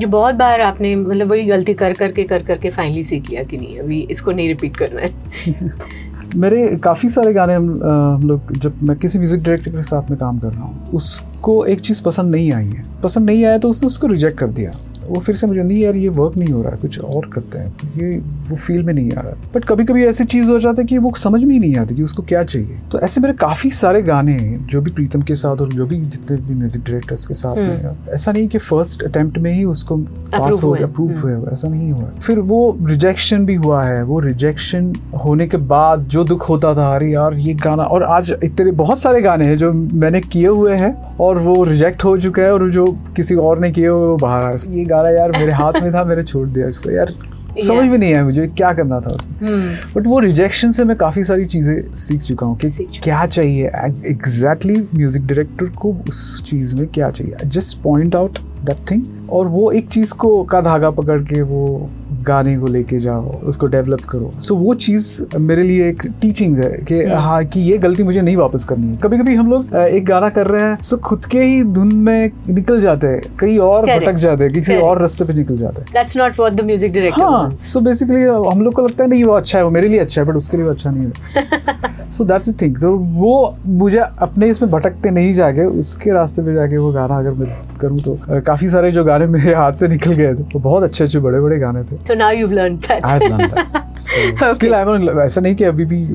जो 0.00 0.08
बहुत 0.08 0.34
बार 0.34 0.60
आपने 0.60 0.94
मतलब 0.96 1.30
वही 1.30 1.44
गलती 1.44 1.74
कर 1.74 1.92
करके 1.92 2.24
कर 2.24 2.42
करके 2.42 2.70
फाइनली 2.70 3.04
सीख 3.04 3.30
लिया 3.30 3.42
कि 3.42 3.56
नहीं 3.56 3.78
अभी 3.78 4.00
इसको 4.10 4.32
नहीं 4.32 4.48
रिपीट 4.48 4.76
करना 4.76 5.00
है? 5.00 5.72
मेरे 6.36 6.66
काफ़ी 6.76 7.08
सारे 7.08 7.32
गाने 7.32 7.54
हम 7.54 7.68
हम 7.84 8.28
लोग 8.28 8.52
जब 8.58 8.82
मैं 8.82 8.96
किसी 8.98 9.18
म्यूज़िक 9.18 9.42
डायरेक्टर 9.42 9.70
के 9.70 9.82
साथ 9.82 10.10
में 10.10 10.18
काम 10.18 10.38
कर 10.38 10.48
रहा 10.48 10.64
हूँ 10.64 10.86
उसको 10.94 11.64
एक 11.66 11.80
चीज़ 11.80 12.02
पसंद 12.02 12.30
नहीं 12.30 12.52
आई 12.52 12.64
है। 12.64 12.84
पसंद 13.02 13.26
नहीं 13.26 13.44
आया 13.44 13.58
तो 13.58 13.68
उसने 13.70 13.86
उसको 13.86 14.06
रिजेक्ट 14.06 14.38
कर 14.38 14.46
दिया। 14.48 14.70
वो 15.08 15.20
फिर 15.20 15.34
से 15.34 15.46
मुझे 15.46 15.62
नहीं 15.62 15.78
यार 15.78 15.96
ये 15.96 16.08
वर्क 16.10 16.36
नहीं 16.36 16.52
हो 16.52 16.62
रहा 16.62 16.72
है 16.72 16.78
कुछ 16.78 16.98
और 17.00 17.28
करते 17.32 17.58
हैं। 17.58 17.90
ये 17.96 18.16
वो 18.50 18.56
फील 18.56 18.82
में 18.82 18.92
नहीं 18.94 19.12
आ 19.12 19.20
रहा। 19.20 19.50
बट 19.54 19.64
कभी 19.64 19.84
कभी 19.84 20.04
ऐसी 20.06 20.24
चीज़ 20.26 20.48
हो 20.48 20.58
जाती 20.58 20.82
है 20.82 20.86
कि 20.86 20.98
वो 20.98 21.12
समझ 21.18 21.42
में 21.44 21.54
ही 21.54 21.60
नहीं 21.60 21.76
आती 21.76 21.94
कि 21.94 22.02
उसको 22.02 22.22
क्या 22.22 22.42
चाहिए। 22.42 22.80
तो 22.92 23.00
ऐसे 23.00 23.20
मेरे 23.20 23.34
काफ़ी 23.36 23.70
सारे 23.70 24.02
गाने 24.02 24.32
हैं 24.32 24.66
जो 24.66 24.80
भी 24.80 24.90
प्रीतम 24.90 25.22
के 25.22 25.34
साथ 25.34 25.60
और 25.60 25.72
जो 25.72 25.86
भी 25.86 26.00
जितने 26.00 26.36
भी 26.38 26.54
म्यूज़िक 26.54 26.82
डायरेक्टर्स 26.82 27.26
के 27.26 27.34
साथ 27.34 27.56
में 27.56 28.14
ऐसा 28.14 28.32
नहीं 28.32 28.48
कि 28.48 28.58
फ़र्स्ट 28.60 29.02
अटेम्प्ट 29.02 29.38
में 29.38 29.52
ही 29.52 29.64
उसको 29.66 29.96
पास 29.96 30.62
हो 30.62 30.70
गया 30.72 30.86
अप्रूव 30.86 31.10
हम्म। 31.10 31.20
हुए 31.20 31.52
ऐसा 31.52 31.68
नहीं 31.68 31.90
हुआ 31.92 32.10
फिर 32.20 32.38
वो 32.48 32.60
रिजेक्शन 32.82 33.46
भी 33.46 33.54
हुआ 33.56 33.82
है 33.84 34.02
वो 34.02 34.20
रिजेक्शन 34.20 34.92
होने 35.24 35.46
के 35.46 35.56
बाद 35.68 36.04
जो 36.08 36.24
दुख 36.24 36.48
होता 36.48 36.74
था 36.74 36.94
अरे 36.94 37.10
यार 37.12 37.34
ये 37.38 37.54
गाना 37.54 37.82
और 37.84 38.02
आज 38.02 38.34
इतने 38.44 38.72
बहुत 38.72 38.98
सारे 38.98 39.20
गाने 39.20 39.44
हैं 39.44 39.56
जो 39.56 39.72
मैंने 39.72 40.20
किए 40.22 40.46
हुए 40.48 40.76
हैं 40.76 40.92
और 41.20 41.38
वो 41.38 41.62
रिजेक्ट 41.64 42.04
हो 42.04 42.16
चुका 42.18 42.42
है 42.42 42.52
और 42.52 42.70
जो 42.70 42.86
किसी 43.16 43.34
और 43.34 43.58
ने 43.58 43.70
किए 43.70 43.86
हुए 43.88 44.00
वो 44.00 44.16
बाहर 44.16 44.44
आ 44.44 44.56
ये 44.68 44.84
गाना 44.84 44.97
यार 45.06 45.30
मेरे 45.30 45.52
हाथ 45.52 45.72
में 45.72 45.94
था 45.94 46.04
मैंने 46.04 46.22
छोड़ 46.22 46.48
दिया 46.48 46.68
इसको। 46.68 46.90
यार 46.90 47.14
समझ 47.62 47.78
Yeah. 47.78 47.90
भी 47.90 47.98
नहीं 47.98 48.14
आया 48.14 48.24
मुझे 48.24 48.46
क्या 48.46 48.72
करना 48.72 49.00
था 49.00 49.14
उसमें। 49.14 49.38
But 49.76 49.92
hmm. 49.92 50.06
वो 50.06 50.18
रिजेक्शन 50.18 50.72
से 50.72 50.84
मैं 50.84 50.96
काफ़ी 50.96 51.24
सारी 51.24 51.46
चीज़ें 51.46 51.94
सीख 51.94 52.20
चुका 52.20 52.46
हूँ 52.46 52.56
कि 52.58 52.70
चुका 52.70 53.00
क्या 53.02 53.26
चाहिए। 53.26 53.66
एग्जैक्टली 54.06 54.88
म्यूज़िक 54.94 55.26
डायरेक्टर 55.26 55.64
को 55.66 55.96
उस 56.08 56.44
चीज़ 56.46 56.76
में 56.76 56.86
क्या 56.86 57.10
चाहिए। 57.10 57.34
Just 57.46 57.82
point 57.82 58.16
out 58.16 58.38
that 58.38 58.90
thing 58.90 59.30
और 59.30 59.46
वो 59.46 59.72
एक 59.72 59.88
चीज़ 59.88 60.14
को 60.14 60.44
का 60.44 60.60
धागा 60.60 60.90
पकड़ 60.90 61.22
के 61.22 61.42
वो 61.42 61.90
गाने 62.26 62.56
को 62.58 62.66
लेके 62.66 62.98
जाओ 62.98 63.38
उसको 63.42 63.66
डेवलप 63.66 64.00
करो। 64.10 64.30
सो 64.30 64.54
so, 64.54 64.60
वो 64.60 64.74
चीज़ 64.76 65.36
मेरे 65.38 65.62
लिए 65.62 65.88
एक 65.88 66.02
टीचिंग 66.20 66.56
है 66.58 66.70
कि. 66.88 67.02
हाँ 67.04 67.44
कि 67.44 67.60
ये 67.60 67.78
गलती 67.78 68.02
मुझे 68.02 68.20
नहीं 68.20 68.36
वापस 68.36 68.64
करनी 68.64 68.86
है। 68.86 68.96
कभी 69.02 69.18
कभी 69.18 69.34
हम 69.34 69.50
लोग 69.50 69.74
एक 69.76 70.04
गाना 70.06 70.28
कर 70.30 70.46
रहे 70.46 70.62
हैं 70.62 70.76
सो 70.82 70.96
खुद 70.98 71.24
के 71.24 71.42
ही 71.42 71.62
धुन 71.74 71.94
में 71.96 72.30
निकल 72.48 72.80
जाते 72.80 73.06
हैं। 73.06 73.20
कहीं 73.38 73.58
और 73.60 73.86
भटक 73.88 74.16
जाते 74.16 74.44
हैं 74.44 74.52
किसी 74.52 74.76
और 74.78 75.00
रास्ते 75.00 75.24
पे 75.24 75.32
निकल 75.34 75.58
जाते 75.58 75.80
हैं। 75.80 75.92
That's 75.92 76.16
not 76.16 76.38
what 76.38 76.52
the 76.52 76.64
music 76.64 76.92
director 76.92 77.22
हाँ 77.22 77.50
सो 77.62 77.80
बेसिकली 77.80 78.22
हम 78.22 78.62
लोग 78.62 78.74
को 78.74 78.86
लगता 78.86 79.04
है 79.04 79.10
नहीं 79.10 79.24
वो 79.24 79.32
अच्छा 79.34 79.58
है 79.58 79.64
वो 79.64 79.70
मेरे 79.70 79.88
लिए 79.88 80.00
अच्छा 80.00 80.20
है 80.20 80.26
बट 80.28 80.36
उसके 80.36 80.56
लिए 80.56 80.66
वो 80.66 80.72
अच्छा 80.72 80.90
नहीं 80.90 81.06
है। 81.06 82.10
सो 82.10 82.24
दैट्स 82.24 82.54
थिंग 82.60 82.76
तो 82.80 82.92
वो 82.92 83.56
मुझे 83.66 83.98
अपने 83.98 84.48
इसमें 84.50 84.70
भटकते 84.70 85.10
नहीं 85.10 85.32
जाके 85.34 85.64
उसके 85.80 86.12
रास्ते 86.12 86.42
पे 86.42 86.54
जाके 86.54 86.76
वो 86.76 86.88
गाना 86.92 87.18
अगर 87.18 87.30
मैं 87.38 87.48
करूँ 87.80 87.98
तो 88.00 88.18
काफ़ी 88.46 88.68
सारे 88.68 88.90
जो 88.90 89.04
गाने 89.04 89.26
मेरे 89.28 89.54
हाथ 89.54 89.72
से 89.72 89.88
निकल 89.88 90.12
गए 90.12 90.34
थे 90.34 90.42
वो 90.54 90.60
बहुत 90.60 90.82
अच्छे 90.82 91.04
अच्छे 91.04 91.18
बड़े 91.18 91.40
बड़े 91.40 91.58
गाने 91.58 91.82
थे। 91.82 91.96
So 92.08 92.14
now 92.14 92.32
you 92.34 92.48
learn 92.50 92.76
that 92.88 93.04
I 93.04 93.18
have 93.18 93.28
done 93.28 93.46
that 93.46 93.98
so 94.00 94.52
still 94.54 94.74
I 94.74 94.82
am 94.82 95.20
ऐसा 95.20 95.40
नहीं 95.40 95.54
कि 95.54 95.64
अभी 95.64 95.84
भी 95.84 96.06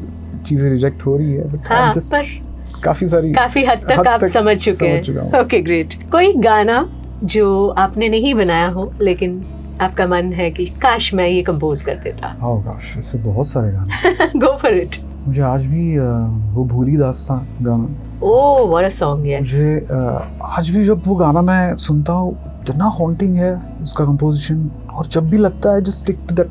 चीज़ें 0.46 0.70
रिजेक्ट 0.70 1.06
हो 1.06 1.18
रही 1.18 1.34
है 1.34 1.48
बट 1.52 1.72
हाँ 1.72 1.94
जस्ट 1.94 2.12
पर 2.12 2.26
काफ़ी 2.84 3.08
सारी 3.08 3.32
काफ़ी 3.34 3.66
हद 3.66 3.88
तक 3.90 4.00
हद 4.00 4.08
आप 4.08 4.22
तक 4.22 4.28
समझ 4.30 4.58
चुके 4.64 4.88
हैं। 4.88 5.42
ओके 5.42 5.60
ग्रेट 5.62 5.94
कोई 6.12 6.34
गाना 6.44 6.86
जो 7.34 7.68
आपने 7.80 8.10
नहीं 8.10 8.34
बनाया 8.36 8.68
हो 8.70 8.92
लेकिन 9.02 9.44
आपका 9.82 10.06
मन 10.08 10.32
है 10.34 10.50
कि 10.52 10.66
काश 10.82 11.14
मैं 11.14 11.28
ये 11.28 11.42
कंपोज 11.44 11.82
कर 11.82 11.96
देता। 12.04 12.36
Oh 12.40 12.58
gosh, 12.66 12.98
ऐसे 12.98 13.18
बहुत 13.20 13.48
सारे 13.48 13.72
गाने। 13.72 14.40
गो 14.40 14.56
फॉर 14.58 14.74
इट 14.78 14.96
मुझे 15.28 15.42
आज 15.42 15.66
भी 15.68 15.98
वो 16.56 16.64
भूली 16.66 16.98
दास्तां 16.98 17.38
गाना। 17.66 17.88
Oh 18.24 18.68
what 18.70 18.86
a 18.86 18.90
song 18.90 19.28
yes 19.28 19.54
मुझे 19.54 19.76
आज 20.58 20.70
भी 20.70 20.84
जब 20.86 21.02
वो 21.08 21.16
गाना 21.16 21.42
मैं 21.42 21.76
सुनता 21.86 22.14
हूँ 22.14 22.32
इतना 22.62 22.86
हॉन्टिंग 23.00 23.38
है 23.38 23.54
उसका 23.84 24.06
कंपोजिशन 24.06 24.70
और 24.98 25.08
जब 25.08 25.30
भी 25.30 25.38
लगता 25.38 25.74
है 25.74 25.82
just 25.82 25.98
stick 25.98 26.20
to 26.30 26.36
that 26.36 26.50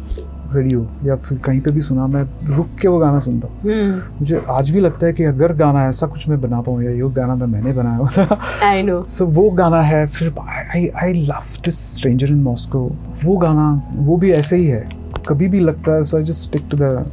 radio 0.54 0.86
या 1.04 1.14
फिर 1.16 1.38
कहीं 1.44 1.60
पे 1.60 1.72
भी 1.72 1.80
सुना 1.82 2.06
मैं 2.06 2.22
रुक 2.56 2.68
के 2.80 2.88
वो 2.88 2.98
गाना 2.98 3.18
सुनता 3.26 3.48
हूँ। 3.48 3.60
हम्म। 3.62 4.00
मुझे 4.20 4.42
आज 4.50 4.70
भी 4.70 4.80
लगता 4.80 5.06
है 5.06 5.12
कि 5.12 5.24
अगर 5.24 5.52
गाना 5.56 5.86
ऐसा 5.88 6.06
कुछ 6.06 6.28
मैं 6.28 6.40
बना 6.40 6.60
पाऊँ 6.60 6.82
या 6.84 6.90
ये 6.90 7.08
गाना 7.14 7.34
मैं 7.34 7.46
मैंने 7.46 7.72
बनाया 7.72 7.96
होता 7.96 8.38
आई 8.68 8.82
नो 8.82 9.02
सो 9.10 9.26
वो 9.38 9.48
गाना 9.60 9.80
है 9.82 10.06
फिर 10.08 10.34
I 10.40 10.86
I 11.02 11.12
love 11.22 11.62
this 11.64 11.78
stranger 11.96 12.28
in 12.28 12.42
Moscow 12.42 12.80
वो 13.24 13.36
गाना 13.36 13.70
वो 13.94 14.16
भी 14.16 14.32
ऐसे 14.32 14.56
ही 14.56 14.66
है। 14.66 14.84
कभी 15.28 15.48
भी 15.48 15.60
लगता 15.60 15.94
है 15.94 16.02
so 16.02 16.16
I 16.16 16.22
just 16.24 16.48
stick 16.48 16.68
to 16.70 16.76
the 16.76 17.04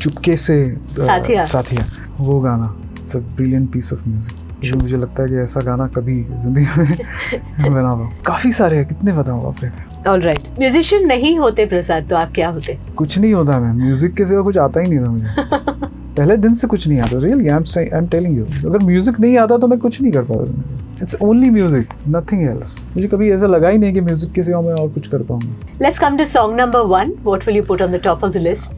चुपके 0.00 0.36
से 0.36 0.58
साथिया। 0.90 1.44
साथिया। 1.46 1.84
वो 2.20 2.40
गाना 2.40 2.74
it's 2.98 3.16
a 3.16 3.18
brilliant 3.18 3.72
piece 3.72 3.92
of 3.92 4.08
music 4.08 4.44
जो 4.64 4.76
मुझे 4.76 4.96
लगता 4.96 5.22
है 5.22 5.28
कि 5.28 5.36
ऐसा 5.36 5.60
गाना 5.60 5.86
कभी 5.96 6.22
ज़िंदगी 6.42 6.64
में 6.78 7.72
बना 7.74 7.94
पाऊँ। 7.94 8.10
काफ़ी 8.26 8.52
सारे 8.52 8.76
हैं 8.76 8.86
कितने 8.86 9.12
बताऊँ 9.12 9.54
रे 9.62 9.70
ऑलराइट 10.06 10.48
म्यूजिशियन 10.58 11.06
नहीं 11.06 11.38
होते 11.38 11.66
प्रसाद 11.66 12.08
तो 12.10 12.16
आप 12.16 12.32
क्या 12.34 12.48
होते? 12.48 12.78
कुछ 12.96 13.18
नहीं 13.18 13.32
होता 13.34 13.58
मैं। 13.60 13.72
म्यूज़िक 13.74 14.14
के 14.14 14.24
सिवा 14.24 14.42
कुछ 14.42 14.58
आता 14.58 14.80
ही 14.80 14.90
नहीं 14.90 15.00
था 15.00 15.10
मुझे। 15.10 15.86
पहले 16.16 16.36
दिन 16.36 16.54
से 16.54 16.66
कुछ 16.66 16.86
नहीं 16.88 16.98
आता 17.00 17.18
really 17.22 17.48
I 17.48 17.56
am 17.56 17.64
I 17.78 17.88
am 17.94 18.06
telling 18.08 18.36
you 18.38 18.44
अगर 18.68 18.84
म्यूज़िक 18.84 19.20
नहीं 19.20 19.36
आता 19.38 19.56
तो 19.58 19.66
मैं 19.66 19.78
कुछ 19.78 20.00
नहीं 20.00 20.12
कर 20.12 20.22
पाता 20.22 21.02
it's 21.02 21.16
only 21.22 21.50
music 21.50 21.92
nothing 22.08 22.42
else 22.42 22.76
मुझे 22.96 23.08
कभी 23.08 23.30
ऐसा 23.30 23.46
लगा 23.46 23.68
ही 23.68 23.78
नहीं 23.78 23.92
कि 23.92 24.00
म्यूज़िक 24.00 24.32
के 24.32 24.42
सिवा 24.42 24.60
मैं 24.60 24.74
और 24.74 24.88
कुछ 24.88 25.08
कर 25.08 25.22
पाऊँगा। 25.22 25.76
Let's 25.82 25.98
come 25.98 26.16
to 26.16 26.24
song 26.24 26.60
number 26.60 26.86
one 26.88 27.12
what 27.24 27.46
will 27.46 27.56
you 27.56 27.62
put 27.62 27.82
on 27.82 27.92
the 27.92 28.00
top 28.04 28.24
of 28.24 28.32
the 28.32 28.36
list 28.38 28.74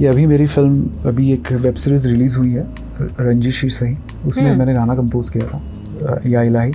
ये 0.00 0.08
अभी 0.08 0.26
मेरी 0.26 0.46
फ़िल्म 0.46 1.08
अभी 1.08 1.32
एक 1.32 1.52
वेब 1.52 1.74
सीरीज़ 1.74 2.08
रिलीज़ 2.08 2.38
हुई 2.38 2.50
है 2.50 2.66
रंजिशी 3.00 3.68
सही 3.70 3.96
उसमें 4.26 4.46
हम्म। 4.46 4.58
मैंने 4.58 4.74
गाना 4.74 4.94
कंपोज 4.94 5.30
किया 5.30 5.46
था 5.46 6.20
या 6.26 6.42
इलाही। 6.42 6.72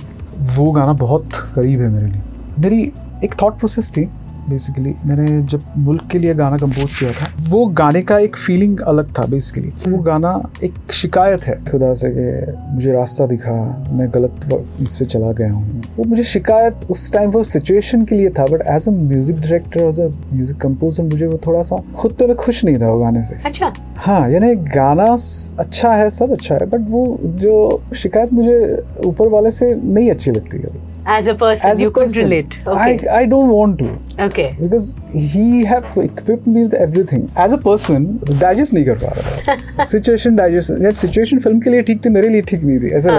वो 0.56 0.70
गाना 0.72 0.92
बहुत 0.96 1.28
करीब 1.54 1.80
है 1.80 1.88
मेरे 1.88 2.06
लिए। 2.06 2.20
मेरी 2.58 2.92
एक 3.24 3.34
थॉट 3.42 3.58
प्रोसेस 3.58 3.90
थी 3.96 4.08
बेसिकली 4.48 4.94
मैंने 5.06 5.40
जब 5.42 5.62
मुल्क 5.78 6.06
के 6.12 6.18
लिए 6.18 6.34
गाना 6.34 6.56
कंपोज 6.58 6.94
किया 6.94 7.10
था 7.12 7.26
वो 7.48 7.64
गाने 7.78 8.00
का 8.02 8.18
एक 8.18 8.36
फीलिंग 8.36 8.80
अलग 8.82 9.12
था 9.18 9.24
बेसिकली 9.26 9.90
वो 9.90 9.98
गाना 10.02 10.30
एक 10.64 10.92
शिकायत 10.92 11.42
है। 11.44 11.54
खुदा 11.64 11.92
से 11.94 12.10
कि 12.10 12.52
मुझे 12.74 12.92
रास्ता 12.92 13.26
दिखा 13.26 13.52
मैं 13.92 14.08
गलत 14.14 14.48
इस 14.82 14.96
पर 14.96 15.04
चला 15.04 15.32
गया 15.32 15.52
हूँ। 15.52 15.82
वो 15.96 16.04
मुझे 16.04 16.22
शिकायत 16.24 16.86
उस 16.90 17.12
टाइम 17.12 17.30
वो 17.30 17.44
सिचुएशन 17.44 18.04
के 18.04 18.14
लिए 18.14 18.30
था 18.38 18.44
but 18.46 18.62
as 18.76 18.88
a 18.88 18.92
music 18.92 19.40
director 19.40 19.80
as 19.80 20.00
a 20.00 20.08
music 20.32 20.58
composer 20.60 21.04
मुझे 21.04 21.26
वो 21.26 21.40
थोड़ा 21.46 21.62
सा 21.62 21.82
खुद 21.96 22.16
तो 22.18 22.26
मैं 22.26 22.36
खुश 22.36 22.64
नहीं 22.64 22.78
था 22.78 22.90
वो 22.92 22.98
गाने 23.00 23.22
से। 23.22 23.36
अच्छा। 23.46 23.72
हाँ 23.96 24.30
यानी 24.30 24.54
गाना 24.74 25.12
अच्छा 25.58 25.92
है 25.94 26.10
सब 26.10 26.32
अच्छा 26.32 26.54
है 26.54 26.66
बट 26.66 26.90
वो 26.90 27.18
जो 27.22 27.82
शिकायत 27.96 28.32
मुझे 28.32 28.84
ऊपर 29.06 29.28
वाले 29.28 29.50
से 29.50 29.74
नहीं 29.74 30.10
अच्छी 30.10 30.30
लगती 30.30 30.58
है। 30.58 30.87
As 31.16 31.28
a 31.28 31.32
person 31.40 31.80
you 31.80 31.90
could 31.90 32.16
relate 32.16 32.54
I, 32.54 32.68
okay 32.68 33.06
I 33.18 33.24
don't 33.32 33.50
want 33.54 33.78
to. 33.82 33.88
Okay 34.26 34.48
because 34.62 34.88
he 35.26 35.44
have 35.72 35.86
equipped 36.04 36.46
me 36.54 36.64
with 36.66 36.74
everything. 36.86 37.26
As 37.44 37.56
a 37.56 37.60
person 37.66 38.06
digest 38.44 38.74
नहीं 38.74 38.84
कर 38.84 38.98
पा 39.04 39.12
रहा 39.16 39.56
था। 39.56 39.84
सिचुएशन 39.92 40.36
डाइजेस्ट 40.36 40.70
यार 40.82 40.92
सिचुएशन 41.02 41.38
फ़िल्म 41.38 41.60
के 41.60 41.70
लिए 41.70 41.82
ठीक 41.82 42.04
थी 42.04 42.08
मेरे 42.10 42.28
लिए 42.28 42.42
ठीक 42.50 42.64
नहीं 42.64 42.78
थी। 42.80 42.94
ऐसा। 42.96 43.18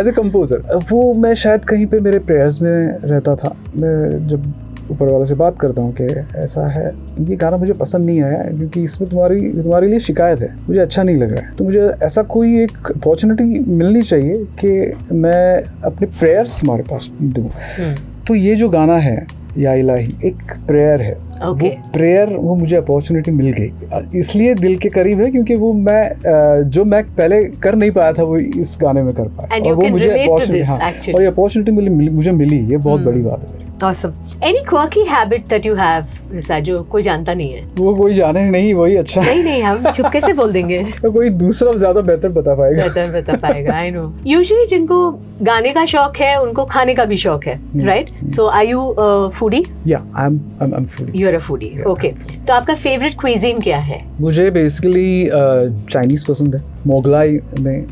एज 0.00 0.08
ए 0.08 0.12
कंपोजर 0.12 0.80
वो 0.90 1.12
मैं 1.14 1.34
शायद 1.44 1.64
कहीं 1.64 1.86
पे 1.86 2.00
मेरे 2.00 2.18
प्रेयर्स 2.28 2.62
में 2.62 2.98
रहता 3.04 3.36
था। 3.36 3.56
मैं 3.76 4.26
जब 4.28 4.52
ऊपर 4.92 5.08
वाले 5.08 5.24
से 5.24 5.34
बात 5.34 5.58
करता 5.58 5.82
हूँ 5.82 5.92
कि 6.00 6.04
ऐसा 6.38 6.66
है। 6.70 6.86
ये 7.20 7.36
गाना 7.36 7.56
मुझे 7.56 7.72
पसंद 7.74 8.06
नहीं 8.06 8.22
आया 8.22 8.42
क्योंकि 8.48 8.82
इसमें 8.82 9.08
तुम्हारी 9.10 9.40
तुम्हारे 9.52 9.88
लिए 9.88 9.98
शिकायत 10.00 10.40
है। 10.40 10.54
मुझे 10.68 10.80
अच्छा 10.80 11.02
नहीं 11.02 11.16
लग। 11.16 11.32
रहा 11.32 11.46
है 11.46 11.52
तो 11.52 11.64
मुझे 11.64 11.80
ऐसा 12.02 12.22
कोई 12.32 12.62
एक 12.62 12.90
अपॉर्चुनिटी 12.96 13.58
मिलनी 13.60 14.02
चाहिए 14.02 14.44
कि 14.64 15.14
मैं 15.14 15.62
अपने 15.84 16.06
प्रेयर्स 16.18 16.60
तुम्हारे 16.60 16.82
पास 16.82 17.10
दूँ। 17.22 17.44
हम्म, 17.44 17.94
तो 18.28 18.34
ये 18.34 18.54
जो 18.56 18.68
गाना 18.68 18.96
है 19.00 19.26
या 19.58 19.72
इलाही 19.74 20.14
एक 20.24 20.52
प्रेयर 20.68 21.00
है। 21.02 21.14
Okay. 21.42 21.62
वो 21.62 21.90
प्रेयर 21.92 22.28
वो 22.32 22.54
मुझे 22.54 22.76
अपॉर्चुनिटी 22.76 23.30
मिल 23.30 23.52
गई। 23.52 24.18
इसलिए 24.18 24.54
दिल 24.54 24.76
के 24.76 24.88
करीब 24.88 25.20
है 25.20 25.30
क्योंकि 25.30 25.54
वो 25.54 25.72
मैं 25.72 26.62
जो 26.70 26.84
मैं 26.84 27.02
पहले 27.14 27.42
कर 27.62 27.74
नहीं 27.74 27.90
पाया 27.90 28.12
था 28.12 28.22
वो 28.22 28.36
इस 28.38 28.76
गाने 28.82 29.02
में 29.02 29.12
कर 29.14 29.28
पाया। 29.28 29.60
और 29.60 29.74
वो 29.74 29.88
मुझे 29.88 30.08
this, 30.08 30.66
हाँ, 30.66 30.78
actually. 30.80 31.14
और 31.14 31.22
ये 31.22 31.28
अपॉर्चुनिटी 31.28 31.72
मुझे 32.10 32.30
मिली 32.30 32.58
ये 32.60 32.76
बहुत 32.76 33.00
Hmm. 33.00 33.10
बड़ी 33.10 33.22
बात 33.22 33.42
है। 33.42 33.61
Awesome. 33.82 34.12
Any 34.42 34.64
quirky 34.64 35.04
habit 35.06 35.48
that 35.52 35.64
you 35.68 35.74
have 35.76 36.18
प्रसाद 36.30 36.64
जो 36.64 36.82
कोई 36.92 37.02
जानता 37.02 37.34
नहीं 37.34 37.52
है। 37.52 37.62
वो 37.78 37.94
कोई 37.96 38.14
जाने 38.14 38.44
नहीं 38.50 38.72
वही 38.74 38.96
अच्छा। 38.96 39.20
नहीं 39.20 39.42
नहीं 39.44 39.62
हम 39.62 39.90
चुपके 39.90 40.20
से 40.20 40.32
बोल 40.32 40.52
देंगे? 40.52 40.82
तो 41.02 41.10
कोई 41.12 41.28
दूसरा 41.42 41.72
ज़्यादा 41.72 42.00
बेहतर 42.00 42.28
बता 42.38 42.54
पाएगा। 42.54 42.82
बेहतर 42.82 43.10
बता 43.20 43.36
पाएगा 43.46 43.74
आई 43.76 43.90
नो 43.90 44.12
यूजुअली 44.26 44.66
जिनको 44.66 45.10
गाने 45.42 45.72
का 45.72 45.84
शौक 45.86 46.16
है 46.16 46.34
उनको 46.42 46.64
खाने 46.64 46.94
का 46.94 47.04
भी 47.04 47.16
शौक 47.16 47.46
है. 47.46 47.58
Right 47.86 48.10
so 48.36 48.46
are 48.46 48.66
you 48.66 49.30
foodie 49.38 49.64
yeah 49.86 50.02
I 50.16 50.26
am 50.26 50.40
I 50.62 50.70
am 50.76 50.84
foodie 50.96 51.18
you 51.20 51.28
are 51.28 51.34
a 51.34 51.40
foodie 51.48 51.72
okay 51.88 52.12
तो 52.46 52.54
आपका 52.54 52.74
फेवरेट 52.74 53.18
क्विजीन 53.20 53.60
क्या 53.60 53.78
है? 53.78 54.04
मुझे 54.20 54.50
बेसिकली 54.50 55.28
चाइनीज़ 55.32 56.24
पसंद 56.28 56.54
है। 56.54 56.62
मोगलाई 56.86 57.38
में 57.60 57.84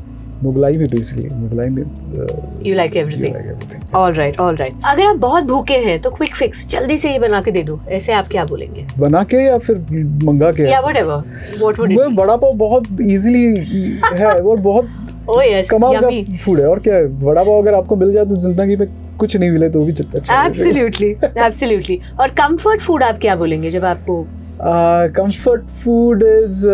मुगलाई 0.42 0.76
में 0.76 0.86
बेसिकली 0.90 1.28
मुगलाई 1.30 1.68
में 1.68 1.82
you 2.66 2.74
like 2.74 2.96
everything. 2.96 3.94
All 3.94 4.12
right 4.14 4.38
all 4.40 4.56
right 4.56 4.74
अगर 4.86 5.04
आप 5.06 5.16
बहुत 5.18 5.44
भूखे 5.44 5.76
हैं 5.78 6.00
तो 6.02 6.10
क्विक 6.10 6.34
फिक्स 6.36 6.66
जल्दी 6.70 6.98
से 6.98 7.10
ये 7.12 7.18
बना 7.18 7.40
के 7.42 7.50
दे 7.50 7.62
दो। 7.62 7.78
ऐसे 7.90 8.12
आप 8.12 8.28
क्या 8.28 8.44
बोलेंगे? 8.44 8.86
बना 8.98 9.22
के 9.24 9.44
या 9.44 9.58
फिर 9.58 9.76
मंगा 10.24 10.50
के? 10.52 10.62
या 10.62 10.78
ऐसा? 10.78 10.86
वट 10.88 10.96
एवर 10.96 11.22
वॉट 11.62 11.78
वुड 11.80 11.92
वो 11.92 12.08
वड़ा 12.22 12.36
पाव 12.36 12.52
बहुत 12.58 13.00
इजीली 13.02 13.44
है 14.12 14.32
और 14.32 14.56
बहुत 14.60 14.88
ओ 15.28 15.40
यस 15.42 15.70
कमाल 15.70 16.00
का 16.00 16.08
फ़ूड 16.36 16.60
है। 16.60 16.66
और 16.66 16.78
क्या 16.78 16.94
है? 16.94 17.04
वड़ा 17.04 17.42
पाव 17.42 17.58
अगर 17.58 17.74
आपको 17.74 17.96
मिल 17.96 18.12
जाए 18.12 18.24
तो 18.26 18.36
ज़िंदगी 18.36 18.76
में 18.76 18.88
कुछ 19.18 19.36
नहीं 19.36 19.50
मिले 19.50 19.68
तो 19.70 19.82
भी 19.84 19.92
अच्छा 19.92 20.16
लगेगा। 20.16 20.44
एब्सोल्युटली 20.44 21.10
एब्सोल्युटली 21.46 22.00
और 22.20 22.28
कंफर्ट 22.38 22.80
फ़ूड 22.82 23.02
आप 23.02 23.18
क्या 23.20 23.36
बोलेंगे 23.36 23.70
जब 23.70 23.84
आपको 23.84 24.24
कंफर्ट 25.16 25.66
फ़ूड 25.82 26.22
इज़ 26.22 26.66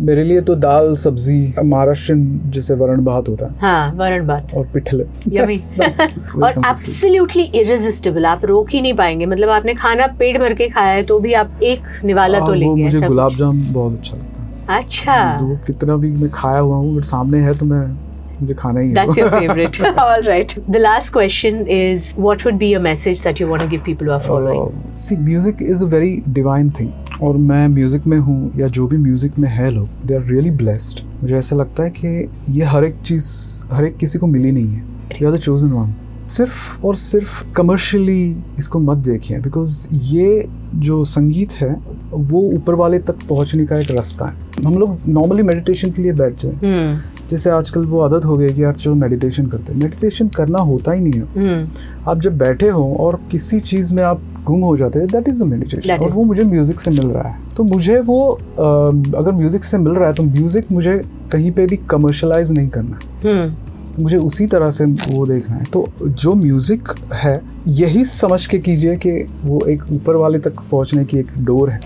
मेरे 0.00 0.24
लिए 0.24 0.40
तो 0.40 0.54
दाल 0.54 0.94
सब्ज़ी 0.94 1.54
महाराष्ट्र 1.64 2.14
जैसे 2.50 2.74
वरण 2.74 3.04
भात 3.04 3.28
होता 3.28 3.46
है। 3.46 3.58
हाँ 3.58 3.92
वरण 3.92 4.26
भात। 4.26 4.54
और 4.54 4.66
पिठले। 4.66 5.04
और 6.44 6.62
एब्सोल्युटली 6.68 7.42
इरेजिस्टिबल 7.42 8.26
आप 8.26 8.44
रोक 8.44 8.70
ही 8.70 8.80
नहीं 8.80 8.94
पाएँगे। 8.94 9.26
मतलब 9.26 9.48
आपने 9.48 9.74
खाना 9.74 10.06
पेट 10.06 10.38
भर 10.38 10.54
के 10.54 10.68
खाया 10.68 10.92
है 10.92 11.02
तो 11.02 11.18
भी 11.18 11.32
आप 11.32 11.60
एक 11.62 11.82
निवाला 12.04 12.38
हाँ, 12.38 12.46
तो 12.46 12.54
लेंगे 12.54 12.82
मुझे 12.82 13.00
गुलाब 13.00 13.34
जामुन 13.34 13.72
बहुत 13.72 13.98
अच्छा 13.98 14.16
लगता 14.16 14.42
है। 14.42 14.78
अच्छा। 14.78 15.36
तो 15.36 15.56
कितना 15.66 15.96
भी 15.96 16.10
मैं 16.10 16.30
खाया 16.30 16.58
हुआ 16.58 16.76
हूँ 16.76 17.02
सामने 17.02 17.38
है 17.38 17.58
तो 17.58 17.66
मैं 17.66 18.07
मुझे 18.40 18.54
खाना 18.54 18.80
ही 18.80 18.88
है 18.88 18.94
That's 18.94 19.18
your 19.18 19.30
favorite. 19.30 19.80
All 20.04 20.22
right. 20.28 20.54
The 20.68 20.80
last 20.80 21.12
question 21.12 21.60
is 21.76 22.08
what 22.18 22.44
would 22.44 22.58
be 22.58 22.72
a 22.74 22.80
message 22.80 23.22
that 23.22 23.42
you 23.42 23.48
want 23.48 23.62
to 23.62 23.68
give 23.68 23.84
people 23.84 24.10
who 24.10 24.16
are 24.16 24.24
following? 24.26 24.72
See 24.96 25.16
music 25.24 25.62
is 25.62 25.84
a 25.84 25.88
very 25.88 26.10
divine 26.38 26.70
thing 26.80 27.22
और 27.22 27.36
मैं 27.44 27.66
म्यूज़िक 27.68 28.06
में 28.06 28.18
हूँ 28.18 28.40
या 28.56 28.68
जो 28.78 28.86
भी 28.86 28.96
music 28.98 29.38
में 29.38 29.48
है 29.50 29.70
लोग 29.70 30.06
दे 30.06 30.14
आर 30.14 30.22
रियली 30.24 30.50
ब्लेस्ड 30.56 31.04
मुझे 31.22 31.36
ऐसा 31.38 31.56
लगता 31.56 31.82
है 31.82 31.90
कि 31.90 32.28
ये 32.50 32.64
हर 32.64 32.84
एक 32.84 33.00
चीज़ 33.06 33.30
हर 33.72 33.84
एक 33.84 33.96
किसी 33.96 34.18
को 34.18 34.26
मिली 34.26 34.52
नहीं 34.52 34.66
है 34.66 35.20
you 35.22 35.28
are 35.28 35.36
the 35.36 35.40
chosen 35.40 35.72
one 35.72 35.94
सिर्फ़ 36.28 36.86
और 36.86 36.96
सिर्फ़ 36.96 37.42
कमर्शियली 37.56 38.36
इसको 38.58 38.78
मत 38.80 38.98
देखिए 39.04 39.38
बिकॉज़ 39.40 39.86
ये 39.92 40.48
जो 40.86 41.02
संगीत 41.04 41.52
है 41.60 41.74
वो 42.12 42.40
ऊपर 42.54 42.74
वाले 42.74 42.98
तक 42.98 43.26
पहुँचने 43.28 43.66
का 43.66 43.78
एक 43.78 43.90
रास्ता 43.90 44.26
है 44.26 44.64
हम 44.66 44.78
लोग 44.78 44.98
नॉर्मली 45.08 45.42
मेडिटेशन 45.42 45.90
के 45.90 46.02
लिए 46.02 46.12
बैठ 46.12 46.42
जाए 46.42 46.52
Hmm. 46.62 47.17
जैसे 47.30 47.50
आजकल 47.50 47.84
वो 47.84 48.00
आदत 48.00 48.24
हो 48.24 48.36
गई 48.36 48.48
कि 48.48 48.62
यार 48.62 48.74
चलो 48.74 48.94
मेडिटेशन 48.94 49.46
करते 49.46 49.72
हैं। 49.72 49.80
मेडिटेशन 49.80 50.28
करना 50.36 50.58
होता 50.62 50.92
ही 50.92 51.00
नहीं 51.00 51.20
है। 51.20 51.26
Hmm. 51.34 52.08
आप 52.08 52.20
जब 52.20 52.38
बैठे 52.38 52.68
हो 52.68 52.94
और 53.00 53.20
किसी 53.30 53.60
चीज़ 53.60 53.94
में 53.94 54.02
आप 54.02 54.20
गुम 54.44 54.60
हो 54.60 54.76
जाते 54.76 54.98
हैं 54.98 55.08
दैट 55.08 55.28
इज़ 55.28 55.42
अ 55.42 55.46
मेडिटेशन 55.46 55.96
और 55.96 56.10
वो 56.10 56.24
मुझे 56.24 56.44
म्यूज़िक 56.44 56.80
से 56.80 56.90
मिल 56.90 57.06
रहा 57.06 57.28
है। 57.28 57.38
तो 57.56 57.64
मुझे 57.64 57.98
वो 58.00 58.20
अगर 58.58 59.32
म्यूज़िक 59.32 59.64
से 59.64 59.78
मिल 59.78 59.92
रहा 59.92 60.08
है 60.08 60.14
तो 60.14 60.22
म्यूज़िक 60.22 60.72
मुझे 60.72 60.96
कहीं 61.32 61.50
पे 61.52 61.66
भी 61.66 61.76
कमर्शलाइज 61.90 62.50
नहीं 62.50 62.68
करना 62.68 62.98
Hmm. 63.24 64.00
मुझे 64.00 64.16
उसी 64.16 64.46
तरह 64.46 64.70
से 64.70 64.84
वो 64.84 65.24
देखना 65.26 65.56
है। 65.56 65.64
तो 65.64 65.86
जो 66.02 66.34
म्यूज़िक 66.34 66.88
है 67.14 67.40
यही 67.68 68.04
समझ 68.04 68.46
के 68.46 68.58
कीजिए 68.58 68.96
कि 68.96 69.10
वो 69.44 69.60
एक 69.68 69.82
ऊपर 69.92 70.16
वाले 70.16 70.38
तक 70.38 70.60
पहुँचने 70.70 71.04
की 71.04 71.18
एक 71.18 71.32
डोर 71.40 71.70
है। 71.70 71.80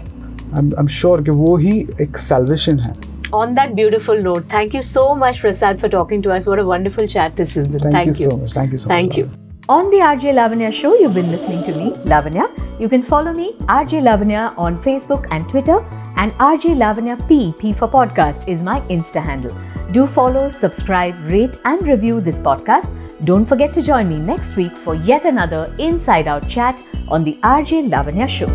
आई 0.55 0.70
एम 0.78 0.87
श्योर 0.88 1.22
कि 1.22 1.31
वो 1.31 1.57
ही 1.57 1.78
एक 2.00 2.18
सेल्वेशन 2.18 2.78
है। 2.78 2.94
on 3.33 3.55
that 3.55 3.75
beautiful 3.75 4.21
note, 4.21 4.49
thank 4.49 4.75
you 4.75 4.83
so 4.83 5.14
much, 5.14 5.40
Prasad, 5.40 5.81
for 5.81 5.88
talking 5.88 6.23
to 6.23 6.33
us. 6.33 6.47
What 6.47 6.59
a 6.59 6.64
wonderful 6.64 7.07
chat 7.07 7.37
this 7.37 7.55
has 7.55 7.66
been. 7.66 7.81
Thank, 7.81 7.95
thank 7.95 8.07
you, 8.07 8.25
you, 8.25 8.31
so 8.31 8.37
much. 8.37 8.53
Thank 8.53 8.73
you 8.73 8.79
so 8.79 8.88
thank 8.88 9.09
much. 9.09 9.16
Thank 9.16 9.33
you. 9.33 9.38
On 9.68 9.90
the 9.90 9.99
RJ 9.99 10.35
Lavanya 10.35 10.73
show, 10.73 10.95
you've 10.95 11.14
been 11.14 11.31
listening 11.31 11.62
to 11.64 11.75
me, 11.79 11.92
Lavanya. 12.12 12.51
You 12.81 12.88
can 12.88 13.01
follow 13.01 13.33
me, 13.33 13.53
RJ 13.61 14.03
Lavanya, 14.03 14.57
on 14.59 14.83
Facebook 14.83 15.27
and 15.31 15.49
Twitter, 15.49 15.79
and 16.16 16.33
RJ 16.33 16.77
Lavanya 16.77 17.16
P, 17.29 17.55
P 17.59 17.73
for 17.73 17.87
podcast, 17.88 18.49
is 18.49 18.62
my 18.62 18.81
Insta 18.83 19.23
handle. 19.23 19.57
Do 19.92 20.07
follow, 20.07 20.49
subscribe, 20.49 21.15
rate, 21.25 21.59
and 21.65 21.87
review 21.87 22.21
this 22.21 22.40
podcast. 22.40 22.92
Don't 23.25 23.46
forget 23.46 23.73
to 23.75 23.83
join 23.83 24.09
me 24.09 24.19
next 24.19 24.56
week 24.56 24.77
for 24.77 24.96
yet 24.96 25.25
another 25.27 25.75
Inside 25.79 26.27
Out 26.27 26.48
chat 26.48 26.83
on 27.06 27.23
the 27.23 27.38
RJ 27.42 27.88
Lavanya 27.88 28.29
show. 28.29 28.48